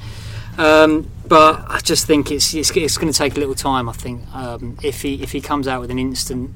Um, 0.58 1.10
but 1.26 1.64
I 1.66 1.80
just 1.80 2.06
think 2.06 2.30
it's 2.30 2.54
it's, 2.54 2.70
it's 2.76 2.96
going 2.96 3.12
to 3.12 3.18
take 3.18 3.36
a 3.36 3.40
little 3.40 3.56
time. 3.56 3.88
I 3.88 3.92
think 3.92 4.22
um, 4.32 4.78
if 4.82 5.02
he 5.02 5.20
if 5.22 5.32
he 5.32 5.40
comes 5.40 5.66
out 5.66 5.80
with 5.80 5.90
an 5.90 5.98
instant 5.98 6.52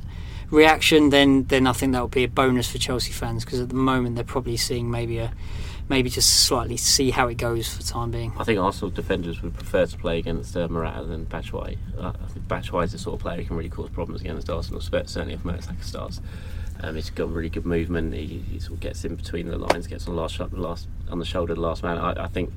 reaction, 0.51 1.11
then 1.11 1.45
then 1.45 1.67
I 1.67 1.73
think 1.73 1.93
that 1.93 2.01
will 2.01 2.09
be 2.09 2.25
a 2.25 2.29
bonus 2.29 2.71
for 2.71 2.79
Chelsea 2.79 3.13
fans 3.13 3.45
because 3.45 3.61
at 3.61 3.69
the 3.69 3.75
moment 3.75 4.15
they're 4.15 4.25
probably 4.25 4.57
seeing 4.57 4.89
maybe 4.89 5.19
a 5.19 5.33
maybe 5.89 6.11
just 6.11 6.45
slightly 6.45 6.77
see 6.77 7.11
how 7.11 7.29
it 7.29 7.37
goes 7.37 7.69
for 7.69 7.83
the 7.83 7.89
time 7.89 8.11
being. 8.11 8.33
I 8.39 8.45
think 8.45 8.59
Arsenal 8.59 8.91
defenders 8.91 9.43
would 9.43 9.55
prefer 9.55 9.87
to 9.87 9.97
play 9.97 10.19
against 10.19 10.57
uh, 10.57 10.69
Morata 10.69 11.05
than 11.05 11.27
Batshuayi. 11.27 11.79
Uh, 11.99 12.13
I 12.23 12.27
think 12.29 12.49
Batshuayi 12.49 12.85
is 12.85 12.93
the 12.93 12.99
sort 12.99 13.15
of 13.15 13.21
player 13.21 13.39
who 13.39 13.45
can 13.45 13.57
really 13.57 13.69
cause 13.69 13.91
problems 13.91 14.21
against 14.21 14.51
Arsenal, 14.51 14.81
certainly 14.81 15.35
if 15.35 15.43
Mertesacker 15.43 15.83
starts. 15.83 16.21
Um, 16.83 16.95
he's 16.95 17.11
got 17.11 17.33
really 17.33 17.49
good 17.49 17.65
movement. 17.65 18.13
He, 18.15 18.45
he, 18.51 18.59
sort 18.59 18.75
of 18.75 18.81
gets 18.81 19.05
in 19.05 19.15
between 19.15 19.49
the 19.49 19.57
lines, 19.57 19.87
gets 19.87 20.07
on 20.07 20.15
the 20.15 20.21
last, 20.21 20.39
last 20.53 20.89
on 21.11 21.19
the 21.19 21.25
shoulder 21.25 21.53
of 21.53 21.59
the 21.59 21.63
last 21.63 21.83
man. 21.83 21.97
I, 21.97 22.25
I 22.25 22.29
think 22.29 22.53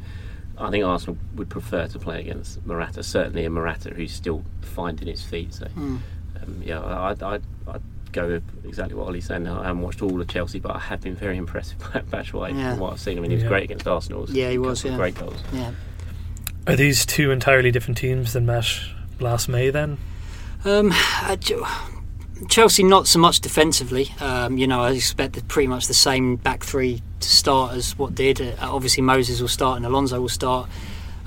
I 0.57 0.69
think 0.69 0.83
Arsenal 0.83 1.17
would 1.35 1.49
prefer 1.49 1.87
to 1.87 1.99
play 1.99 2.19
against 2.19 2.65
Morata. 2.65 3.01
Certainly, 3.01 3.45
a 3.45 3.49
Morata 3.49 3.91
who's 3.91 4.11
still 4.11 4.43
finding 4.61 5.07
his 5.07 5.23
feet. 5.23 5.53
So, 5.53 5.67
mm. 5.67 5.99
um, 6.41 6.61
yeah, 6.61 6.83
I'd, 6.83 7.23
I'd, 7.23 7.43
I'd, 7.67 7.81
go 8.11 8.27
with 8.27 8.43
exactly 8.65 8.95
what 8.95 9.07
Ollie's 9.07 9.25
saying. 9.25 9.47
I 9.47 9.67
haven't 9.67 9.81
watched 9.81 10.01
all 10.01 10.19
of 10.19 10.27
Chelsea, 10.27 10.59
but 10.59 10.75
I 10.75 10.79
have 10.79 11.01
been 11.01 11.15
very 11.15 11.37
impressed 11.37 11.77
by 11.93 12.01
Batshuayi 12.01 12.57
yeah. 12.57 12.71
from 12.71 12.79
what 12.79 12.93
I've 12.93 12.99
seen. 12.99 13.17
I 13.17 13.21
mean, 13.21 13.31
he 13.31 13.35
was 13.35 13.43
yeah. 13.43 13.49
great 13.49 13.63
against 13.63 13.87
Arsenal. 13.87 14.29
Yeah, 14.29 14.49
he 14.49 14.57
was. 14.57 14.83
Yeah. 14.83 14.95
Great 14.95 15.15
goals. 15.15 15.41
Yeah. 15.53 15.71
Are 16.67 16.75
these 16.75 17.05
two 17.05 17.31
entirely 17.31 17.71
different 17.71 17.97
teams 17.97 18.33
than 18.33 18.45
met 18.45 18.67
last 19.19 19.49
May? 19.49 19.69
Then. 19.69 19.97
Um, 20.65 20.93
Chelsea 22.47 22.83
not 22.83 23.07
so 23.07 23.19
much 23.19 23.39
defensively. 23.41 24.13
Um, 24.19 24.57
you 24.57 24.67
know, 24.67 24.81
I 24.81 24.91
expect 24.91 25.47
pretty 25.47 25.67
much 25.67 25.87
the 25.87 25.93
same 25.93 26.35
back 26.37 26.63
three 26.63 27.01
to 27.19 27.29
start 27.29 27.73
as 27.73 27.97
what 27.97 28.15
did. 28.15 28.41
Uh, 28.41 28.55
obviously, 28.61 29.03
Moses 29.03 29.41
will 29.41 29.47
start 29.47 29.77
and 29.77 29.85
Alonso 29.85 30.21
will 30.21 30.29
start. 30.29 30.69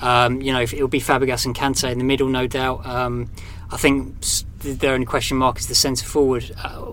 Um, 0.01 0.43
you 0.43 0.53
know, 0.53 0.63
it'll 0.63 0.89
be 0.89 1.01
Fabregas 1.01 1.47
and 1.47 1.55
Kante 1.55 1.91
in 1.91 1.99
the 1.99 2.05
middle, 2.05 2.29
no 2.29 2.47
doubt. 2.47 2.85
Um, 2.85 3.31
I 3.73 3.77
think 3.77 4.21
the 4.61 4.89
only 4.89 5.07
question 5.07 5.39
mark 5.39 5.59
is 5.59 5.67
the 5.67 5.75
centre 5.75 6.05
forward. 6.05 6.51
Uh, 6.63 6.93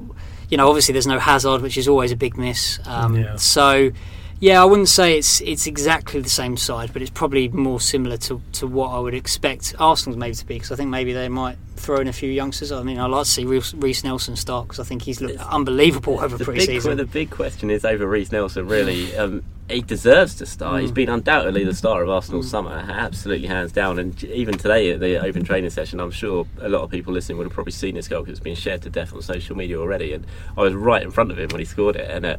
you 0.50 0.58
know, 0.58 0.68
obviously 0.68 0.94
there's 0.94 1.08
no 1.08 1.20
Hazard, 1.20 1.62
which 1.62 1.78
is 1.78 1.88
always 1.88 2.12
a 2.12 2.16
big 2.16 2.38
miss. 2.38 2.80
Um, 2.86 3.16
yeah. 3.16 3.36
So, 3.36 3.92
Yeah, 4.40 4.62
I 4.62 4.66
wouldn't 4.66 4.88
say 4.88 5.18
it's 5.18 5.42
it's 5.42 5.68
exactly 5.68 6.22
the 6.22 6.30
same 6.30 6.56
side, 6.56 6.94
but 6.94 7.02
it's 7.02 7.12
probably 7.12 7.50
more 7.50 7.82
similar 7.82 8.16
to, 8.18 8.42
to 8.54 8.68
what 8.68 8.88
I 8.90 9.00
would 9.00 9.14
expect 9.14 9.76
Arsenal's 9.78 10.18
maybe 10.18 10.36
to 10.36 10.46
be. 10.46 10.54
Because 10.56 10.72
I 10.72 10.76
think 10.78 10.90
maybe 10.90 11.12
they 11.12 11.28
might 11.28 11.58
throw 11.76 11.98
in 11.98 12.08
a 12.08 12.14
few 12.14 12.32
youngsters. 12.32 12.72
I 12.72 12.82
mean, 12.84 12.98
I'd 12.98 13.08
like 13.08 13.26
to 13.26 13.30
see 13.30 13.46
Reiss 13.46 13.74
Reiss 13.74 14.04
Nelson 14.06 14.38
start 14.38 14.68
because 14.68 14.80
I 14.80 14.86
think 14.86 15.02
he's 15.02 15.20
looked 15.20 15.40
unbelievable 15.40 16.20
over 16.22 16.38
the 16.38 16.46
big, 16.46 16.56
pre-season. 16.56 16.96
the 16.96 17.06
big 17.06 17.30
question 17.30 17.70
is 17.70 17.84
over 17.84 18.08
Reiss 18.08 18.32
Nelson. 18.32 18.66
Really, 18.68 19.16
um, 19.18 19.44
he 19.70 19.82
deserves 19.82 20.36
to 20.36 20.46
start. 20.46 20.82
He's 20.82 20.92
been 20.92 21.10
undoubtedly 21.10 21.64
the 21.64 21.74
star 21.74 22.02
of 22.04 22.10
Arsenal's 22.10 22.50
summer, 22.50 22.72
absolutely 22.72 23.48
hands 23.48 23.72
down. 23.72 24.00
And 24.00 24.22
even 24.24 24.58
today 24.58 24.92
at 24.92 25.00
the 25.00 25.24
open 25.24 25.44
training 25.44 25.70
session, 25.70 26.00
I'm 26.00 26.12
sure 26.12 26.48
a 26.60 26.70
lot 26.70 26.82
of 26.82 26.90
people 26.90 27.14
listening 27.14 27.38
would 27.38 27.46
have 27.46 27.54
probably 27.54 27.72
seen 27.72 27.96
this 27.96 28.08
goal 28.08 28.22
because 28.22 28.38
it's 28.38 28.44
been 28.44 28.56
shared 28.56 28.82
to 28.84 28.90
death 28.90 29.14
on 29.14 29.22
social 29.22 29.56
media 29.56 29.80
already. 29.80 30.14
And 30.14 30.26
I 30.58 30.62
was 30.62 30.74
right 30.74 31.04
in 31.04 31.12
front 31.12 31.32
of 31.32 31.40
him 31.40 31.50
when 31.50 31.60
he 31.60 31.66
scored 31.66 31.96
it, 31.96 32.10
and. 32.10 32.26
Uh, 32.26 32.38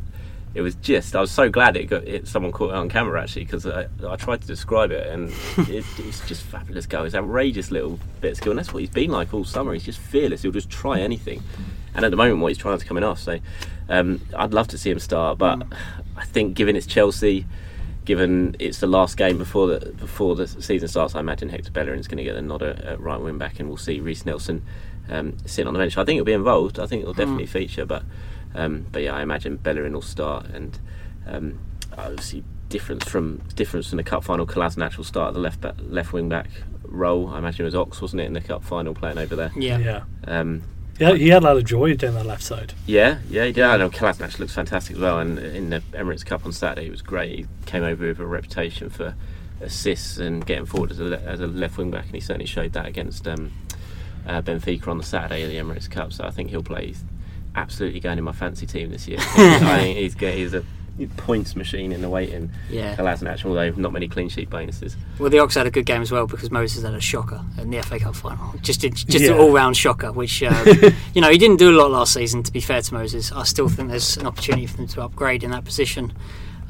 it 0.52 0.62
was 0.62 0.74
just 0.74 1.14
I 1.14 1.20
was 1.20 1.30
so 1.30 1.48
glad 1.48 1.76
it 1.76 1.84
got 1.84 2.02
it, 2.02 2.26
someone 2.26 2.50
caught 2.50 2.70
it 2.70 2.74
on 2.74 2.88
camera 2.88 3.22
actually 3.22 3.44
because 3.44 3.66
I, 3.66 3.86
I 4.04 4.16
tried 4.16 4.40
to 4.40 4.46
describe 4.48 4.90
it 4.90 5.06
and 5.06 5.28
it, 5.68 5.84
it's 5.96 6.26
just 6.26 6.42
fabulous 6.42 6.86
goal. 6.86 7.04
It's 7.04 7.14
outrageous 7.14 7.70
little 7.70 8.00
bit 8.20 8.32
of 8.32 8.36
skill 8.38 8.50
and 8.50 8.58
that's 8.58 8.72
what 8.72 8.80
he's 8.80 8.90
been 8.90 9.12
like 9.12 9.32
all 9.32 9.44
summer. 9.44 9.72
He's 9.74 9.84
just 9.84 10.00
fearless. 10.00 10.42
He'll 10.42 10.50
just 10.50 10.68
try 10.68 10.98
anything. 10.98 11.40
And 11.94 12.04
at 12.04 12.10
the 12.10 12.16
moment, 12.16 12.40
what 12.40 12.48
he's 12.48 12.58
trying 12.58 12.76
is 12.76 12.84
coming 12.84 13.04
off. 13.04 13.20
So 13.20 13.38
um, 13.88 14.20
I'd 14.36 14.52
love 14.52 14.68
to 14.68 14.78
see 14.78 14.90
him 14.90 14.98
start, 14.98 15.38
but 15.38 15.62
I 16.20 16.24
think 16.24 16.54
given 16.54 16.76
it's 16.76 16.86
Chelsea, 16.86 17.46
given 18.04 18.54
it's 18.58 18.80
the 18.80 18.86
last 18.86 19.16
game 19.16 19.38
before 19.38 19.66
the 19.66 19.92
before 19.92 20.36
the 20.36 20.46
season 20.46 20.86
starts, 20.86 21.14
I 21.14 21.20
imagine 21.20 21.48
Hector 21.48 21.70
Bellerin 21.70 21.98
is 21.98 22.06
going 22.06 22.18
to 22.18 22.24
get 22.24 22.36
a 22.36 22.42
nod 22.42 22.62
at, 22.62 22.80
at 22.82 23.00
right 23.00 23.20
wing 23.20 23.38
back, 23.38 23.58
and 23.58 23.68
we'll 23.68 23.78
see 23.78 24.00
Reiss 24.00 24.26
Nelson 24.26 24.62
um, 25.08 25.36
sitting 25.46 25.66
on 25.66 25.72
the 25.72 25.78
bench. 25.78 25.96
I 25.96 26.04
think 26.04 26.16
he'll 26.16 26.24
be 26.24 26.32
involved. 26.32 26.78
I 26.78 26.86
think 26.86 27.02
he'll 27.02 27.14
definitely 27.14 27.46
feature, 27.46 27.86
but 27.86 28.02
um, 28.54 28.86
but 28.92 29.02
yeah, 29.02 29.14
I 29.14 29.22
imagine 29.22 29.56
Bellerin 29.56 29.94
will 29.94 30.02
start, 30.02 30.46
and 30.46 30.78
um, 31.26 31.58
obviously 31.96 32.44
difference 32.68 33.08
from 33.08 33.38
difference 33.54 33.88
from 33.88 33.96
the 33.96 34.04
cup 34.04 34.22
final. 34.24 34.46
Kolasinac 34.46 34.98
will 34.98 35.04
start 35.04 35.28
at 35.28 35.34
the 35.34 35.40
left 35.40 35.62
back, 35.62 35.74
left 35.78 36.12
wing 36.12 36.28
back 36.28 36.50
role. 36.84 37.28
I 37.28 37.38
imagine 37.38 37.62
it 37.62 37.68
was 37.68 37.74
Ox, 37.74 38.02
wasn't 38.02 38.20
it, 38.20 38.26
in 38.26 38.34
the 38.34 38.42
cup 38.42 38.62
final 38.62 38.94
playing 38.94 39.18
over 39.18 39.36
there? 39.36 39.52
yeah. 39.56 39.78
Yeah. 39.78 40.02
Um, 40.26 40.62
Yeah, 41.00 41.14
he 41.14 41.28
had 41.30 41.42
a 41.42 41.46
lot 41.46 41.56
of 41.56 41.64
joy 41.64 41.94
down 41.94 42.14
that 42.14 42.26
left 42.26 42.42
side. 42.42 42.74
yeah, 42.86 43.18
yeah, 43.28 43.46
he 43.46 43.52
did. 43.52 43.64
I 43.64 43.78
know 43.78 43.88
Kolasinac 43.90 44.38
looks 44.38 44.54
fantastic 44.54 44.96
as 44.96 45.02
well, 45.02 45.18
and 45.18 45.38
in 45.38 45.70
the 45.70 45.80
Emirates 45.92 46.24
Cup 46.24 46.44
on 46.44 46.52
Saturday, 46.52 46.84
he 46.84 46.90
was 46.90 47.02
great. 47.02 47.38
He 47.38 47.46
came 47.64 47.82
over 47.82 48.06
with 48.06 48.20
a 48.20 48.26
reputation 48.26 48.90
for 48.90 49.14
assists 49.62 50.18
and 50.18 50.44
getting 50.44 50.66
forward 50.66 50.90
as 50.90 51.00
a, 51.00 51.20
as 51.22 51.40
a 51.40 51.46
left 51.46 51.78
wing 51.78 51.90
back, 51.90 52.06
and 52.06 52.14
he 52.14 52.20
certainly 52.20 52.46
showed 52.46 52.74
that 52.74 52.86
against 52.86 53.26
um, 53.26 53.50
uh, 54.26 54.42
Benfica 54.42 54.88
on 54.88 54.98
the 54.98 55.04
Saturday 55.04 55.42
of 55.42 55.48
the 55.48 55.56
Emirates 55.56 55.90
Cup. 55.90 56.12
So 56.12 56.24
I 56.24 56.30
think 56.30 56.50
he'll 56.50 56.62
play. 56.62 56.88
He's 56.88 57.04
absolutely 57.54 58.00
going 58.00 58.18
in 58.18 58.24
my 58.24 58.32
fancy 58.32 58.66
team 58.66 58.90
this 58.90 59.08
year. 59.08 59.18
I 59.20 59.78
think 59.80 59.98
he's 59.98 60.14
he's 60.14 60.54
a 60.54 60.64
points 61.08 61.56
machine 61.56 61.92
in 61.92 62.00
the 62.02 62.08
waiting. 62.08 62.50
Yeah. 62.68 62.96
Kolasinac, 62.96 63.44
although 63.44 63.70
not 63.70 63.92
many 63.92 64.08
clean 64.08 64.28
sheet 64.28 64.50
bonuses. 64.50 64.96
Well, 65.18 65.30
the 65.30 65.38
Ox 65.38 65.54
had 65.54 65.66
a 65.66 65.70
good 65.70 65.86
game 65.86 66.02
as 66.02 66.10
well 66.12 66.26
because 66.26 66.50
Moses 66.50 66.82
had 66.84 66.94
a 66.94 67.00
shocker 67.00 67.42
in 67.58 67.70
the 67.70 67.82
FA 67.82 67.98
Cup 67.98 68.14
final. 68.16 68.54
Just 68.62 68.84
a, 68.84 68.90
just 68.90 69.08
Yeah. 69.24 69.32
an 69.32 69.38
all-round 69.38 69.76
shocker, 69.76 70.12
which 70.12 70.42
um, 70.42 70.66
you 71.14 71.20
know 71.20 71.30
he 71.30 71.38
didn't 71.38 71.56
do 71.58 71.70
a 71.70 71.76
lot 71.76 71.90
last 71.90 72.14
season. 72.14 72.42
To 72.42 72.52
be 72.52 72.60
fair 72.60 72.82
to 72.82 72.94
Moses, 72.94 73.32
I 73.32 73.44
still 73.44 73.68
think 73.68 73.88
there's 73.90 74.16
an 74.16 74.26
opportunity 74.26 74.66
for 74.66 74.76
them 74.76 74.86
to 74.88 75.02
upgrade 75.02 75.42
in 75.42 75.50
that 75.52 75.64
position. 75.64 76.12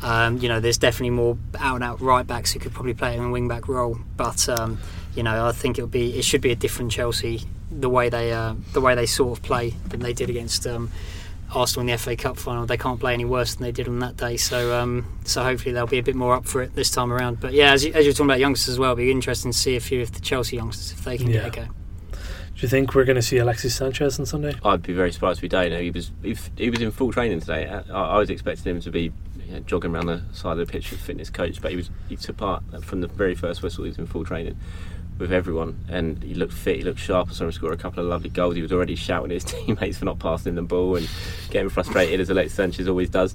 Um, 0.02 0.38
you 0.38 0.48
know, 0.48 0.60
there's 0.60 0.78
definitely 0.78 1.10
more 1.10 1.36
out-and-out 1.58 2.00
right 2.00 2.26
backs 2.26 2.52
who 2.52 2.58
could 2.58 2.72
probably 2.72 2.94
play 2.94 3.14
in 3.16 3.22
a 3.22 3.30
wing-back 3.30 3.68
role, 3.68 3.98
but 4.16 4.48
um, 4.48 4.78
you 5.14 5.22
know, 5.22 5.46
I 5.46 5.52
think 5.52 5.78
it'll 5.78 5.88
be 5.88 6.18
it 6.18 6.24
should 6.24 6.40
be 6.40 6.52
a 6.52 6.56
different 6.56 6.90
Chelsea 6.90 7.42
the 7.70 7.88
way 7.90 8.08
they 8.08 8.32
uh, 8.32 8.54
the 8.72 8.80
way 8.80 8.94
they 8.94 9.06
sort 9.06 9.38
of 9.38 9.44
play 9.44 9.74
than 9.88 10.00
they 10.00 10.12
did 10.12 10.30
against. 10.30 10.66
Um, 10.66 10.90
Arsenal 11.54 11.82
in 11.82 11.86
the 11.92 11.98
FA 11.98 12.16
Cup 12.16 12.36
final, 12.36 12.66
they 12.66 12.76
can't 12.76 13.00
play 13.00 13.12
any 13.14 13.24
worse 13.24 13.54
than 13.54 13.64
they 13.64 13.72
did 13.72 13.88
on 13.88 13.98
that 14.00 14.16
day. 14.16 14.36
So, 14.36 14.78
um, 14.78 15.18
so 15.24 15.42
hopefully 15.42 15.72
they'll 15.72 15.86
be 15.86 15.98
a 15.98 16.02
bit 16.02 16.14
more 16.14 16.34
up 16.34 16.46
for 16.46 16.62
it 16.62 16.74
this 16.74 16.90
time 16.90 17.12
around. 17.12 17.40
But 17.40 17.52
yeah, 17.52 17.72
as, 17.72 17.84
you, 17.84 17.92
as 17.92 18.04
you're 18.04 18.12
talking 18.14 18.26
about 18.26 18.40
youngsters 18.40 18.70
as 18.74 18.78
well, 18.78 18.92
it'll 18.92 18.98
be 19.04 19.10
interesting 19.10 19.52
to 19.52 19.56
see 19.58 19.76
a 19.76 19.80
few 19.80 20.02
of 20.02 20.12
the 20.12 20.20
Chelsea 20.20 20.56
youngsters 20.56 20.92
if 20.92 21.04
they 21.04 21.16
can 21.18 21.28
Yeah. 21.28 21.44
get 21.44 21.46
a 21.46 21.50
go. 21.66 21.66
Do 22.12 22.66
you 22.66 22.68
think 22.68 22.94
we're 22.94 23.04
going 23.04 23.16
to 23.16 23.22
see 23.22 23.38
Alexis 23.38 23.74
Sanchez 23.74 24.18
on 24.20 24.26
Sunday? 24.26 24.54
I'd 24.64 24.82
be 24.82 24.92
very 24.92 25.12
surprised 25.12 25.38
if 25.38 25.42
we 25.42 25.48
don't. 25.48 25.72
He 25.72 25.90
was 25.90 26.10
he, 26.22 26.36
he 26.56 26.68
was 26.68 26.80
in 26.82 26.90
full 26.90 27.10
training 27.10 27.40
today. 27.40 27.66
I, 27.66 27.80
I 27.90 28.18
was 28.18 28.28
expecting 28.28 28.74
him 28.76 28.80
to 28.82 28.90
be 28.90 29.12
you 29.46 29.52
know, 29.54 29.60
jogging 29.60 29.94
around 29.94 30.06
the 30.06 30.22
side 30.32 30.58
of 30.58 30.58
the 30.58 30.66
pitch 30.66 30.90
with 30.90 31.00
fitness 31.00 31.30
coach, 31.30 31.62
but 31.62 31.70
he 31.70 31.76
was 31.78 31.88
he 32.10 32.16
took 32.16 32.36
part 32.36 32.62
from 32.84 33.00
the 33.00 33.06
very 33.08 33.34
first 33.34 33.62
whistle. 33.62 33.84
He 33.84 33.88
was 33.90 33.98
in 33.98 34.06
full 34.06 34.24
training 34.26 34.58
with 35.20 35.32
everyone, 35.32 35.84
and 35.88 36.22
he 36.22 36.34
looked 36.34 36.52
fit. 36.52 36.78
He 36.78 36.82
looked 36.82 36.98
sharp. 36.98 37.28
I 37.30 37.32
saw 37.32 37.44
him 37.44 37.52
score 37.52 37.72
a 37.72 37.76
couple 37.76 38.02
of 38.02 38.08
lovely 38.08 38.30
goals. 38.30 38.56
He 38.56 38.62
was 38.62 38.72
already 38.72 38.96
shouting 38.96 39.30
at 39.30 39.42
his 39.42 39.44
teammates 39.52 39.98
for 39.98 40.06
not 40.06 40.18
passing 40.18 40.54
the 40.54 40.62
ball 40.62 40.96
and 40.96 41.08
getting 41.50 41.68
frustrated 41.68 42.18
as 42.18 42.30
Alexis 42.30 42.56
Sanchez 42.56 42.88
always 42.88 43.10
does. 43.10 43.34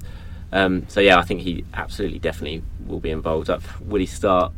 Um, 0.52 0.86
so 0.88 1.00
yeah, 1.00 1.18
I 1.18 1.22
think 1.22 1.40
he 1.40 1.64
absolutely, 1.74 2.18
definitely 2.18 2.62
will 2.86 3.00
be 3.00 3.10
involved. 3.10 3.48
Up, 3.48 3.62
will 3.80 4.00
he 4.00 4.06
start? 4.06 4.52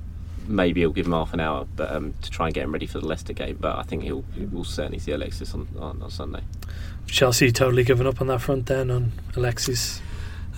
Maybe 0.46 0.80
he'll 0.80 0.92
give 0.92 1.06
him 1.06 1.12
half 1.12 1.34
an 1.34 1.40
hour, 1.40 1.66
but 1.76 1.92
um, 1.92 2.14
to 2.22 2.30
try 2.30 2.46
and 2.46 2.54
get 2.54 2.64
him 2.64 2.72
ready 2.72 2.86
for 2.86 2.98
the 3.00 3.06
Leicester 3.06 3.34
game. 3.34 3.58
But 3.60 3.76
I 3.76 3.82
think 3.82 4.02
he'll 4.02 4.24
we'll 4.50 4.64
certainly 4.64 4.98
see 4.98 5.12
Alexis 5.12 5.52
on, 5.52 5.68
on, 5.78 6.00
on 6.00 6.10
Sunday. 6.10 6.40
Chelsea 7.06 7.52
totally 7.52 7.84
given 7.84 8.06
up 8.06 8.20
on 8.20 8.26
that 8.28 8.40
front 8.40 8.66
then 8.66 8.90
on 8.90 9.12
Alexis. 9.36 10.00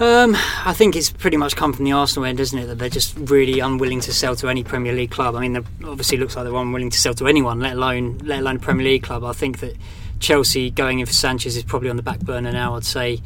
Um, 0.00 0.34
I 0.64 0.72
think 0.72 0.96
it's 0.96 1.10
pretty 1.10 1.36
much 1.36 1.56
come 1.56 1.74
from 1.74 1.84
the 1.84 1.92
Arsenal 1.92 2.24
end, 2.24 2.38
doesn't 2.38 2.58
it? 2.58 2.66
That 2.68 2.78
they're 2.78 2.88
just 2.88 3.14
really 3.18 3.60
unwilling 3.60 4.00
to 4.00 4.14
sell 4.14 4.34
to 4.36 4.48
any 4.48 4.64
Premier 4.64 4.94
League 4.94 5.10
club. 5.10 5.36
I 5.36 5.40
mean, 5.40 5.56
it 5.56 5.64
obviously 5.84 6.16
looks 6.16 6.36
like 6.36 6.46
they're 6.46 6.54
unwilling 6.54 6.88
to 6.88 6.98
sell 6.98 7.12
to 7.12 7.26
anyone, 7.26 7.60
let 7.60 7.74
alone 7.74 8.16
let 8.24 8.40
alone 8.40 8.56
a 8.56 8.60
Premier 8.60 8.86
League 8.86 9.02
club. 9.02 9.24
I 9.24 9.32
think 9.32 9.60
that 9.60 9.76
Chelsea 10.18 10.70
going 10.70 11.00
in 11.00 11.06
for 11.06 11.12
Sanchez 11.12 11.54
is 11.54 11.64
probably 11.64 11.90
on 11.90 11.96
the 11.96 12.02
back 12.02 12.20
burner 12.20 12.50
now. 12.50 12.76
I'd 12.76 12.84
say. 12.84 13.20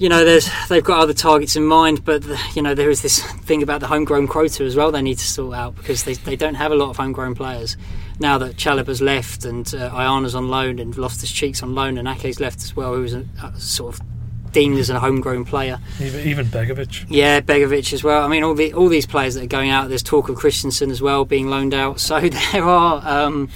You 0.00 0.08
know, 0.08 0.24
they've 0.68 0.84
got 0.84 1.00
other 1.00 1.12
targets 1.12 1.56
in 1.56 1.64
mind, 1.64 2.04
but 2.04 2.22
the, 2.22 2.40
you 2.54 2.62
know 2.62 2.72
there 2.72 2.88
is 2.88 3.02
this 3.02 3.20
thing 3.20 3.64
about 3.64 3.80
the 3.80 3.88
homegrown 3.88 4.28
quota 4.28 4.62
as 4.62 4.76
well. 4.76 4.92
They 4.92 5.02
need 5.02 5.18
to 5.18 5.26
sort 5.26 5.56
out 5.56 5.74
because 5.74 6.04
they, 6.04 6.14
they 6.14 6.36
don't 6.36 6.54
have 6.54 6.70
a 6.70 6.76
lot 6.76 6.90
of 6.90 6.98
homegrown 6.98 7.34
players 7.34 7.76
now 8.20 8.38
that 8.38 8.54
Chalobah's 8.54 9.02
left 9.02 9.44
and 9.44 9.74
uh, 9.74 9.90
Aina's 9.92 10.36
on 10.36 10.50
loan 10.50 10.78
and 10.78 10.96
Loftus 10.96 11.32
Cheek's 11.32 11.64
on 11.64 11.74
loan 11.74 11.98
and 11.98 12.06
Ake's 12.06 12.38
left 12.38 12.62
as 12.62 12.76
well, 12.76 12.94
who 12.94 13.02
was 13.02 13.14
a, 13.14 13.24
a 13.42 13.58
sort 13.58 13.98
of 13.98 14.17
deemed 14.52 14.78
as 14.78 14.90
a 14.90 15.00
homegrown 15.00 15.44
player. 15.44 15.78
Even, 16.00 16.26
even 16.26 16.46
Begovic. 16.46 17.06
Yeah, 17.08 17.40
Begovic 17.40 17.92
as 17.92 18.02
well. 18.04 18.24
I 18.24 18.28
mean, 18.28 18.42
all 18.42 18.54
the 18.54 18.72
all 18.74 18.88
these 18.88 19.06
players 19.06 19.34
that 19.34 19.44
are 19.44 19.48
going 19.48 19.70
out. 19.70 19.88
There's 19.88 20.02
talk 20.02 20.28
of 20.28 20.36
Christensen 20.36 20.90
as 20.90 21.02
well 21.02 21.24
being 21.24 21.48
loaned 21.48 21.74
out. 21.74 22.00
So 22.08 22.20
there 22.20 22.64
are, 22.64 23.06
um, 23.06 23.50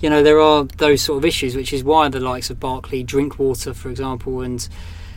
you 0.00 0.08
know, 0.08 0.22
there 0.22 0.38
are 0.40 0.62
those 0.62 1.02
sort 1.02 1.18
of 1.18 1.24
issues, 1.24 1.56
which 1.56 1.72
is 1.72 1.82
why 1.82 2.08
the 2.08 2.20
likes 2.20 2.50
of 2.50 2.60
Barkley, 2.60 3.02
Drinkwater, 3.02 3.74
for 3.74 3.90
example, 3.90 4.42
and 4.42 4.68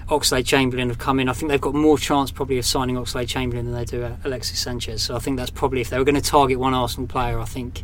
Oxlade 0.07 0.47
Chamberlain 0.47 0.89
have 0.89 0.97
come 0.97 1.19
in. 1.19 1.29
I 1.29 1.33
think 1.33 1.51
they've 1.51 1.61
got 1.61 1.75
more 1.75 1.99
chance 1.99 2.31
probably 2.31 2.57
of 2.57 2.65
signing 2.65 2.95
Oxlade 2.95 3.27
Chamberlain 3.27 3.65
than 3.65 3.75
they 3.75 3.85
do 3.85 4.17
Alexis 4.23 4.59
Sanchez. 4.59 5.03
So 5.03 5.15
I 5.15 5.19
think 5.19 5.37
that's 5.37 5.51
probably 5.51 5.81
if 5.81 5.91
they 5.91 5.99
were 5.99 6.03
going 6.03 6.15
to 6.15 6.21
target 6.21 6.57
one 6.57 6.73
Arsenal 6.73 7.07
player, 7.07 7.39
I 7.39 7.45
think 7.45 7.83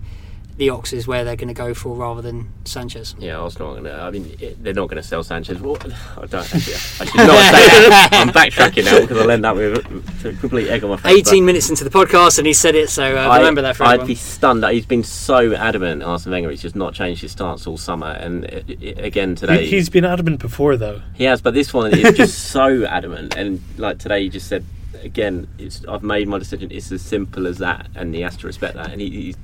the 0.57 0.69
Ox 0.69 0.93
is 0.93 1.05
where 1.05 1.25
they're 1.25 1.35
going 1.35 1.49
to 1.49 1.53
go 1.53 1.73
for 1.73 1.95
rather 1.95 2.21
than 2.21 2.49
Sanchez. 2.63 3.13
Yeah, 3.19 3.39
I 3.39 3.43
was 3.43 3.59
not 3.59 3.75
gonna, 3.75 3.91
I 3.91 4.09
mean, 4.09 4.35
it, 4.39 4.63
they're 4.63 4.73
not 4.73 4.87
going 4.89 5.01
to 5.01 5.07
sell 5.07 5.21
Sanchez. 5.23 5.59
Well, 5.59 5.75
I 5.81 6.25
don't. 6.27 6.33
Actually, 6.55 6.73
I 6.75 6.77
should 7.05 7.15
not 7.15 7.53
say 7.53 7.89
that. 7.89 8.09
I'm 8.13 8.29
backtracking 8.29 8.85
now 8.85 9.01
because 9.01 9.17
I'll 9.17 9.31
end 9.31 9.45
up 9.45 9.57
with 9.57 9.77
a, 10.25 10.29
a 10.29 10.33
complete 10.33 10.69
egg 10.69 10.83
on 10.85 10.91
my 10.91 10.97
face. 10.97 11.27
18 11.27 11.43
minutes 11.45 11.69
into 11.69 11.83
the 11.83 11.89
podcast 11.89 12.37
and 12.37 12.47
he 12.47 12.53
said 12.53 12.73
it, 12.75 12.89
so 12.89 13.03
uh, 13.17 13.27
I- 13.29 13.37
remember 13.39 13.61
that 13.63 13.75
for 13.75 13.83
I'd 13.83 13.95
everyone. 13.95 14.07
be 14.07 14.15
stunned. 14.15 14.63
that 14.63 14.73
He's 14.73 14.85
been 14.85 15.03
so 15.03 15.53
adamant, 15.53 16.03
Arsene 16.03 16.31
Wenger. 16.31 16.49
He's 16.51 16.61
just 16.61 16.75
not 16.75 16.93
changed 16.93 17.21
his 17.21 17.33
stance 17.33 17.67
all 17.67 17.77
summer. 17.77 18.07
And 18.11 18.45
uh, 18.45 18.57
uh, 18.57 18.93
again 19.03 19.35
today, 19.35 19.65
He, 19.65 19.71
he's 19.71 19.89
been 19.89 20.05
adamant 20.05 20.39
before 20.39 20.77
though. 20.77 21.01
He 21.15 21.25
has, 21.25 21.41
but 21.41 21.53
this 21.53 21.73
one 21.73 21.91
is 21.93 22.15
just 22.15 22.45
so 22.51 22.85
adamant. 22.85 23.35
And 23.35 23.61
like 23.77 23.99
today, 23.99 24.23
he 24.23 24.29
just 24.29 24.47
said 24.47 24.63
again, 25.03 25.47
"It's 25.59 25.85
I've 25.85 26.01
made 26.03 26.27
my 26.29 26.39
decision. 26.39 26.71
It's 26.71 26.91
as 26.93 27.01
simple 27.01 27.45
as 27.45 27.57
that." 27.57 27.87
And 27.95 28.15
he 28.15 28.21
has 28.21 28.37
to 28.37 28.47
respect 28.47 28.75
that. 28.75 28.91
And 28.91 29.01
he, 29.01 29.09
he's 29.09 29.35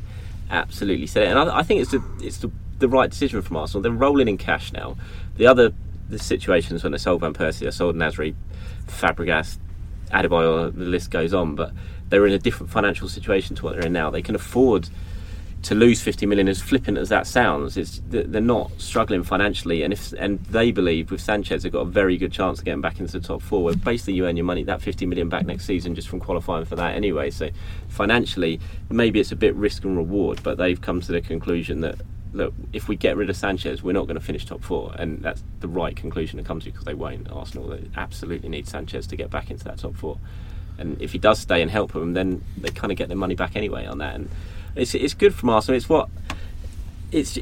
absolutely 0.52 1.08
said 1.08 1.24
it. 1.24 1.30
And 1.30 1.40
I, 1.40 1.60
I 1.60 1.64
think 1.64 1.82
it's 1.82 1.92
the 1.92 2.04
it's 2.22 2.38
the, 2.38 2.52
the 2.80 2.88
right 2.88 3.10
decision 3.10 3.42
from 3.42 3.58
Arsenal. 3.58 3.82
They're 3.82 3.92
rolling 3.92 4.28
in 4.28 4.38
cash 4.38 4.72
now. 4.72 4.98
The 5.38 5.48
other 5.48 5.74
the 6.10 6.20
situations 6.20 6.84
when 6.84 6.92
they 6.92 6.98
sold 6.98 7.22
Van 7.22 7.34
Persie, 7.34 7.60
they 7.60 7.72
sold 7.72 7.96
Nasri, 7.96 8.36
Fabregas, 8.86 9.58
Adebayor, 10.12 10.76
the 10.76 10.86
list 10.86 11.10
goes 11.10 11.34
on. 11.34 11.56
But 11.56 11.72
they're 12.10 12.28
in 12.28 12.34
a 12.34 12.40
different 12.40 12.72
financial 12.72 13.08
situation 13.08 13.56
to 13.56 13.64
what 13.64 13.76
they're 13.76 13.88
in 13.88 13.94
now. 13.94 14.10
They 14.10 14.22
can 14.22 14.36
afford 14.36 14.90
to 15.64 15.76
lose 15.76 16.02
50 16.02 16.26
million 16.26 16.48
as 16.48 16.60
flippant 16.62 16.98
as 16.98 17.10
that 17.10 17.28
sounds. 17.28 17.78
It's 17.78 18.02
they're 18.08 18.42
not 18.42 18.72
struggling 18.80 19.24
financially 19.24 19.84
and 19.84 19.94
if 19.94 20.12
and 20.14 20.40
they 20.46 20.72
believe 20.72 21.12
with 21.12 21.22
Sanchez 21.22 21.64
they've 21.64 21.72
got 21.72 21.82
a 21.82 21.86
very 21.86 22.18
good 22.18 22.32
chance 22.32 22.60
of 22.60 22.66
getting 22.66 22.82
back 22.82 23.00
into 23.00 23.20
the 23.20 23.28
top 23.28 23.42
four. 23.42 23.64
Where 23.64 23.76
basically 23.76 24.14
you 24.14 24.26
earn 24.26 24.38
your 24.38 24.46
money 24.46 24.64
that 24.64 24.82
50 24.82 25.06
million 25.06 25.30
back 25.30 25.46
next 25.46 25.66
season 25.66 25.94
just 25.94 26.08
from 26.08 26.20
qualifying 26.20 26.66
for 26.66 26.76
that 26.78 26.96
anyway. 26.96 27.30
So 27.30 27.50
financially 27.90 28.60
maybe 28.90 29.20
it's 29.20 29.32
a 29.32 29.36
bit 29.36 29.54
risk 29.56 29.84
and 29.84 29.96
reward 29.96 30.42
but 30.42 30.58
they've 30.58 30.82
come 30.82 31.00
to 31.02 31.12
the 31.12 31.22
conclusion 31.22 31.82
that 31.82 32.02
look 32.34 32.54
if 32.74 32.88
we 32.88 32.96
get 32.96 33.16
rid 33.16 33.30
of 33.30 33.36
Sanchez 33.36 33.84
we're 33.84 33.92
not 33.92 34.08
going 34.08 34.20
to 34.20 34.26
finish 34.26 34.46
top 34.46 34.64
four. 34.64 34.94
And 34.98 35.22
that's 35.22 35.44
the 35.60 35.68
right 35.68 35.96
conclusion 35.96 36.38
to 36.40 36.44
come 36.44 36.60
to 36.60 36.72
because 36.72 36.86
they 36.86 36.96
won't. 36.96 37.30
Arsenal 37.32 37.68
they 37.68 37.88
absolutely 37.96 38.50
need 38.50 38.68
Sanchez 38.68 39.06
to 39.08 39.16
get 39.16 39.30
back 39.30 39.52
into 39.52 39.66
that 39.66 39.78
top 39.78 39.96
four. 39.96 40.18
And 40.80 41.00
if 41.00 41.12
he 41.12 41.20
does 41.20 41.38
stay 41.38 41.62
and 41.62 41.70
help 41.70 41.92
them 41.92 42.14
then 42.14 42.44
they 42.58 42.72
kind 42.72 42.92
of 42.92 42.98
get 42.98 43.10
their 43.10 43.18
money 43.18 43.36
back 43.36 43.56
anyway 43.56 43.86
on 43.86 44.00
that. 44.00 44.16
And 44.16 44.28
it's 44.76 44.96
it's 44.96 45.14
good 45.14 45.34
from 45.34 45.50
Arsenal. 45.50 45.78
It's 45.78 45.90
what 45.90 46.10
it's 47.12 47.38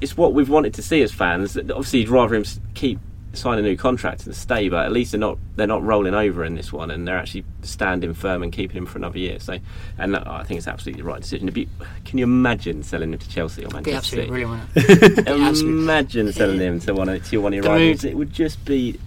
it's 0.00 0.16
what 0.16 0.34
we've 0.34 0.48
wanted 0.48 0.74
to 0.74 0.82
see 0.82 1.02
as 1.02 1.12
fans. 1.12 1.56
Obviously, 1.56 2.00
you'd 2.00 2.08
rather 2.08 2.34
him 2.34 2.44
keep 2.74 2.98
sign 3.34 3.58
a 3.58 3.62
new 3.62 3.76
contract 3.76 4.26
and 4.26 4.34
stay, 4.34 4.68
but 4.68 4.84
at 4.84 4.92
least 4.92 5.12
they're 5.12 5.20
not 5.20 5.38
they're 5.56 5.66
not 5.66 5.82
rolling 5.82 6.14
over 6.14 6.44
in 6.44 6.54
this 6.54 6.72
one, 6.72 6.90
and 6.90 7.06
they're 7.06 7.16
actually 7.18 7.44
standing 7.62 8.14
firm 8.14 8.42
and 8.42 8.52
keeping 8.52 8.76
him 8.76 8.86
for 8.86 8.98
another 8.98 9.18
year. 9.18 9.38
So, 9.38 9.58
and 9.98 10.16
I 10.16 10.42
think 10.44 10.58
it's 10.58 10.66
absolutely 10.66 11.02
the 11.02 11.08
right 11.08 11.20
decision. 11.20 11.48
Be, 11.50 11.68
can 12.04 12.18
you 12.18 12.24
imagine 12.24 12.82
selling 12.82 13.12
him 13.12 13.18
to 13.18 13.28
Chelsea 13.28 13.64
or 13.64 13.70
Manchester 13.70 14.16
City? 14.16 14.30
Yeah, 15.26 15.50
imagine 15.60 16.32
selling 16.32 16.60
him 16.60 16.80
to 16.80 16.94
one 16.94 17.08
of 17.08 17.28
to 17.28 17.38
one 17.38 17.52
of 17.52 17.56
your 17.56 17.64
rivals. 17.64 18.04
It 18.04 18.16
would 18.16 18.32
just 18.32 18.64
be 18.64 18.98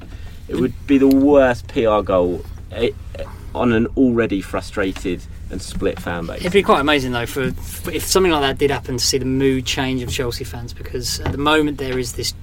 it 0.48 0.56
would 0.56 0.74
be 0.88 0.98
the 0.98 1.08
worst 1.08 1.68
PR 1.68 2.02
goal 2.02 2.44
eh, 2.72 2.92
on 3.54 3.74
an 3.74 3.88
already 3.98 4.42
frustrated 4.42 5.22
and 5.52 5.62
split 5.62 6.00
fan 6.00 6.26
base. 6.26 6.40
It'd 6.40 6.52
be 6.52 6.64
quite 6.64 6.80
amazing 6.80 7.12
though 7.12 7.26
for, 7.26 7.52
for, 7.52 7.92
if 7.92 8.04
something 8.04 8.32
like 8.32 8.42
that 8.42 8.58
did 8.58 8.72
happen 8.72 8.98
to 8.98 9.04
see 9.04 9.18
the 9.18 9.26
mood 9.26 9.66
change 9.66 10.02
of 10.02 10.10
Chelsea 10.10 10.44
fans 10.44 10.74
because 10.74 11.20
at 11.20 11.32
the 11.32 11.38
moment 11.38 11.78
there 11.78 12.00
is 12.00 12.14
this 12.14 12.34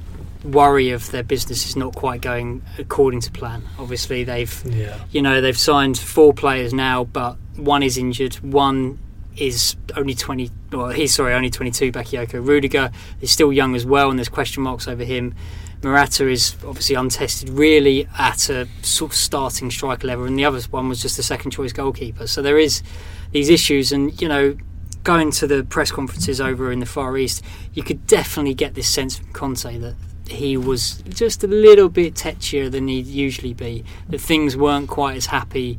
worry 0.45 0.91
of 0.91 1.11
their 1.11 1.23
business 1.23 1.67
is 1.67 1.75
not 1.75 1.95
quite 1.95 2.21
going 2.21 2.63
according 2.79 3.21
to 3.23 3.31
plan. 3.31 3.63
Obviously 3.79 4.25
they've 4.25 4.63
yeah. 4.67 4.99
you 5.11 5.23
know 5.23 5.41
they've 5.41 5.59
signed 5.59 5.99
four 5.99 6.33
players 6.33 6.73
now 6.73 7.05
but 7.05 7.37
one 7.57 7.83
is 7.83 7.99
injured, 7.99 8.35
one 8.37 8.99
is 9.37 9.77
only 9.97 10.15
20 10.15 10.51
well 10.73 10.89
he's 10.89 11.15
sorry 11.15 11.33
only 11.33 11.51
22 11.51 11.93
Bakayoko 11.93 12.45
Rudiger 12.45 12.91
is 13.21 13.31
still 13.31 13.53
young 13.53 13.77
as 13.77 13.87
well 13.87 14.11
and 14.11 14.19
there's 14.19 14.29
question 14.29 14.65
marks 14.65 14.89
over 14.89 15.05
him 15.05 15.35
Morata 15.83 16.27
is 16.29 16.57
obviously 16.67 16.97
untested 16.97 17.49
really 17.51 18.09
at 18.19 18.51
a 18.51 18.67
sort 18.83 19.13
of 19.13 19.17
starting 19.17 19.71
striker 19.71 20.07
level, 20.07 20.25
and 20.25 20.39
the 20.39 20.45
other 20.45 20.61
one 20.71 20.89
was 20.89 21.01
just 21.01 21.19
a 21.19 21.23
second 21.23 21.53
choice 21.53 21.73
goalkeeper. 21.73 22.27
So 22.27 22.43
there 22.43 22.59
is 22.59 22.83
these 23.31 23.49
issues, 23.49 23.93
and 23.93 24.21
you 24.21 24.29
know, 24.29 24.57
going 25.05 25.31
to 25.33 25.47
the 25.47 25.63
press 25.65 25.93
conferences 25.93 26.41
over 26.41 26.73
in 26.73 26.81
the 26.81 26.87
Far 26.87 27.17
East, 27.17 27.45
you 27.75 27.83
could 27.83 28.07
definitely 28.07 28.55
get 28.55 28.75
this 28.75 28.89
sense 28.89 29.17
from 29.17 29.33
Conte 29.33 29.79
that 29.79 29.95
he 30.27 30.57
was 30.57 31.03
just 31.09 31.45
a 31.45 31.47
little 31.47 31.89
bit 31.89 32.15
tetchier 32.15 32.71
than 32.71 32.89
he'd 32.89 33.07
usually 33.07 33.55
be. 33.55 33.85
That 34.09 34.21
things 34.21 34.57
weren't 34.57 34.89
quite 34.89 35.17
as 35.17 35.27
happy 35.27 35.79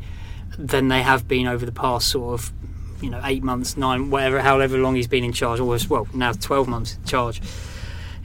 than 0.58 0.88
they 0.88 1.04
have 1.04 1.28
been 1.28 1.46
over 1.46 1.66
the 1.66 1.72
past 1.72 2.08
sort 2.08 2.40
of 2.40 2.54
you 3.02 3.10
know 3.10 3.22
eight 3.26 3.44
months, 3.44 3.76
nine, 3.76 4.10
whatever, 4.10 4.40
however 4.40 4.78
long 4.78 4.96
he's 4.96 5.08
been 5.08 5.26
in 5.26 5.34
charge, 5.34 5.60
or 5.60 5.78
well 5.90 6.08
now 6.14 6.32
twelve 6.32 6.70
months 6.70 6.96
in 6.96 7.04
charge 7.04 7.42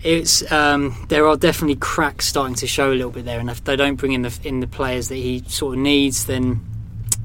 it's 0.05 0.51
um, 0.53 0.95
there 1.09 1.27
are 1.27 1.37
definitely 1.37 1.77
cracks 1.77 2.27
starting 2.27 2.55
to 2.57 2.67
show 2.67 2.93
a 2.93 2.95
little 2.95 3.11
bit 3.11 3.25
there, 3.25 3.41
and 3.41 3.51
if 3.51 3.65
they 3.65 3.75
don't 3.75 3.97
bring 3.97 4.13
in 4.13 4.23
the 4.23 4.39
in 4.45 4.61
the 4.61 4.67
players 4.67 5.09
that 5.09 5.17
he 5.17 5.43
sort 5.49 5.75
of 5.75 5.81
needs, 5.81 6.27
then 6.27 6.61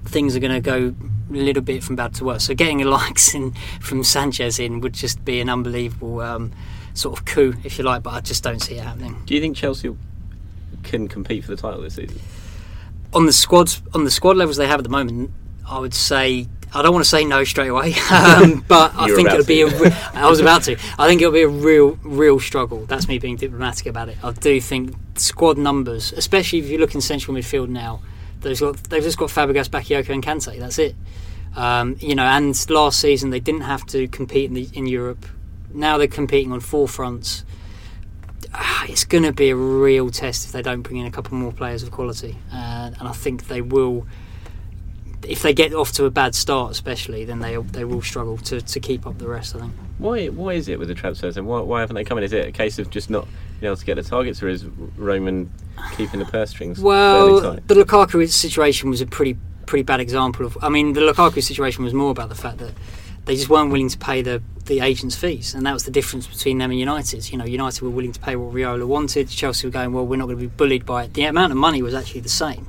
things 0.06 0.36
are 0.36 0.40
going 0.40 0.54
to 0.54 0.62
go 0.62 0.96
a 1.30 1.34
little 1.34 1.62
bit 1.62 1.84
from 1.84 1.98
bad 1.98 2.16
to 2.16 2.24
worse. 2.24 2.46
So 2.46 2.56
getting 2.56 2.82
a 2.82 2.86
likes 2.90 3.36
in 3.36 3.52
from 3.82 4.04
Sanchez 4.04 4.60
in 4.60 4.80
would 4.80 4.94
just 4.94 5.24
be 5.26 5.42
an 5.42 5.50
unbelievable 5.50 6.22
um, 6.22 6.52
sort 6.94 7.20
of 7.20 7.26
coup, 7.26 7.54
if 7.66 7.78
you 7.78 7.84
like. 7.84 8.02
But 8.02 8.14
I 8.14 8.22
just 8.22 8.44
don't 8.44 8.60
see 8.60 8.76
it 8.76 8.84
happening. 8.84 9.22
Do 9.26 9.36
you 9.36 9.42
think 9.42 9.58
Chelsea 9.58 9.94
can 10.84 11.10
compete 11.10 11.44
for 11.44 11.52
the 11.52 11.62
title 11.62 11.82
this 11.82 11.96
season? 11.96 12.20
On 13.14 13.26
the 13.26 13.34
squads, 13.34 13.82
on 13.94 14.06
the 14.06 14.12
squad 14.12 14.38
levels 14.38 14.56
they 14.56 14.68
have 14.68 14.80
at 14.80 14.84
the 14.84 14.90
moment, 14.90 15.32
I 15.68 15.80
would 15.80 15.94
say 15.94 16.48
I 16.74 16.84
don't 16.84 16.94
want 16.94 17.04
to 17.04 17.10
say 17.10 17.26
no 17.26 17.44
straight 17.44 17.70
away, 17.70 17.94
um, 18.12 18.64
but 18.68 18.94
I 18.96 19.08
think 19.16 19.30
it'll 19.30 19.46
be. 19.46 19.62
A 19.62 19.68
re- 19.68 19.96
I 20.14 20.30
was 20.30 20.40
about 20.40 20.64
to. 20.64 20.78
I 21.00 21.08
think 21.08 21.22
it'll 21.22 21.34
be 21.34 21.42
a 21.42 21.48
real, 21.48 21.98
real 22.04 22.40
struggle. 22.40 22.86
That's 22.86 23.08
me 23.08 23.18
being 23.18 23.38
diplomatic 23.38 23.88
about 23.88 24.10
it. 24.10 24.18
I 24.24 24.32
do 24.32 24.62
think 24.62 24.96
squad 25.16 25.58
numbers, 25.58 26.14
especially 26.14 26.60
if 26.60 26.68
you 26.68 26.78
look 26.78 26.94
in 26.94 27.02
central 27.02 27.36
midfield 27.36 27.70
now, 27.70 28.02
they've 28.42 28.60
got 28.60 28.76
they've 28.86 29.04
just 29.04 29.18
got 29.18 29.30
Fabregas, 29.30 29.70
Bakayoko, 29.70 30.10
and 30.10 30.24
Kante. 30.24 30.60
That's 30.60 30.78
it. 30.78 30.96
Um, 31.56 31.98
you 32.00 32.14
know, 32.14 32.24
and 32.24 32.70
last 32.70 33.00
season 33.00 33.32
they 33.32 33.40
didn't 33.40 33.62
have 33.62 33.86
to 33.88 34.08
compete 34.08 34.50
in, 34.50 34.54
the, 34.54 34.70
in 34.74 34.86
Europe. 34.86 35.26
Now 35.74 35.98
they're 35.98 36.08
competing 36.08 36.52
on 36.52 36.60
four 36.60 36.88
fronts. 36.88 37.44
Ah, 38.54 38.86
it's 38.88 39.04
going 39.04 39.24
to 39.24 39.32
be 39.32 39.50
a 39.50 39.56
real 39.56 40.10
test 40.10 40.46
if 40.46 40.52
they 40.52 40.62
don't 40.62 40.82
bring 40.82 40.98
in 40.98 41.06
a 41.06 41.12
couple 41.12 41.38
more 41.38 41.52
players 41.52 41.84
of 41.84 41.92
quality, 41.92 42.38
uh, 42.52 42.92
and 43.00 43.08
I 43.08 43.12
think 43.12 43.48
they 43.48 43.62
will 43.62 44.08
if 45.28 45.42
they 45.42 45.54
get 45.54 45.74
off 45.74 45.92
to 45.94 46.06
a 46.06 46.12
bad 46.12 46.36
start, 46.36 46.72
especially, 46.72 47.26
then 47.26 47.40
they 47.40 47.58
they 47.58 47.84
will 47.84 48.02
struggle 48.02 48.38
to, 48.38 48.62
to 48.62 48.80
keep 48.80 49.06
up 49.06 49.18
the 49.18 49.28
rest. 49.28 49.56
I 49.56 49.60
think. 49.60 49.74
Why 49.98 50.28
why 50.28 50.54
is 50.54 50.68
it 50.68 50.80
with 50.80 50.88
the 50.88 50.96
transfers 50.96 51.38
and 51.38 51.46
why, 51.48 51.62
why 51.62 51.82
haven't 51.82 51.96
they 51.96 52.04
come 52.04 52.18
in? 52.18 52.24
Is 52.24 52.34
it 52.34 52.48
a 52.48 52.52
case 52.52 52.80
of 52.80 52.90
just 52.90 53.10
not 53.10 53.28
being 53.60 53.70
able 53.70 53.78
to 53.78 53.86
get 53.86 53.96
the 53.96 54.04
targets, 54.04 54.42
or 54.42 54.48
is 54.48 54.66
Roman 54.98 55.52
keeping 55.96 56.20
the 56.20 56.26
purse 56.26 56.52
strings? 56.52 56.80
Well, 56.80 57.42
the 57.42 57.76
Lukaku 57.76 58.28
situation 58.30 58.90
was 58.90 59.02
a 59.02 59.06
pretty 59.06 59.38
pretty 59.66 59.84
bad 59.84 60.00
example 60.00 60.46
of. 60.46 60.58
I 60.62 60.70
mean, 60.70 60.94
the 60.94 61.02
Lukaku 61.02 61.44
situation 61.44 61.84
was 61.84 61.94
more 61.94 62.12
about 62.12 62.30
the 62.30 62.36
fact 62.36 62.60
that 62.60 62.74
they 63.26 63.36
just 63.36 63.50
weren't 63.50 63.72
willing 63.72 63.90
to 63.90 63.98
pay 63.98 64.22
the 64.22 64.42
the 64.66 64.80
agents' 64.80 65.16
fees, 65.16 65.54
and 65.54 65.66
that 65.66 65.74
was 65.74 65.84
the 65.84 65.92
difference 65.92 66.28
between 66.28 66.60
them 66.60 66.72
and 66.72 66.80
United. 66.80 67.30
You 67.32 67.38
know, 67.38 67.46
United 67.46 67.82
were 67.82 67.90
willing 67.90 68.14
to 68.14 68.20
pay 68.20 68.36
what 68.36 68.54
Raiola 68.54 68.88
wanted. 68.88 69.28
Chelsea 69.28 69.68
were 69.68 69.72
going, 69.72 69.92
well, 69.92 70.06
we're 70.06 70.18
not 70.18 70.28
going 70.28 70.38
to 70.38 70.42
be 70.42 70.48
bullied 70.48 70.86
by 70.86 71.06
it. 71.06 71.14
The 71.14 71.24
amount 71.24 71.52
of 71.52 71.58
money 71.58 71.82
was 71.82 71.94
actually 71.94 72.22
the 72.22 72.30
same 72.30 72.68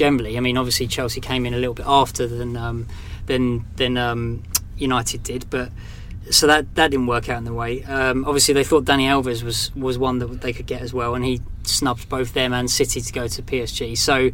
generally. 0.00 0.38
I 0.38 0.40
mean, 0.40 0.56
obviously 0.56 0.86
Chelsea 0.86 1.20
came 1.20 1.44
in 1.44 1.52
a 1.52 1.58
little 1.58 1.74
bit 1.74 1.84
after 1.86 2.26
than 2.26 2.56
um, 2.56 2.88
than 3.26 3.66
than 3.76 3.98
um, 3.98 4.42
United 4.78 5.22
did, 5.22 5.44
but 5.50 5.70
so 6.30 6.46
that 6.46 6.74
that 6.76 6.90
didn't 6.90 7.06
work 7.06 7.28
out 7.28 7.36
in 7.36 7.44
the 7.44 7.52
way. 7.52 7.84
Um, 7.84 8.24
obviously, 8.24 8.54
they 8.54 8.64
thought 8.64 8.84
Dani 8.86 9.04
Alves 9.04 9.42
was 9.42 9.74
was 9.76 9.98
one 9.98 10.18
that 10.20 10.40
they 10.40 10.54
could 10.54 10.66
get 10.66 10.80
as 10.80 10.94
well, 10.94 11.14
and 11.14 11.22
he 11.22 11.42
snubbed 11.64 12.08
both 12.08 12.32
them 12.32 12.54
and 12.54 12.70
City 12.70 13.02
to 13.02 13.12
go 13.12 13.28
to 13.28 13.42
PSG. 13.42 13.96
So 13.98 14.30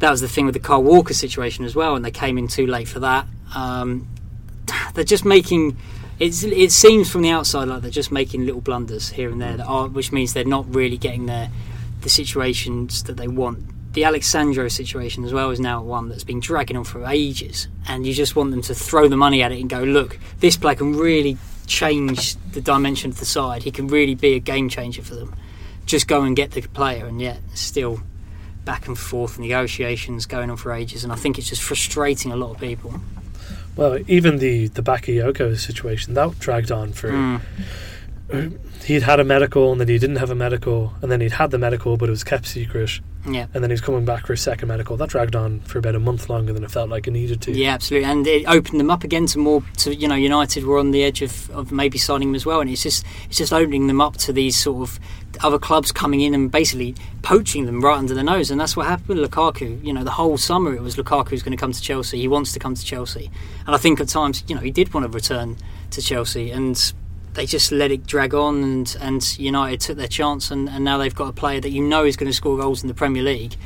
that 0.00 0.10
was 0.10 0.20
the 0.20 0.26
thing 0.26 0.46
with 0.46 0.54
the 0.54 0.60
Kyle 0.60 0.82
Walker 0.82 1.14
situation 1.14 1.64
as 1.64 1.76
well, 1.76 1.94
and 1.94 2.04
they 2.04 2.10
came 2.10 2.36
in 2.36 2.48
too 2.48 2.66
late 2.66 2.88
for 2.88 2.98
that. 2.98 3.24
Um, 3.54 4.08
they're 4.94 5.04
just 5.04 5.24
making. 5.24 5.76
it 6.18 6.72
seems 6.72 7.08
from 7.08 7.22
the 7.22 7.30
outside 7.30 7.68
like 7.68 7.82
they're 7.82 8.00
just 8.02 8.10
making 8.10 8.46
little 8.46 8.60
blunders 8.60 9.10
here 9.10 9.30
and 9.30 9.40
there, 9.40 9.60
are, 9.64 9.86
which 9.86 10.10
means 10.10 10.32
they're 10.32 10.44
not 10.44 10.74
really 10.74 10.96
getting 10.96 11.26
their 11.26 11.50
the 12.00 12.08
situations 12.08 13.04
that 13.04 13.16
they 13.16 13.28
want 13.28 13.73
the 13.94 14.04
Alex 14.04 14.26
Sandro 14.26 14.68
situation 14.68 15.24
as 15.24 15.32
well 15.32 15.50
is 15.50 15.60
now 15.60 15.82
one 15.82 16.08
that's 16.08 16.24
been 16.24 16.40
dragging 16.40 16.76
on 16.76 16.84
for 16.84 17.06
ages, 17.06 17.68
and 17.88 18.04
you 18.06 18.12
just 18.12 18.36
want 18.36 18.50
them 18.50 18.60
to 18.62 18.74
throw 18.74 19.08
the 19.08 19.16
money 19.16 19.42
at 19.42 19.52
it 19.52 19.60
and 19.60 19.70
go, 19.70 19.82
look, 19.82 20.18
this 20.40 20.56
player 20.56 20.74
can 20.74 20.96
really 20.96 21.38
change 21.66 22.36
the 22.52 22.60
dimension 22.60 23.10
of 23.10 23.18
the 23.18 23.24
side. 23.24 23.62
He 23.62 23.70
can 23.70 23.86
really 23.86 24.14
be 24.14 24.34
a 24.34 24.40
game 24.40 24.68
changer 24.68 25.00
for 25.00 25.14
them. 25.14 25.34
Just 25.86 26.08
go 26.08 26.22
and 26.22 26.34
get 26.36 26.50
the 26.50 26.60
player, 26.62 27.06
and 27.06 27.20
yet 27.20 27.38
still 27.54 28.00
back 28.64 28.88
and 28.88 28.98
forth 28.98 29.38
negotiations 29.38 30.26
going 30.26 30.50
on 30.50 30.56
for 30.56 30.72
ages, 30.72 31.04
and 31.04 31.12
I 31.12 31.16
think 31.16 31.38
it's 31.38 31.48
just 31.48 31.62
frustrating 31.62 32.32
a 32.32 32.36
lot 32.36 32.50
of 32.50 32.58
people. 32.58 32.94
Well, 33.76 33.98
even 34.08 34.38
the 34.38 34.68
the 34.68 34.82
Bakayoko 34.82 35.56
situation 35.58 36.14
that 36.14 36.38
dragged 36.40 36.72
on 36.72 36.92
for. 36.92 37.10
Mm 37.10 37.40
he'd 38.84 39.02
had 39.02 39.20
a 39.20 39.24
medical 39.24 39.72
and 39.72 39.80
then 39.80 39.88
he 39.88 39.98
didn't 39.98 40.16
have 40.16 40.30
a 40.30 40.34
medical 40.34 40.92
and 41.02 41.10
then 41.10 41.20
he'd 41.20 41.32
had 41.32 41.50
the 41.50 41.58
medical 41.58 41.96
but 41.96 42.08
it 42.08 42.12
was 42.12 42.24
kept 42.24 42.46
secret. 42.46 43.00
Yeah. 43.26 43.46
And 43.54 43.62
then 43.62 43.70
he 43.70 43.72
was 43.72 43.80
coming 43.80 44.04
back 44.04 44.26
for 44.26 44.34
a 44.34 44.38
second 44.38 44.68
medical. 44.68 44.96
That 44.96 45.08
dragged 45.08 45.34
on 45.34 45.60
for 45.60 45.78
about 45.78 45.94
a 45.94 45.98
month 45.98 46.28
longer 46.28 46.52
than 46.52 46.62
it 46.62 46.70
felt 46.70 46.90
like 46.90 47.06
it 47.06 47.12
needed 47.12 47.40
to. 47.42 47.52
Yeah 47.52 47.74
absolutely. 47.74 48.08
And 48.08 48.26
it 48.26 48.46
opened 48.46 48.80
them 48.80 48.90
up 48.90 49.04
again 49.04 49.26
to 49.26 49.38
more 49.38 49.62
to 49.78 49.94
you 49.94 50.08
know 50.08 50.14
United 50.14 50.64
were 50.64 50.78
on 50.78 50.90
the 50.90 51.02
edge 51.02 51.22
of, 51.22 51.50
of 51.50 51.72
maybe 51.72 51.98
signing 51.98 52.30
him 52.30 52.34
as 52.34 52.46
well. 52.46 52.60
And 52.60 52.70
it's 52.70 52.82
just 52.82 53.04
it's 53.28 53.38
just 53.38 53.52
opening 53.52 53.86
them 53.86 54.00
up 54.00 54.16
to 54.18 54.32
these 54.32 54.56
sort 54.56 54.88
of 54.88 55.00
other 55.40 55.58
clubs 55.58 55.90
coming 55.90 56.20
in 56.20 56.32
and 56.34 56.50
basically 56.50 56.94
poaching 57.22 57.66
them 57.66 57.80
right 57.80 57.98
under 57.98 58.14
the 58.14 58.22
nose. 58.22 58.50
And 58.50 58.60
that's 58.60 58.76
what 58.76 58.86
happened 58.86 59.18
with 59.18 59.30
Lukaku. 59.30 59.82
You 59.84 59.92
know 59.92 60.04
the 60.04 60.10
whole 60.10 60.38
summer 60.38 60.74
it 60.74 60.82
was 60.82 60.96
Lukaku's 60.96 61.42
going 61.42 61.56
to 61.56 61.60
come 61.60 61.72
to 61.72 61.80
Chelsea. 61.80 62.18
He 62.18 62.28
wants 62.28 62.52
to 62.52 62.58
come 62.58 62.74
to 62.74 62.84
Chelsea. 62.84 63.30
And 63.66 63.74
I 63.74 63.78
think 63.78 64.00
at 64.00 64.08
times 64.08 64.44
you 64.48 64.54
know 64.54 64.60
he 64.60 64.70
did 64.70 64.92
want 64.94 65.04
to 65.04 65.10
return 65.10 65.56
to 65.90 66.02
Chelsea. 66.02 66.50
And 66.50 66.92
they 67.34 67.46
just 67.46 67.72
let 67.72 67.90
it 67.90 68.06
drag 68.06 68.34
on, 68.34 68.62
and, 68.62 68.96
and 69.00 69.38
United 69.38 69.80
took 69.80 69.96
their 69.96 70.08
chance, 70.08 70.50
and, 70.50 70.68
and 70.68 70.84
now 70.84 70.98
they've 70.98 71.14
got 71.14 71.28
a 71.28 71.32
player 71.32 71.60
that 71.60 71.70
you 71.70 71.82
know 71.82 72.04
is 72.04 72.16
going 72.16 72.30
to 72.30 72.34
score 72.34 72.56
goals 72.56 72.82
in 72.82 72.88
the 72.88 72.94
Premier 72.94 73.22
League, 73.22 73.56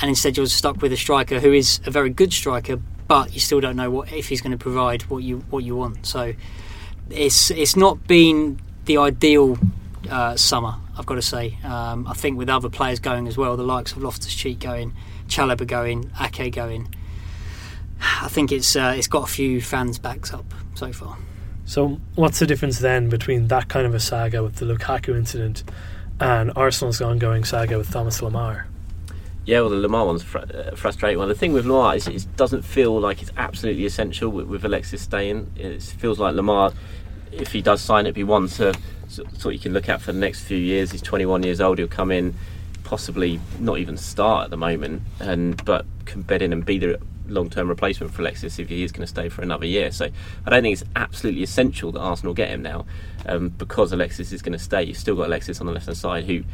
and 0.00 0.08
instead 0.08 0.36
you're 0.36 0.46
stuck 0.46 0.80
with 0.82 0.92
a 0.92 0.96
striker 0.96 1.38
who 1.38 1.52
is 1.52 1.80
a 1.86 1.90
very 1.90 2.10
good 2.10 2.32
striker, 2.32 2.76
but 3.06 3.32
you 3.34 3.40
still 3.40 3.60
don't 3.60 3.76
know 3.76 3.90
what 3.90 4.12
if 4.12 4.28
he's 4.28 4.40
going 4.40 4.52
to 4.52 4.58
provide 4.58 5.02
what 5.02 5.22
you 5.22 5.38
what 5.50 5.62
you 5.62 5.76
want. 5.76 6.06
So 6.06 6.34
it's 7.10 7.50
it's 7.50 7.76
not 7.76 8.06
been 8.06 8.60
the 8.86 8.96
ideal 8.96 9.58
uh, 10.10 10.36
summer, 10.36 10.76
I've 10.96 11.06
got 11.06 11.16
to 11.16 11.22
say. 11.22 11.58
Um, 11.64 12.06
I 12.06 12.14
think 12.14 12.38
with 12.38 12.48
other 12.48 12.70
players 12.70 12.98
going 12.98 13.28
as 13.28 13.36
well, 13.36 13.56
the 13.56 13.62
likes 13.62 13.92
of 13.92 14.02
Loftus 14.02 14.34
Cheek 14.34 14.60
going, 14.60 14.94
Chalobah 15.28 15.66
going, 15.66 16.10
Ake 16.20 16.52
going. 16.54 16.94
I 18.00 18.28
think 18.28 18.50
it's 18.50 18.74
uh, 18.74 18.94
it's 18.96 19.06
got 19.06 19.28
a 19.28 19.32
few 19.32 19.60
fans 19.60 19.98
backs 19.98 20.32
up 20.32 20.46
so 20.74 20.92
far. 20.92 21.18
So, 21.64 22.00
what's 22.16 22.38
the 22.38 22.46
difference 22.46 22.80
then 22.80 23.08
between 23.08 23.48
that 23.48 23.68
kind 23.68 23.86
of 23.86 23.94
a 23.94 24.00
saga 24.00 24.42
with 24.42 24.56
the 24.56 24.66
Lukaku 24.66 25.16
incident 25.16 25.62
and 26.20 26.52
Arsenal's 26.56 27.00
ongoing 27.00 27.44
saga 27.44 27.78
with 27.78 27.90
Thomas 27.90 28.20
Lemar? 28.20 28.64
Yeah, 29.44 29.60
well, 29.60 29.70
the 29.70 29.88
Lemar 29.88 30.06
one's 30.06 30.22
fr- 30.22 30.38
uh, 30.38 30.76
frustrating 30.76 31.18
one. 31.18 31.28
The 31.28 31.34
thing 31.34 31.52
with 31.52 31.64
Lemar 31.64 31.96
is 31.96 32.06
it 32.06 32.26
doesn't 32.36 32.62
feel 32.62 33.00
like 33.00 33.22
it's 33.22 33.32
absolutely 33.36 33.86
essential 33.86 34.30
with, 34.30 34.46
with 34.46 34.64
Alexis 34.64 35.02
staying. 35.02 35.50
It 35.56 35.82
feels 35.82 36.18
like 36.18 36.34
Lemar, 36.34 36.74
if 37.32 37.52
he 37.52 37.62
does 37.62 37.80
sign 37.80 38.06
it, 38.06 38.14
be 38.14 38.24
one 38.24 38.48
to 38.48 38.74
sort 39.08 39.52
you 39.52 39.58
can 39.58 39.72
look 39.72 39.88
at 39.88 40.00
for 40.00 40.12
the 40.12 40.18
next 40.18 40.44
few 40.44 40.56
years. 40.56 40.92
He's 40.92 41.02
21 41.02 41.42
years 41.42 41.60
old. 41.60 41.78
He'll 41.78 41.88
come 41.88 42.10
in, 42.10 42.34
possibly 42.84 43.40
not 43.58 43.78
even 43.78 43.96
start 43.96 44.44
at 44.44 44.50
the 44.50 44.56
moment, 44.56 45.02
and 45.20 45.62
but 45.64 45.86
can 46.04 46.22
bed 46.22 46.42
in 46.42 46.52
and 46.52 46.64
be 46.64 46.78
the 46.78 47.00
long-term 47.28 47.68
replacement 47.68 48.12
for 48.12 48.22
Alexis 48.22 48.58
if 48.58 48.68
he 48.68 48.82
is 48.82 48.92
going 48.92 49.02
to 49.02 49.06
stay 49.06 49.28
for 49.28 49.42
another 49.42 49.66
year. 49.66 49.90
So 49.92 50.08
I 50.46 50.50
don't 50.50 50.62
think 50.62 50.74
it's 50.74 50.84
absolutely 50.96 51.42
essential 51.42 51.92
that 51.92 52.00
Arsenal 52.00 52.34
get 52.34 52.48
him 52.48 52.62
now 52.62 52.86
um, 53.26 53.50
because 53.50 53.92
Alexis 53.92 54.32
is 54.32 54.42
going 54.42 54.52
to 54.52 54.58
stay. 54.58 54.82
You've 54.84 54.98
still 54.98 55.16
got 55.16 55.26
Alexis 55.26 55.60
on 55.60 55.66
the 55.66 55.72
left-hand 55.72 55.96
side 55.96 56.24
who 56.24 56.44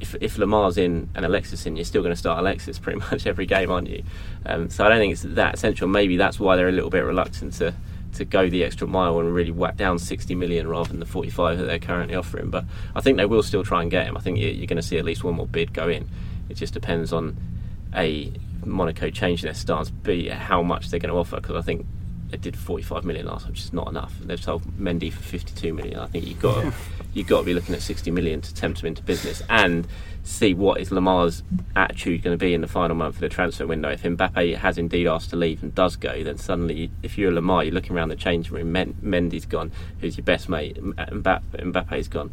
if, 0.00 0.16
if 0.20 0.36
Lemar's 0.36 0.78
in 0.78 1.08
and 1.14 1.24
Alexis 1.24 1.64
in, 1.64 1.76
you're 1.76 1.84
still 1.84 2.02
going 2.02 2.12
to 2.12 2.18
start 2.18 2.40
Alexis 2.40 2.78
pretty 2.78 2.98
much 3.10 3.26
every 3.26 3.46
game, 3.46 3.70
aren't 3.70 3.88
you? 3.88 4.02
Um, 4.44 4.68
so 4.68 4.84
I 4.84 4.88
don't 4.88 4.98
think 4.98 5.12
it's 5.12 5.22
that 5.22 5.54
essential. 5.54 5.88
Maybe 5.88 6.16
that's 6.16 6.40
why 6.40 6.56
they're 6.56 6.68
a 6.68 6.72
little 6.72 6.90
bit 6.90 7.04
reluctant 7.04 7.54
to 7.54 7.72
to 8.14 8.26
go 8.26 8.50
the 8.50 8.62
extra 8.62 8.86
mile 8.86 9.18
and 9.20 9.34
really 9.34 9.50
whack 9.50 9.76
down 9.76 9.98
60 9.98 10.34
million 10.34 10.68
rather 10.68 10.90
than 10.90 11.00
the 11.00 11.06
45 11.06 11.56
that 11.56 11.64
they're 11.64 11.78
currently 11.78 12.14
offering. 12.14 12.50
But 12.50 12.66
I 12.94 13.00
think 13.00 13.16
they 13.16 13.24
will 13.24 13.42
still 13.42 13.64
try 13.64 13.80
and 13.80 13.90
get 13.90 14.06
him. 14.06 14.18
I 14.18 14.20
think 14.20 14.38
you're 14.38 14.66
going 14.66 14.76
to 14.76 14.82
see 14.82 14.98
at 14.98 15.04
least 15.06 15.24
one 15.24 15.34
more 15.34 15.46
bid 15.46 15.72
go 15.72 15.88
in. 15.88 16.10
It 16.50 16.54
just 16.54 16.74
depends 16.74 17.10
on 17.14 17.38
a 17.94 18.32
Monaco 18.64 19.10
changing 19.10 19.46
their 19.46 19.54
stance, 19.54 19.90
b 19.90 20.28
how 20.28 20.62
much 20.62 20.88
they're 20.88 21.00
going 21.00 21.12
to 21.12 21.18
offer. 21.18 21.36
Because 21.36 21.56
I 21.56 21.62
think 21.62 21.86
they 22.32 22.38
did 22.38 22.56
45 22.56 23.04
million 23.04 23.26
last 23.26 23.42
time, 23.42 23.52
which 23.52 23.60
is 23.60 23.72
not 23.72 23.88
enough. 23.88 24.14
They've 24.20 24.42
sold 24.42 24.62
Mendy 24.78 25.12
for 25.12 25.22
52 25.22 25.74
million. 25.74 25.98
I 25.98 26.06
think 26.06 26.26
you've 26.26 26.40
got 26.40 26.64
yeah. 26.64 26.72
you've 27.14 27.26
got 27.26 27.40
to 27.40 27.44
be 27.44 27.54
looking 27.54 27.74
at 27.74 27.82
60 27.82 28.10
million 28.10 28.40
to 28.40 28.54
tempt 28.54 28.80
them 28.80 28.88
into 28.88 29.02
business 29.02 29.42
and 29.50 29.86
see 30.24 30.54
what 30.54 30.80
is 30.80 30.90
Lemar's 30.90 31.42
attitude 31.76 32.22
going 32.22 32.32
to 32.32 32.42
be 32.42 32.54
in 32.54 32.60
the 32.60 32.68
final 32.68 32.96
month 32.96 33.16
of 33.16 33.20
the 33.20 33.28
transfer 33.28 33.66
window. 33.66 33.90
If 33.90 34.02
Mbappe 34.02 34.56
has 34.56 34.78
indeed 34.78 35.06
asked 35.06 35.30
to 35.30 35.36
leave 35.36 35.62
and 35.62 35.74
does 35.74 35.96
go, 35.96 36.22
then 36.24 36.38
suddenly, 36.38 36.90
if 37.02 37.18
you're 37.18 37.32
Lamar, 37.32 37.64
you're 37.64 37.74
looking 37.74 37.96
around 37.96 38.08
the 38.08 38.16
changing 38.16 38.54
room. 38.54 38.72
Mendy's 38.72 39.44
gone, 39.44 39.72
who's 40.00 40.16
your 40.16 40.24
best 40.24 40.48
mate. 40.48 40.76
Mbappe, 40.76 41.42
Mbappe's 41.52 42.08
gone. 42.08 42.32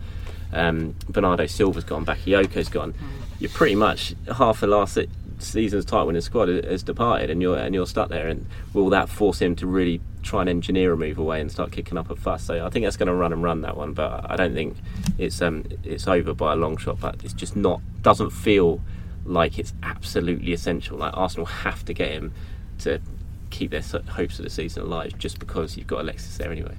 Um, 0.54 0.96
Bernardo 1.10 1.46
Silva's 1.46 1.84
gone. 1.84 2.06
Bakayoko's 2.06 2.70
gone. 2.70 2.94
You're 3.40 3.52
pretty 3.52 3.76
much 3.76 4.16
half 4.36 4.62
the 4.62 4.68
last 4.68 4.98
season's 5.40 5.86
tight 5.86 6.04
when 6.04 6.16
his 6.16 6.26
squad 6.26 6.48
has 6.50 6.84
departed, 6.84 7.30
and 7.30 7.42
you're 7.42 7.58
and 7.58 7.74
you're 7.74 7.88
stuck 7.88 8.10
there. 8.10 8.28
And 8.28 8.46
will 8.74 8.90
that 8.90 9.10
force 9.10 9.42
him 9.42 9.56
to 9.58 9.68
really 9.68 10.02
try 10.22 10.42
and 10.42 10.50
engineer 10.50 10.94
a 10.94 10.98
move 10.98 11.18
away 11.18 11.42
and 11.42 11.52
start 11.52 11.72
kicking 11.72 11.98
up 11.98 12.10
a 12.10 12.16
fuss? 12.16 12.44
So 12.44 12.66
I 12.66 12.70
think 12.70 12.86
that's 12.86 12.98
going 12.98 13.08
to 13.08 13.14
run 13.14 13.34
and 13.34 13.44
run 13.44 13.62
that 13.62 13.78
one, 13.78 13.94
but 13.94 14.30
I 14.30 14.36
don't 14.36 14.54
think 14.54 14.78
it's 15.18 15.42
um 15.42 15.66
it's 15.84 16.08
over 16.08 16.34
by 16.34 16.54
a 16.54 16.56
long 16.56 16.78
shot. 16.78 17.00
But 17.00 17.24
it's 17.24 17.34
just 17.34 17.56
not 17.56 17.82
doesn't 18.02 18.32
feel 18.32 18.82
like 19.26 19.60
it's 19.60 19.74
absolutely 19.84 20.54
essential. 20.54 20.98
Like 20.98 21.16
Arsenal 21.16 21.46
have 21.46 21.86
to 21.86 21.94
get 21.94 22.12
him 22.12 22.34
to 22.80 23.02
keep 23.50 23.72
their 23.72 23.82
hopes 24.10 24.40
of 24.40 24.46
the 24.46 24.50
season 24.50 24.84
alive 24.84 25.18
just 25.18 25.40
because 25.40 25.76
you've 25.76 25.88
got 25.88 26.02
Alexis 26.02 26.38
there 26.38 26.52
anyway. 26.52 26.76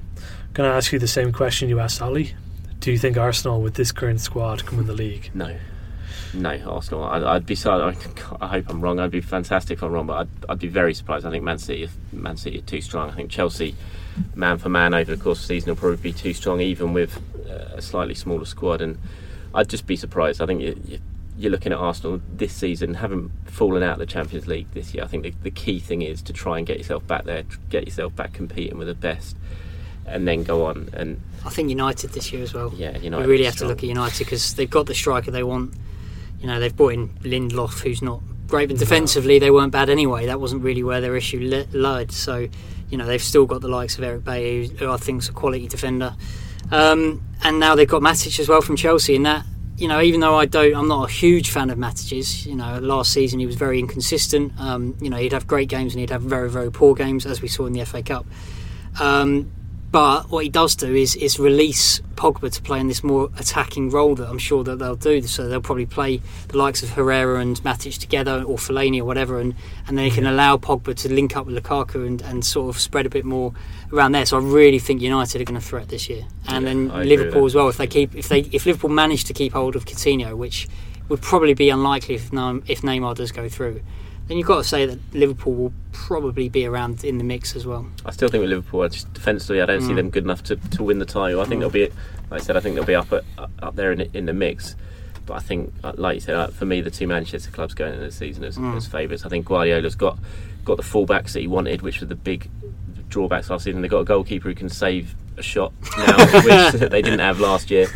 Can 0.54 0.64
I 0.64 0.76
ask 0.76 0.92
you 0.92 0.98
the 0.98 1.08
same 1.08 1.32
question 1.32 1.68
you 1.68 1.80
asked 1.80 2.00
Ali? 2.00 2.34
Do 2.80 2.90
you 2.90 2.98
think 2.98 3.18
Arsenal, 3.18 3.60
with 3.60 3.74
this 3.74 3.92
current 3.92 4.20
squad, 4.20 4.64
can 4.64 4.78
win 4.78 4.86
the 4.86 4.94
league? 4.94 5.30
No. 5.34 5.56
No, 6.34 6.50
Arsenal. 6.66 7.04
I'd, 7.04 7.22
I'd 7.22 7.46
be 7.46 7.54
sorry. 7.54 7.96
I 8.40 8.46
hope 8.46 8.68
I'm 8.68 8.80
wrong. 8.80 8.98
I'd 9.00 9.10
be 9.10 9.20
fantastic 9.20 9.78
if 9.78 9.82
I'm 9.82 9.92
wrong, 9.92 10.06
but 10.06 10.18
I'd, 10.18 10.28
I'd 10.48 10.58
be 10.58 10.68
very 10.68 10.94
surprised. 10.94 11.26
I 11.26 11.30
think 11.30 11.44
Man 11.44 11.58
City, 11.58 11.88
Man 12.12 12.36
City 12.36 12.58
are 12.58 12.62
too 12.62 12.80
strong. 12.80 13.10
I 13.10 13.14
think 13.14 13.30
Chelsea, 13.30 13.74
man 14.34 14.58
for 14.58 14.68
man 14.68 14.94
over 14.94 15.14
the 15.14 15.22
course 15.22 15.42
of 15.42 15.48
the 15.48 15.54
season, 15.54 15.70
will 15.70 15.76
probably 15.76 15.96
be 15.96 16.12
too 16.12 16.34
strong, 16.34 16.60
even 16.60 16.92
with 16.92 17.20
uh, 17.48 17.76
a 17.76 17.82
slightly 17.82 18.14
smaller 18.14 18.44
squad. 18.44 18.80
And 18.80 18.98
I'd 19.54 19.68
just 19.68 19.86
be 19.86 19.96
surprised. 19.96 20.40
I 20.40 20.46
think 20.46 20.60
you, 20.60 21.00
you're 21.36 21.50
looking 21.50 21.72
at 21.72 21.78
Arsenal 21.78 22.20
this 22.32 22.52
season, 22.52 22.94
haven't 22.94 23.30
fallen 23.46 23.82
out 23.82 23.94
of 23.94 23.98
the 23.98 24.06
Champions 24.06 24.46
League 24.46 24.70
this 24.72 24.94
year. 24.94 25.04
I 25.04 25.06
think 25.06 25.22
the, 25.22 25.34
the 25.42 25.50
key 25.50 25.80
thing 25.80 26.02
is 26.02 26.22
to 26.22 26.32
try 26.32 26.58
and 26.58 26.66
get 26.66 26.78
yourself 26.78 27.06
back 27.06 27.24
there, 27.24 27.44
get 27.70 27.84
yourself 27.84 28.14
back 28.14 28.32
competing 28.32 28.78
with 28.78 28.88
the 28.88 28.94
best 28.94 29.36
and 30.06 30.26
then 30.26 30.42
go 30.42 30.64
on 30.66 30.88
and 30.92 31.20
I 31.44 31.50
think 31.50 31.70
United 31.70 32.10
this 32.10 32.32
year 32.32 32.42
as 32.42 32.52
well. 32.52 32.72
Yeah, 32.74 32.96
United. 32.98 33.26
We 33.26 33.32
really 33.32 33.44
have 33.44 33.54
strong. 33.54 33.68
to 33.68 33.74
look 33.74 33.82
at 33.82 33.88
United 33.88 34.18
because 34.18 34.54
they've 34.54 34.68
got 34.68 34.86
the 34.86 34.94
striker 34.94 35.30
they 35.30 35.42
want 35.42 35.74
you 36.40 36.46
know, 36.46 36.60
they've 36.60 36.74
brought 36.74 36.94
in 36.94 37.08
Lindelof, 37.20 37.80
who's 37.80 38.02
not 38.02 38.22
great, 38.48 38.68
but 38.68 38.78
defensively 38.78 39.38
they 39.38 39.50
weren't 39.50 39.72
bad 39.72 39.88
anyway. 39.88 40.26
That 40.26 40.40
wasn't 40.40 40.62
really 40.62 40.82
where 40.82 41.00
their 41.00 41.16
issue 41.16 41.64
lied. 41.72 42.12
So, 42.12 42.48
you 42.88 42.98
know, 42.98 43.06
they've 43.06 43.22
still 43.22 43.46
got 43.46 43.60
the 43.60 43.68
likes 43.68 43.98
of 43.98 44.04
Eric 44.04 44.24
Bailly, 44.24 44.68
who 44.68 44.90
I 44.90 44.96
think 44.96 45.22
is 45.22 45.28
a 45.28 45.32
quality 45.32 45.68
defender. 45.68 46.16
Um, 46.70 47.22
and 47.42 47.60
now 47.60 47.74
they've 47.74 47.88
got 47.88 48.02
Matic 48.02 48.38
as 48.38 48.48
well 48.48 48.60
from 48.60 48.76
Chelsea, 48.76 49.16
and 49.16 49.26
that 49.26 49.44
you 49.80 49.88
know, 49.88 50.02
even 50.02 50.20
though 50.20 50.36
I 50.36 50.44
don't, 50.44 50.76
I'm 50.76 50.88
not 50.88 51.08
a 51.08 51.12
huge 51.12 51.50
fan 51.50 51.70
of 51.70 51.78
Matic's. 51.78 52.44
You 52.44 52.54
know, 52.54 52.78
last 52.80 53.12
season 53.12 53.40
he 53.40 53.46
was 53.46 53.56
very 53.56 53.78
inconsistent. 53.78 54.52
Um, 54.60 54.94
you 55.00 55.08
know, 55.08 55.16
he'd 55.16 55.32
have 55.32 55.46
great 55.46 55.70
games 55.70 55.94
and 55.94 56.00
he'd 56.00 56.10
have 56.10 56.20
very, 56.20 56.50
very 56.50 56.70
poor 56.70 56.94
games, 56.94 57.24
as 57.24 57.40
we 57.40 57.48
saw 57.48 57.64
in 57.64 57.72
the 57.72 57.84
FA 57.86 58.02
Cup. 58.02 58.26
Um, 59.00 59.50
but 59.92 60.30
what 60.30 60.44
he 60.44 60.50
does 60.50 60.76
do 60.76 60.94
is 60.94 61.16
is 61.16 61.38
release 61.38 62.00
Pogba 62.14 62.52
to 62.52 62.62
play 62.62 62.78
in 62.78 62.86
this 62.86 63.02
more 63.02 63.28
attacking 63.38 63.90
role 63.90 64.14
that 64.14 64.28
I'm 64.28 64.38
sure 64.38 64.62
that 64.64 64.78
they'll 64.78 64.94
do. 64.94 65.22
So 65.22 65.48
they'll 65.48 65.60
probably 65.60 65.86
play 65.86 66.20
the 66.48 66.58
likes 66.58 66.82
of 66.82 66.90
Herrera 66.90 67.40
and 67.40 67.56
Matic 67.62 67.98
together, 67.98 68.42
or 68.42 68.56
Fellaini 68.56 69.00
or 69.00 69.04
whatever, 69.04 69.40
and, 69.40 69.54
and 69.88 69.98
then 69.98 70.08
they 70.08 70.10
can 70.10 70.26
allow 70.26 70.56
Pogba 70.56 70.94
to 70.96 71.12
link 71.12 71.36
up 71.36 71.46
with 71.46 71.60
Lukaku 71.60 72.06
and, 72.06 72.22
and 72.22 72.44
sort 72.44 72.74
of 72.74 72.80
spread 72.80 73.06
a 73.06 73.10
bit 73.10 73.24
more 73.24 73.52
around 73.92 74.12
there. 74.12 74.26
So 74.26 74.38
I 74.38 74.42
really 74.42 74.78
think 74.78 75.00
United 75.00 75.40
are 75.40 75.44
going 75.44 75.60
to 75.60 75.66
threat 75.66 75.88
this 75.88 76.08
year, 76.08 76.24
and 76.46 76.64
yeah, 76.64 76.72
then 76.72 76.90
I 76.92 77.02
Liverpool 77.02 77.46
as 77.46 77.54
well. 77.54 77.68
If 77.68 77.78
they 77.78 77.86
keep 77.86 78.14
if 78.14 78.28
they 78.28 78.40
if 78.52 78.66
Liverpool 78.66 78.90
manage 78.90 79.24
to 79.24 79.32
keep 79.32 79.54
hold 79.54 79.74
of 79.74 79.86
Coutinho, 79.86 80.36
which 80.36 80.68
would 81.08 81.22
probably 81.22 81.54
be 81.54 81.70
unlikely 81.70 82.14
if 82.14 82.26
if 82.32 82.82
Neymar 82.82 83.16
does 83.16 83.32
go 83.32 83.48
through 83.48 83.80
then 84.30 84.38
you've 84.38 84.46
got 84.46 84.58
to 84.58 84.64
say 84.64 84.86
that 84.86 85.00
Liverpool 85.12 85.52
will 85.52 85.72
probably 85.90 86.48
be 86.48 86.64
around 86.64 87.02
in 87.02 87.18
the 87.18 87.24
mix 87.24 87.56
as 87.56 87.66
well. 87.66 87.84
I 88.06 88.12
still 88.12 88.28
think 88.28 88.42
with 88.42 88.50
Liverpool, 88.50 88.88
just 88.88 89.12
defensively, 89.12 89.60
I 89.60 89.66
don't 89.66 89.82
mm. 89.82 89.88
see 89.88 89.94
them 89.94 90.08
good 90.08 90.22
enough 90.22 90.44
to, 90.44 90.54
to 90.54 90.84
win 90.84 91.00
the 91.00 91.04
title. 91.04 91.40
I 91.40 91.46
think 91.46 91.58
mm. 91.58 91.62
they'll 91.62 91.88
be, 91.88 91.88
like 92.30 92.40
I 92.40 92.44
said, 92.44 92.56
I 92.56 92.60
think 92.60 92.76
they'll 92.76 92.84
be 92.84 92.94
up 92.94 93.12
at, 93.12 93.24
up 93.60 93.74
there 93.74 93.90
in, 93.90 94.02
in 94.14 94.26
the 94.26 94.32
mix. 94.32 94.76
But 95.26 95.34
I 95.34 95.40
think, 95.40 95.74
uh, 95.82 95.94
like 95.96 96.14
you 96.14 96.20
said, 96.20 96.36
uh, 96.36 96.46
for 96.46 96.64
me, 96.64 96.80
the 96.80 96.92
two 96.92 97.08
Manchester 97.08 97.50
clubs 97.50 97.74
going 97.74 97.94
into 97.94 98.04
the 98.04 98.12
season 98.12 98.44
as, 98.44 98.56
mm. 98.56 98.76
as 98.76 98.86
favourites. 98.86 99.26
I 99.26 99.30
think 99.30 99.46
Guardiola's 99.46 99.96
got 99.96 100.16
got 100.64 100.76
the 100.76 100.84
fullbacks 100.84 101.32
that 101.32 101.40
he 101.40 101.48
wanted, 101.48 101.82
which 101.82 102.00
were 102.00 102.06
the 102.06 102.14
big 102.14 102.48
drawbacks 103.08 103.50
last 103.50 103.64
season. 103.64 103.82
They've 103.82 103.90
got 103.90 104.02
a 104.02 104.04
goalkeeper 104.04 104.48
who 104.48 104.54
can 104.54 104.68
save 104.68 105.12
a 105.38 105.42
shot 105.42 105.72
now, 105.98 106.24
which 106.70 106.80
they 106.88 107.02
didn't 107.02 107.18
have 107.18 107.40
last 107.40 107.68
year. 107.68 107.88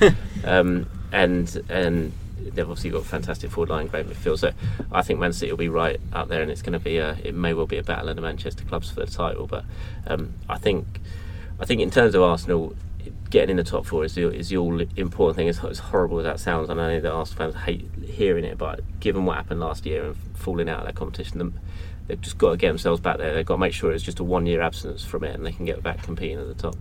Um, 0.44 0.90
and 1.12 1.64
and 1.68 2.12
they've 2.54 2.68
obviously 2.68 2.90
got 2.90 3.02
a 3.02 3.04
fantastic 3.04 3.50
forward 3.50 3.70
line, 3.70 3.86
great 3.86 4.06
midfield. 4.06 4.38
So 4.38 4.52
I 4.92 5.02
think 5.02 5.20
Man 5.20 5.32
City 5.32 5.52
will 5.52 5.58
be 5.58 5.68
right 5.68 6.00
out 6.12 6.28
there, 6.28 6.42
and 6.42 6.50
it's 6.50 6.62
going 6.62 6.72
to 6.72 6.78
be 6.78 6.98
a, 6.98 7.16
it 7.22 7.34
may 7.34 7.54
well 7.54 7.66
be 7.66 7.78
a 7.78 7.82
battle 7.82 8.08
in 8.08 8.16
the 8.16 8.22
Manchester 8.22 8.64
clubs 8.64 8.90
for 8.90 9.00
the 9.00 9.06
title. 9.06 9.46
But 9.46 9.64
um, 10.06 10.34
I 10.48 10.58
think 10.58 11.00
I 11.60 11.64
think 11.64 11.80
in 11.80 11.90
terms 11.90 12.14
of 12.14 12.22
Arsenal, 12.22 12.74
getting 13.30 13.50
in 13.50 13.56
the 13.56 13.64
top 13.64 13.86
four 13.86 14.04
is 14.04 14.14
the, 14.14 14.32
is 14.32 14.48
the 14.48 14.56
all 14.56 14.80
important 14.96 15.36
thing. 15.36 15.48
As, 15.48 15.62
as 15.64 15.78
horrible 15.78 16.18
as 16.18 16.24
that 16.24 16.40
sounds, 16.40 16.70
and 16.70 16.80
I 16.80 16.94
know 16.94 17.00
that 17.00 17.12
Arsenal 17.12 17.52
fans 17.52 17.64
hate 17.64 17.88
hearing 18.04 18.44
it, 18.44 18.58
but 18.58 18.80
given 19.00 19.24
what 19.24 19.36
happened 19.36 19.60
last 19.60 19.86
year 19.86 20.04
and 20.04 20.16
falling 20.34 20.68
out 20.68 20.80
of 20.80 20.86
that 20.86 20.94
competition, 20.94 21.38
them, 21.38 21.58
they've 22.06 22.20
just 22.20 22.38
got 22.38 22.50
to 22.50 22.56
get 22.56 22.68
themselves 22.68 23.00
back 23.00 23.18
there. 23.18 23.34
They've 23.34 23.46
got 23.46 23.54
to 23.54 23.60
make 23.60 23.72
sure 23.72 23.92
it's 23.92 24.04
just 24.04 24.20
a 24.20 24.24
one 24.24 24.46
year 24.46 24.60
absence 24.60 25.04
from 25.04 25.24
it, 25.24 25.34
and 25.34 25.44
they 25.44 25.52
can 25.52 25.64
get 25.64 25.82
back 25.82 26.02
competing 26.02 26.38
at 26.38 26.48
the 26.48 26.54
top. 26.54 26.76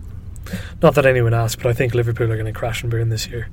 Not 0.82 0.94
that 0.94 1.06
anyone 1.06 1.34
asked, 1.34 1.62
but 1.62 1.66
I 1.66 1.72
think 1.72 1.94
Liverpool 1.94 2.30
are 2.30 2.36
going 2.36 2.46
to 2.46 2.52
crash 2.52 2.82
and 2.82 2.90
burn 2.90 3.08
this 3.08 3.26
year. 3.26 3.48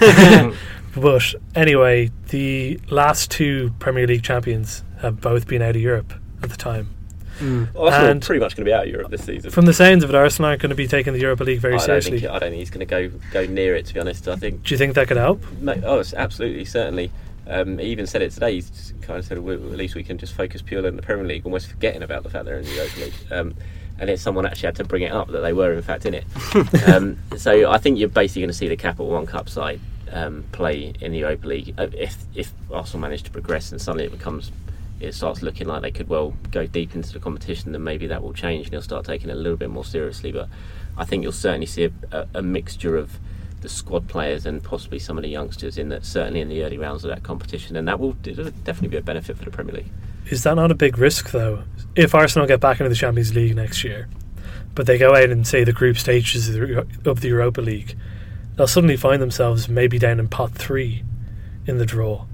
but 0.96 1.34
anyway, 1.54 2.10
the 2.28 2.80
last 2.90 3.30
two 3.30 3.72
Premier 3.78 4.06
League 4.06 4.22
champions 4.22 4.84
have 5.00 5.20
both 5.20 5.46
been 5.46 5.62
out 5.62 5.76
of 5.76 5.82
Europe 5.82 6.12
at 6.42 6.50
the 6.50 6.56
time. 6.56 6.90
Mm. 7.38 7.68
Arsenal 7.78 8.10
and 8.10 8.22
pretty 8.22 8.40
much 8.40 8.56
going 8.56 8.64
to 8.64 8.70
be 8.70 8.72
out 8.72 8.84
of 8.84 8.90
Europe 8.90 9.10
this 9.10 9.24
season. 9.24 9.50
From 9.50 9.66
the 9.66 9.74
sounds 9.74 10.02
of 10.02 10.10
it, 10.10 10.16
Arsenal 10.16 10.48
aren't 10.48 10.62
going 10.62 10.70
to 10.70 10.76
be 10.76 10.86
taking 10.86 11.12
the 11.12 11.20
Europa 11.20 11.44
League 11.44 11.60
very 11.60 11.74
I 11.74 11.78
seriously. 11.78 12.20
Think, 12.20 12.32
I 12.32 12.38
don't 12.38 12.50
think 12.50 12.60
he's 12.60 12.70
going 12.70 12.86
to 12.86 12.86
go 12.86 13.10
go 13.30 13.46
near 13.46 13.74
it. 13.74 13.86
To 13.86 13.94
be 13.94 14.00
honest, 14.00 14.26
I 14.28 14.36
think. 14.36 14.62
Do 14.62 14.72
you 14.72 14.78
think 14.78 14.94
that 14.94 15.08
could 15.08 15.18
help? 15.18 15.42
oh, 15.84 16.02
absolutely, 16.16 16.64
certainly. 16.64 17.10
Um, 17.46 17.78
he 17.78 17.88
even 17.88 18.06
said 18.06 18.22
it 18.22 18.32
today. 18.32 18.60
He 18.60 18.62
kind 19.02 19.18
of 19.18 19.24
said, 19.26 19.38
well, 19.38 19.54
"At 19.54 19.76
least 19.76 19.94
we 19.94 20.02
can 20.02 20.18
just 20.18 20.34
focus 20.34 20.62
purely 20.62 20.88
on 20.88 20.96
the 20.96 21.02
Premier 21.02 21.26
League, 21.26 21.44
almost 21.44 21.68
forgetting 21.68 22.02
about 22.02 22.22
the 22.22 22.30
fact 22.30 22.46
they're 22.46 22.58
in 22.58 22.64
the 22.64 22.74
Europa 22.74 23.00
League." 23.00 23.14
Um, 23.30 23.54
and 23.98 24.08
then 24.08 24.16
someone 24.16 24.46
actually 24.46 24.66
had 24.66 24.76
to 24.76 24.84
bring 24.84 25.02
it 25.02 25.12
up 25.12 25.28
that 25.28 25.40
they 25.40 25.52
were 25.52 25.72
in 25.72 25.82
fact 25.82 26.06
in 26.06 26.14
it. 26.14 26.24
um, 26.88 27.18
so 27.36 27.70
I 27.70 27.78
think 27.78 27.98
you're 27.98 28.08
basically 28.08 28.42
going 28.42 28.50
to 28.50 28.56
see 28.56 28.68
the 28.68 28.76
Capital 28.76 29.08
One 29.08 29.26
Cup 29.26 29.48
side 29.48 29.80
um, 30.12 30.44
play 30.52 30.92
in 31.00 31.12
the 31.12 31.18
Europa 31.18 31.46
League 31.46 31.74
uh, 31.78 31.88
if 31.92 32.16
if 32.34 32.52
Arsenal 32.70 33.00
manage 33.00 33.22
to 33.24 33.30
progress 33.30 33.72
and 33.72 33.80
suddenly 33.80 34.04
it 34.04 34.12
becomes 34.12 34.52
it 35.00 35.14
starts 35.14 35.42
looking 35.42 35.66
like 35.66 35.82
they 35.82 35.90
could 35.90 36.08
well 36.08 36.34
go 36.50 36.66
deep 36.66 36.94
into 36.94 37.12
the 37.12 37.18
competition, 37.18 37.72
then 37.72 37.84
maybe 37.84 38.06
that 38.06 38.22
will 38.22 38.32
change 38.32 38.66
and 38.66 38.72
they'll 38.72 38.82
start 38.82 39.04
taking 39.04 39.28
it 39.28 39.34
a 39.34 39.36
little 39.36 39.58
bit 39.58 39.70
more 39.70 39.84
seriously. 39.84 40.32
But 40.32 40.48
I 40.96 41.04
think 41.04 41.22
you'll 41.22 41.32
certainly 41.32 41.66
see 41.66 41.84
a, 41.84 41.92
a, 42.12 42.28
a 42.36 42.42
mixture 42.42 42.96
of 42.96 43.18
the 43.66 43.74
squad 43.74 44.06
players 44.06 44.46
and 44.46 44.62
possibly 44.62 44.98
some 45.00 45.18
of 45.18 45.22
the 45.22 45.28
youngsters 45.28 45.76
in 45.76 45.88
that 45.88 46.04
certainly 46.04 46.40
in 46.40 46.48
the 46.48 46.62
early 46.62 46.78
rounds 46.78 47.04
of 47.04 47.10
that 47.10 47.24
competition, 47.24 47.74
and 47.74 47.88
that 47.88 47.98
will 47.98 48.12
definitely 48.12 48.88
be 48.88 48.96
a 48.96 49.02
benefit 49.02 49.36
for 49.36 49.44
the 49.44 49.50
Premier 49.50 49.74
League. 49.74 49.90
Is 50.30 50.44
that 50.44 50.54
not 50.54 50.70
a 50.70 50.74
big 50.74 50.98
risk 50.98 51.32
though? 51.32 51.64
If 51.96 52.14
Arsenal 52.14 52.46
get 52.46 52.60
back 52.60 52.78
into 52.78 52.88
the 52.88 52.94
Champions 52.94 53.34
League 53.34 53.56
next 53.56 53.82
year, 53.82 54.08
but 54.76 54.86
they 54.86 54.98
go 54.98 55.14
out 55.14 55.30
and 55.30 55.46
say 55.46 55.64
the 55.64 55.72
group 55.72 55.98
stages 55.98 56.48
of 56.48 57.20
the 57.20 57.28
Europa 57.28 57.60
League, 57.60 57.96
they'll 58.56 58.68
suddenly 58.68 58.96
find 58.96 59.20
themselves 59.20 59.68
maybe 59.68 59.98
down 59.98 60.20
in 60.20 60.28
pot 60.28 60.52
three 60.52 61.02
in 61.66 61.78
the 61.78 61.86
draw 61.86 62.24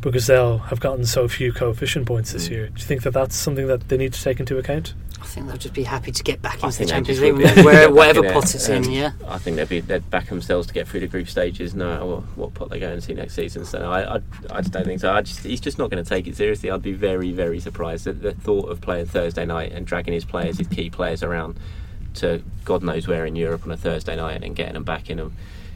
because 0.00 0.28
they'll 0.28 0.58
have 0.58 0.78
gotten 0.78 1.04
so 1.04 1.26
few 1.26 1.52
coefficient 1.52 2.06
points 2.06 2.32
this 2.32 2.46
mm. 2.46 2.52
year. 2.52 2.66
Do 2.68 2.80
you 2.80 2.86
think 2.86 3.02
that 3.02 3.12
that's 3.12 3.34
something 3.34 3.66
that 3.66 3.88
they 3.88 3.96
need 3.96 4.12
to 4.12 4.22
take 4.22 4.38
into 4.38 4.58
account? 4.58 4.94
I 5.20 5.26
think 5.26 5.46
they'll 5.46 5.56
just 5.56 5.74
be 5.74 5.82
happy 5.82 6.12
to 6.12 6.22
get 6.22 6.40
back 6.40 6.62
into 6.62 6.78
the 6.78 6.86
Champions 6.86 7.20
League, 7.20 7.64
where, 7.64 7.90
whatever 7.90 8.32
pot 8.32 8.54
it's 8.54 8.68
in. 8.68 8.90
Yeah, 8.90 9.12
I 9.26 9.38
think 9.38 9.56
they'd 9.56 9.68
be 9.68 9.80
they'd 9.80 10.08
back 10.10 10.26
themselves 10.26 10.66
to 10.68 10.74
get 10.74 10.86
through 10.86 11.00
the 11.00 11.06
group 11.06 11.28
stages, 11.28 11.74
no 11.74 11.88
matter 11.88 12.06
what, 12.06 12.22
what 12.36 12.54
pot 12.54 12.70
they 12.70 12.78
go 12.78 12.90
and 12.90 13.02
see 13.02 13.14
next 13.14 13.34
season. 13.34 13.64
So 13.64 13.90
I, 13.90 14.16
I, 14.16 14.20
I 14.50 14.60
just 14.60 14.72
don't 14.72 14.84
think 14.84 15.00
so. 15.00 15.12
I 15.12 15.22
just, 15.22 15.40
he's 15.40 15.60
just 15.60 15.78
not 15.78 15.90
going 15.90 16.02
to 16.02 16.08
take 16.08 16.26
it 16.26 16.36
seriously. 16.36 16.70
I'd 16.70 16.82
be 16.82 16.92
very 16.92 17.32
very 17.32 17.60
surprised 17.60 18.06
at 18.06 18.22
the 18.22 18.32
thought 18.32 18.70
of 18.70 18.80
playing 18.80 19.06
Thursday 19.06 19.44
night 19.44 19.72
and 19.72 19.86
dragging 19.86 20.14
his 20.14 20.24
players, 20.24 20.58
his 20.58 20.68
key 20.68 20.90
players 20.90 21.22
around 21.22 21.58
to 22.14 22.42
God 22.64 22.82
knows 22.82 23.06
where 23.06 23.26
in 23.26 23.36
Europe 23.36 23.64
on 23.64 23.72
a 23.72 23.76
Thursday 23.76 24.16
night 24.16 24.42
and 24.42 24.56
getting 24.56 24.74
them 24.74 24.84
back 24.84 25.10
in 25.10 25.18
a 25.18 25.30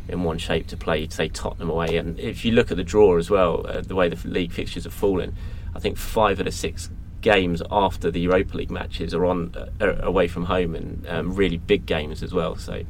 in 0.09 0.25
one 0.25 0.39
shape 0.39 0.67
to 0.69 0.77
play, 0.77 1.09
say 1.09 1.29
Tottenham 1.29 1.71
away. 1.71 1.97
And 1.97 2.19
if 2.19 2.45
you 2.45 2.53
look 2.53 2.71
at 2.71 2.77
the 2.77 2.85
draw 2.85 3.17
as 3.19 3.31
well, 3.31 3.67
uh, 3.69 3.81
the 3.81 3.95
way 3.95 4.09
the 4.09 4.29
league 4.29 4.53
fixtures 4.53 4.85
have 4.85 4.93
fallen, 4.93 5.37
I 5.75 5.79
think 5.79 5.97
five 5.97 6.41
of 6.41 6.47
the 6.47 6.53
six 6.53 6.91
games 7.23 7.63
after 7.71 8.11
the 8.11 8.21
Europa 8.21 8.57
League 8.57 8.71
matches 8.71 9.15
are 9.15 9.25
on 9.25 9.55
uh, 9.81 9.95
away 10.03 10.29
from 10.29 10.45
home 10.45 10.75
and 10.75 11.07
um, 11.09 11.35
really 11.35 11.57
big 11.57 11.87
games 11.87 12.23
as 12.23 12.33
well. 12.35 12.57
So, 12.57 12.83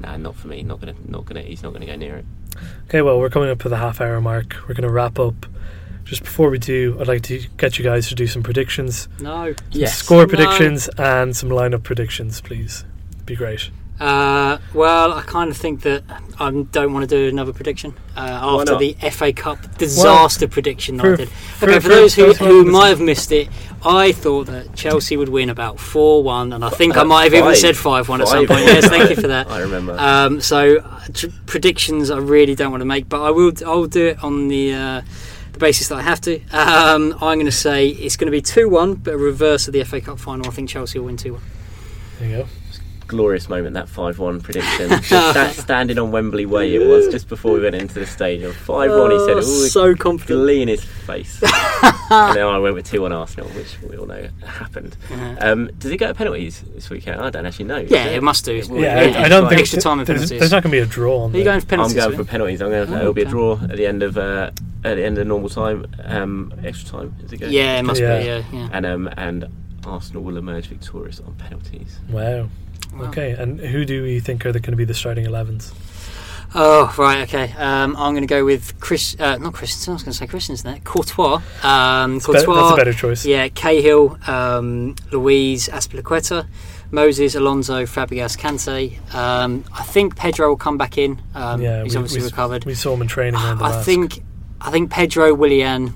nah, 0.00 0.16
not 0.16 0.36
for 0.36 0.48
me. 0.48 0.62
Not 0.62 0.80
gonna, 0.80 0.94
not 1.08 1.24
gonna. 1.24 1.42
He's 1.42 1.62
not 1.62 1.72
gonna 1.72 1.86
go 1.86 1.96
near 1.96 2.16
it. 2.16 2.24
Okay, 2.88 3.02
well, 3.02 3.18
we're 3.18 3.30
coming 3.30 3.50
up 3.50 3.60
to 3.60 3.68
the 3.68 3.78
half 3.78 4.00
hour 4.00 4.20
mark. 4.20 4.54
We're 4.68 4.74
going 4.74 4.86
to 4.86 4.90
wrap 4.92 5.18
up. 5.18 5.46
Just 6.04 6.22
before 6.22 6.50
we 6.50 6.58
do, 6.58 6.96
I'd 7.00 7.08
like 7.08 7.22
to 7.22 7.42
get 7.56 7.78
you 7.78 7.84
guys 7.84 8.08
to 8.10 8.14
do 8.14 8.26
some 8.26 8.42
predictions. 8.42 9.08
No. 9.20 9.54
Yes. 9.70 9.96
Score 9.96 10.22
No. 10.22 10.26
predictions 10.26 10.88
and 10.98 11.34
some 11.34 11.48
lineup 11.48 11.82
predictions, 11.82 12.40
please. 12.42 12.84
Be 13.24 13.34
great. 13.34 13.70
Uh, 14.00 14.58
well, 14.74 15.12
I 15.12 15.22
kind 15.22 15.50
of 15.50 15.56
think 15.56 15.82
that 15.82 16.02
I 16.40 16.50
don't 16.50 16.92
want 16.92 17.08
to 17.08 17.16
do 17.16 17.28
another 17.28 17.52
prediction 17.52 17.94
uh, 18.16 18.20
after 18.42 18.76
the 18.76 18.94
FA 19.10 19.32
Cup 19.32 19.78
disaster 19.78 20.48
prediction 20.48 20.96
that 20.96 21.02
for- 21.04 21.12
I 21.12 21.16
did. 21.16 21.28
for- 21.28 21.66
Okay, 21.66 21.74
for, 21.76 21.80
for- 21.82 21.88
those 21.88 22.14
who, 22.14 22.26
those 22.26 22.38
who 22.38 22.46
who 22.46 22.64
might 22.64 22.88
have 22.88 23.00
missed 23.00 23.30
it, 23.30 23.48
I 23.84 24.10
thought 24.10 24.46
that 24.48 24.74
Chelsea 24.74 25.16
would 25.16 25.28
win 25.28 25.48
about 25.48 25.78
4 25.78 26.22
1, 26.24 26.52
and 26.52 26.64
I 26.64 26.70
think 26.70 26.96
I 26.96 27.02
Uh, 27.02 27.04
might 27.04 27.24
have 27.24 27.34
even 27.34 27.54
said 27.54 27.76
5 27.76 28.08
1 28.08 28.20
at 28.20 28.28
some 28.28 28.46
point. 28.46 28.64
Yes, 28.66 28.88
thank 28.88 29.10
you 29.10 29.16
for 29.16 29.28
that. 29.34 29.48
I 29.48 29.60
remember. 29.60 29.96
Um, 29.98 30.40
so 30.40 30.78
uh, 30.78 31.00
tr- 31.12 31.26
predictions 31.46 32.10
I 32.10 32.18
really 32.18 32.56
don't 32.56 32.72
want 32.72 32.80
to 32.80 32.86
make, 32.86 33.08
but 33.08 33.22
I 33.22 33.30
will. 33.30 33.52
I'll 33.64 33.86
do 33.86 34.06
it 34.08 34.24
on 34.24 34.48
the 34.48 34.74
uh, 34.74 35.02
the 35.52 35.58
basis 35.60 35.86
that 35.88 35.96
I 35.98 36.02
have 36.02 36.20
to. 36.22 36.40
Um, 36.50 37.12
I'm 37.20 37.36
going 37.38 37.46
to 37.46 37.52
say 37.52 37.88
it's 37.90 38.16
going 38.16 38.26
to 38.26 38.32
be 38.32 38.42
two 38.42 38.68
one, 38.68 38.94
but 38.94 39.14
a 39.14 39.18
reverse 39.18 39.68
of 39.68 39.72
the 39.72 39.84
FA 39.84 40.00
Cup 40.00 40.18
final. 40.18 40.48
I 40.48 40.50
think 40.50 40.68
Chelsea 40.68 40.98
will 40.98 41.06
win 41.06 41.16
two 41.16 41.34
one. 41.34 41.42
There 42.18 42.28
you 42.28 42.36
go. 42.38 42.48
Glorious 43.14 43.48
moment 43.48 43.74
that 43.74 43.86
5-1 43.86 44.42
prediction 44.42 44.88
just 45.02 45.10
that 45.34 45.54
standing 45.54 45.98
on 45.98 46.10
Wembley 46.10 46.46
Way 46.46 46.74
it 46.74 46.86
was 46.88 47.06
just 47.08 47.28
before 47.28 47.52
we 47.52 47.60
went 47.60 47.74
into 47.76 47.94
the 47.94 48.06
stadium 48.06 48.52
5-1 48.52 49.12
he 49.12 49.18
said 49.20 49.36
Oh, 49.36 49.40
so 49.40 49.94
confident. 49.94 50.40
glee 50.40 50.62
in 50.62 50.68
his 50.68 50.82
face 50.84 51.40
and 51.82 52.36
then 52.36 52.44
I 52.46 52.58
went 52.58 52.74
with 52.74 52.90
2-1 52.90 53.12
Arsenal 53.12 53.48
which 53.50 53.80
we 53.82 53.96
all 53.96 54.06
know 54.06 54.28
happened 54.44 54.96
Uh-huh. 55.12 55.36
um, 55.40 55.70
does 55.78 55.90
it 55.92 55.98
go 55.98 56.08
to 56.08 56.14
penalties 56.14 56.62
this 56.74 56.90
weekend 56.90 57.20
I 57.20 57.30
don't 57.30 57.46
actually 57.46 57.66
know 57.66 57.78
Yeah, 57.78 58.06
it 58.06 58.22
must 58.22 58.44
do. 58.44 58.60
will. 58.68 58.80
Yeah, 58.82 59.02
Yeah, 59.02 59.18
I, 59.20 59.24
I 59.24 59.28
don't 59.28 59.48
think 59.48 59.60
extra 59.60 59.80
time 59.80 59.98
and 60.00 60.06
there's, 60.08 60.18
penalties. 60.18 60.38
there's 60.40 60.50
not 60.50 60.62
going 60.64 60.72
to 60.72 60.76
be 60.78 60.82
a 60.82 60.86
draw 60.86 61.24
on 61.24 61.34
Are 61.34 61.38
you 61.38 61.44
going 61.44 61.60
for 61.60 61.66
penalties? 61.66 61.96
I'm 61.96 62.10
going 62.10 62.16
for 62.24 62.30
penalties 62.30 62.60
I'm 62.62 62.70
going 62.70 62.88
for, 62.88 62.94
Oh, 62.94 63.00
it'll 63.00 63.12
be 63.12 63.22
a 63.22 63.26
draw 63.26 63.54
at 63.62 63.76
the 63.76 63.86
end 63.86 64.02
of 64.02 64.18
uh, 64.18 64.50
at 64.84 64.96
the 64.96 65.04
end 65.04 65.16
of 65.18 65.26
normal 65.26 65.48
time 65.48 65.86
um, 66.04 66.52
extra 66.64 66.88
time 66.90 67.14
is 67.24 67.32
it 67.32 67.38
going 67.38 67.52
Yeah, 67.52 67.78
it 67.78 67.84
must 67.84 68.00
Yeah. 68.00 68.18
be. 68.18 68.24
Yeah, 68.26 68.42
yeah. 68.52 68.68
and 68.72 68.84
um, 68.86 69.08
and 69.16 69.46
Arsenal 69.86 70.22
will 70.22 70.38
emerge 70.38 70.66
victorious 70.68 71.20
on 71.20 71.34
penalties 71.34 71.98
Wow. 72.10 72.48
Wow. 72.92 73.08
Okay, 73.08 73.32
and 73.32 73.60
who 73.60 73.84
do 73.84 74.02
we 74.02 74.20
think 74.20 74.44
are 74.46 74.52
going 74.52 74.62
to 74.62 74.76
be 74.76 74.84
the 74.84 74.94
starting 74.94 75.26
11s? 75.26 75.72
Oh 76.56 76.94
right, 76.96 77.22
okay. 77.22 77.52
Um, 77.58 77.96
I'm 77.96 78.12
going 78.12 78.22
to 78.22 78.28
go 78.28 78.44
with 78.44 78.78
Chris. 78.78 79.16
Uh, 79.18 79.38
not 79.38 79.54
Christensen. 79.54 79.90
I 79.90 79.94
was 79.94 80.02
going 80.04 80.12
to 80.12 80.18
say 80.18 80.26
Christensen 80.28 80.70
there. 80.70 80.80
Courtois. 80.84 81.40
Um, 81.64 82.18
That's, 82.20 82.26
be- 82.28 82.52
that's 82.52 82.72
a 82.72 82.76
better 82.76 82.92
choice. 82.92 83.26
Yeah, 83.26 83.48
Cahill, 83.48 84.16
um, 84.28 84.94
Luiz, 85.10 85.68
Azpilicueta, 85.68 86.46
Moses, 86.92 87.34
Alonso, 87.34 87.82
Fabregas, 87.86 88.38
Kante. 88.38 89.14
Um, 89.14 89.64
I 89.72 89.82
think 89.82 90.14
Pedro 90.14 90.48
will 90.50 90.56
come 90.56 90.78
back 90.78 90.96
in. 90.96 91.20
Um, 91.34 91.60
Yeah, 91.60 91.82
he's 91.82 91.94
we- 91.94 91.98
obviously 91.98 92.20
we, 92.20 92.26
recovered. 92.26 92.64
We 92.66 92.74
saw 92.74 92.94
him 92.94 93.02
in 93.02 93.08
training 93.08 93.34
I 93.34 93.82
think, 93.82 94.22
I 94.60 94.70
think 94.70 94.90
Pedro 94.92 95.34
Willian. 95.34 95.92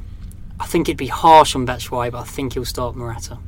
I 0.59 0.67
think 0.67 0.89
it'd 0.89 0.97
be 0.99 1.07
harsh 1.07 1.55
on 1.55 1.69
Batshuayi, 1.69 2.11
but 2.11 2.19
I 2.19 2.25
think 2.25 2.55
he'll 2.55 2.65
start 2.65 2.97
Morata. 2.97 3.39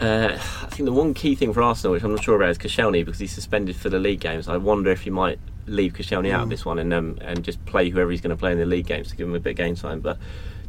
Uh, 0.00 0.32
I 0.32 0.66
think 0.66 0.86
the 0.86 0.92
one 0.92 1.12
key 1.12 1.34
thing 1.34 1.52
for 1.52 1.62
Arsenal, 1.62 1.92
which 1.92 2.02
I'm 2.02 2.12
not 2.14 2.24
sure 2.24 2.34
about, 2.36 2.48
is 2.48 2.56
Koscielny 2.58 3.04
because 3.04 3.20
he's 3.20 3.32
suspended 3.32 3.76
for 3.76 3.90
the 3.90 3.98
league 3.98 4.20
games. 4.20 4.48
I 4.48 4.56
wonder 4.56 4.90
if 4.90 5.02
he 5.02 5.10
might 5.10 5.38
leave 5.66 5.92
Koscielny 5.92 6.32
out 6.32 6.42
of 6.42 6.46
Mm. 6.46 6.50
this 6.50 6.64
one 6.64 6.78
and 6.78 6.92
um, 6.94 7.18
and 7.20 7.44
just 7.44 7.62
play 7.66 7.90
whoever 7.90 8.10
he's 8.10 8.22
going 8.22 8.30
to 8.34 8.36
play 8.36 8.52
in 8.52 8.58
the 8.58 8.64
league 8.64 8.86
games 8.86 9.10
to 9.10 9.16
give 9.16 9.28
him 9.28 9.34
a 9.34 9.40
bit 9.40 9.50
of 9.50 9.56
game 9.56 9.74
time. 9.76 10.00
But 10.00 10.18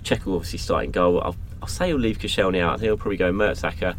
Cech 0.03 0.25
will 0.25 0.35
obviously 0.35 0.59
starting 0.59 0.91
goal. 0.91 1.21
I'll, 1.21 1.35
I'll 1.61 1.67
say 1.69 1.87
he'll 1.87 1.97
leave 1.97 2.19
Koscielny 2.19 2.59
out. 2.59 2.73
I 2.73 2.75
think 2.75 2.83
he'll 2.83 2.97
probably 2.97 3.17
go 3.17 3.31
Mertesacker, 3.31 3.95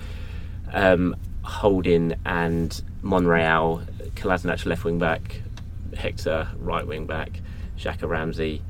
um, 0.73 1.17
Holding, 1.45 2.15
and 2.27 2.83
Monreal, 3.01 3.83
Kolasinac 4.17 4.67
left 4.67 4.85
wing 4.85 4.99
back, 4.99 5.41
Hector 5.97 6.49
right 6.59 6.87
wing 6.87 7.07
back, 7.07 7.41
Xhaka 7.79 8.07
Ramsey. 8.07 8.63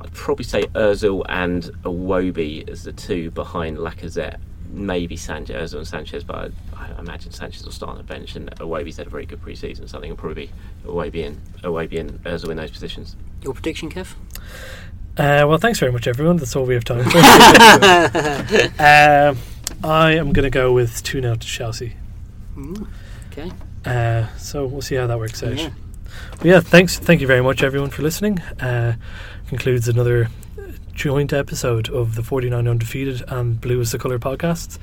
I'd 0.00 0.12
probably 0.12 0.44
say 0.44 0.62
Özil 0.74 1.24
and 1.28 1.62
Iwobi 1.84 2.68
as 2.68 2.82
the 2.82 2.92
two 2.92 3.30
behind 3.30 3.76
Lacazette. 3.78 4.38
Maybe 4.76 5.16
Sanchez, 5.16 5.72
Özil 5.72 5.78
and 5.78 5.88
Sanchez, 5.88 6.22
but 6.22 6.36
I, 6.36 6.50
I 6.76 6.98
imagine 6.98 7.32
Sanchez 7.32 7.64
will 7.64 7.72
start 7.72 7.92
on 7.92 7.96
the 7.96 8.04
bench, 8.04 8.36
and 8.36 8.50
Iwobi's 8.56 8.98
had 8.98 9.06
a 9.06 9.10
very 9.10 9.24
good 9.24 9.40
pre-season, 9.40 9.88
so 9.88 9.96
I 9.96 10.02
think 10.02 10.12
it'll 10.12 10.20
probably 10.20 10.46
be 10.46 10.52
Iwobi 10.86 11.26
and 11.26 11.40
Iwobi 11.62 11.98
and 11.98 12.22
Özil 12.24 12.50
in 12.50 12.58
those 12.58 12.70
positions. 12.70 13.16
Your 13.42 13.54
prediction, 13.54 13.90
Kev? 13.90 14.14
Uh, 15.16 15.46
well, 15.48 15.56
thanks 15.56 15.78
very 15.78 15.92
much, 15.92 16.06
everyone. 16.06 16.36
That's 16.36 16.54
all 16.54 16.66
we 16.66 16.74
have 16.74 16.84
time 16.84 17.04
for. 17.04 17.16
um, 18.78 19.38
I 19.90 20.12
am 20.12 20.32
going 20.32 20.44
to 20.44 20.50
go 20.50 20.72
with 20.72 21.02
2 21.04 21.22
0 21.22 21.36
to 21.36 21.46
Chelsea. 21.46 21.94
Mm, 22.54 22.86
okay. 23.32 23.50
Uh, 23.86 24.26
so 24.36 24.66
we'll 24.66 24.82
see 24.82 24.96
how 24.96 25.06
that 25.06 25.18
works 25.18 25.42
out. 25.42 25.56
Yeah. 25.56 25.70
But 26.32 26.44
yeah, 26.44 26.60
thanks. 26.60 26.98
Thank 26.98 27.22
you 27.22 27.26
very 27.26 27.42
much, 27.42 27.62
everyone, 27.62 27.90
for 27.90 28.02
listening. 28.02 28.40
Uh, 28.60 28.96
concludes 29.48 29.88
another 29.88 30.28
joint 30.96 31.30
episode 31.30 31.90
of 31.90 32.14
the 32.14 32.22
49 32.22 32.66
Undefeated 32.66 33.22
and 33.28 33.60
Blue 33.60 33.80
is 33.80 33.92
the 33.92 33.98
Colour 33.98 34.18
podcasts. 34.18 34.78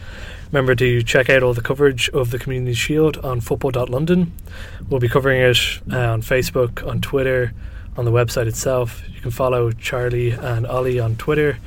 Remember 0.52 0.76
to 0.76 1.02
check 1.02 1.28
out 1.28 1.42
all 1.42 1.56
the 1.56 1.62
coverage 1.62 2.08
of 2.10 2.30
the 2.30 2.38
Community 2.38 2.76
Shield 2.76 3.18
on 3.18 3.42
football.london. 3.42 4.32
We'll 4.88 5.00
be 5.00 5.10
covering 5.10 5.42
it 5.42 5.58
uh, 5.92 5.98
on 5.98 6.22
Facebook, 6.22 6.88
on 6.88 7.02
Twitter, 7.02 7.52
on 7.98 8.06
the 8.06 8.12
website 8.12 8.46
itself. 8.46 9.02
You 9.12 9.22
can 9.22 9.32
follow 9.32 9.72
Charlie 9.72 10.32
and 10.32 10.68
Ollie 10.68 11.00
on 11.00 11.16
Twitter 11.16 11.58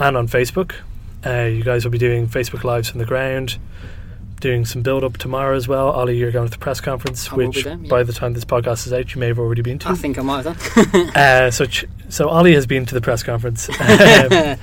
and 0.00 0.16
on 0.16 0.26
Facebook. 0.26 0.74
Uh, 1.24 1.44
you 1.44 1.62
guys 1.62 1.84
will 1.84 1.92
be 1.92 1.98
doing 1.98 2.26
Facebook 2.26 2.64
Lives 2.64 2.90
from 2.90 2.98
the 2.98 3.06
ground, 3.06 3.56
doing 4.40 4.64
some 4.64 4.82
build 4.82 5.04
up 5.04 5.16
tomorrow 5.16 5.56
as 5.56 5.66
well. 5.68 5.90
Ollie, 5.90 6.16
you're 6.16 6.30
going 6.30 6.46
to 6.46 6.52
the 6.52 6.58
press 6.58 6.80
conference, 6.80 7.30
I 7.32 7.36
which 7.36 7.64
there, 7.64 7.78
yeah. 7.80 7.88
by 7.88 8.02
the 8.02 8.12
time 8.12 8.34
this 8.34 8.44
podcast 8.44 8.86
is 8.86 8.92
out, 8.92 9.14
you 9.14 9.20
may 9.20 9.28
have 9.28 9.38
already 9.38 9.62
been 9.62 9.78
to. 9.80 9.88
I 9.88 9.94
think 9.94 10.18
I 10.18 10.22
might 10.22 10.44
have 10.44 10.74
done. 10.74 11.10
Uh, 11.16 11.50
so, 11.50 11.64
ch- 11.66 11.86
so 12.08 12.28
Ollie 12.28 12.54
has 12.54 12.66
been 12.66 12.86
to 12.86 12.94
the 12.94 13.00
press 13.00 13.22
conference. 13.22 13.68
Um, 13.80 14.58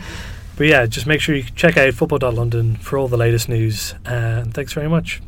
but 0.56 0.68
yeah, 0.68 0.86
just 0.86 1.08
make 1.08 1.20
sure 1.20 1.36
you 1.36 1.44
check 1.56 1.78
out 1.78 1.94
football.london 1.96 2.76
for 2.76 2.98
all 2.98 3.08
the 3.08 3.18
latest 3.18 3.50
news. 3.50 3.94
Uh, 4.06 4.42
and 4.44 4.54
thanks 4.54 4.74
very 4.74 4.88
much. 4.88 5.20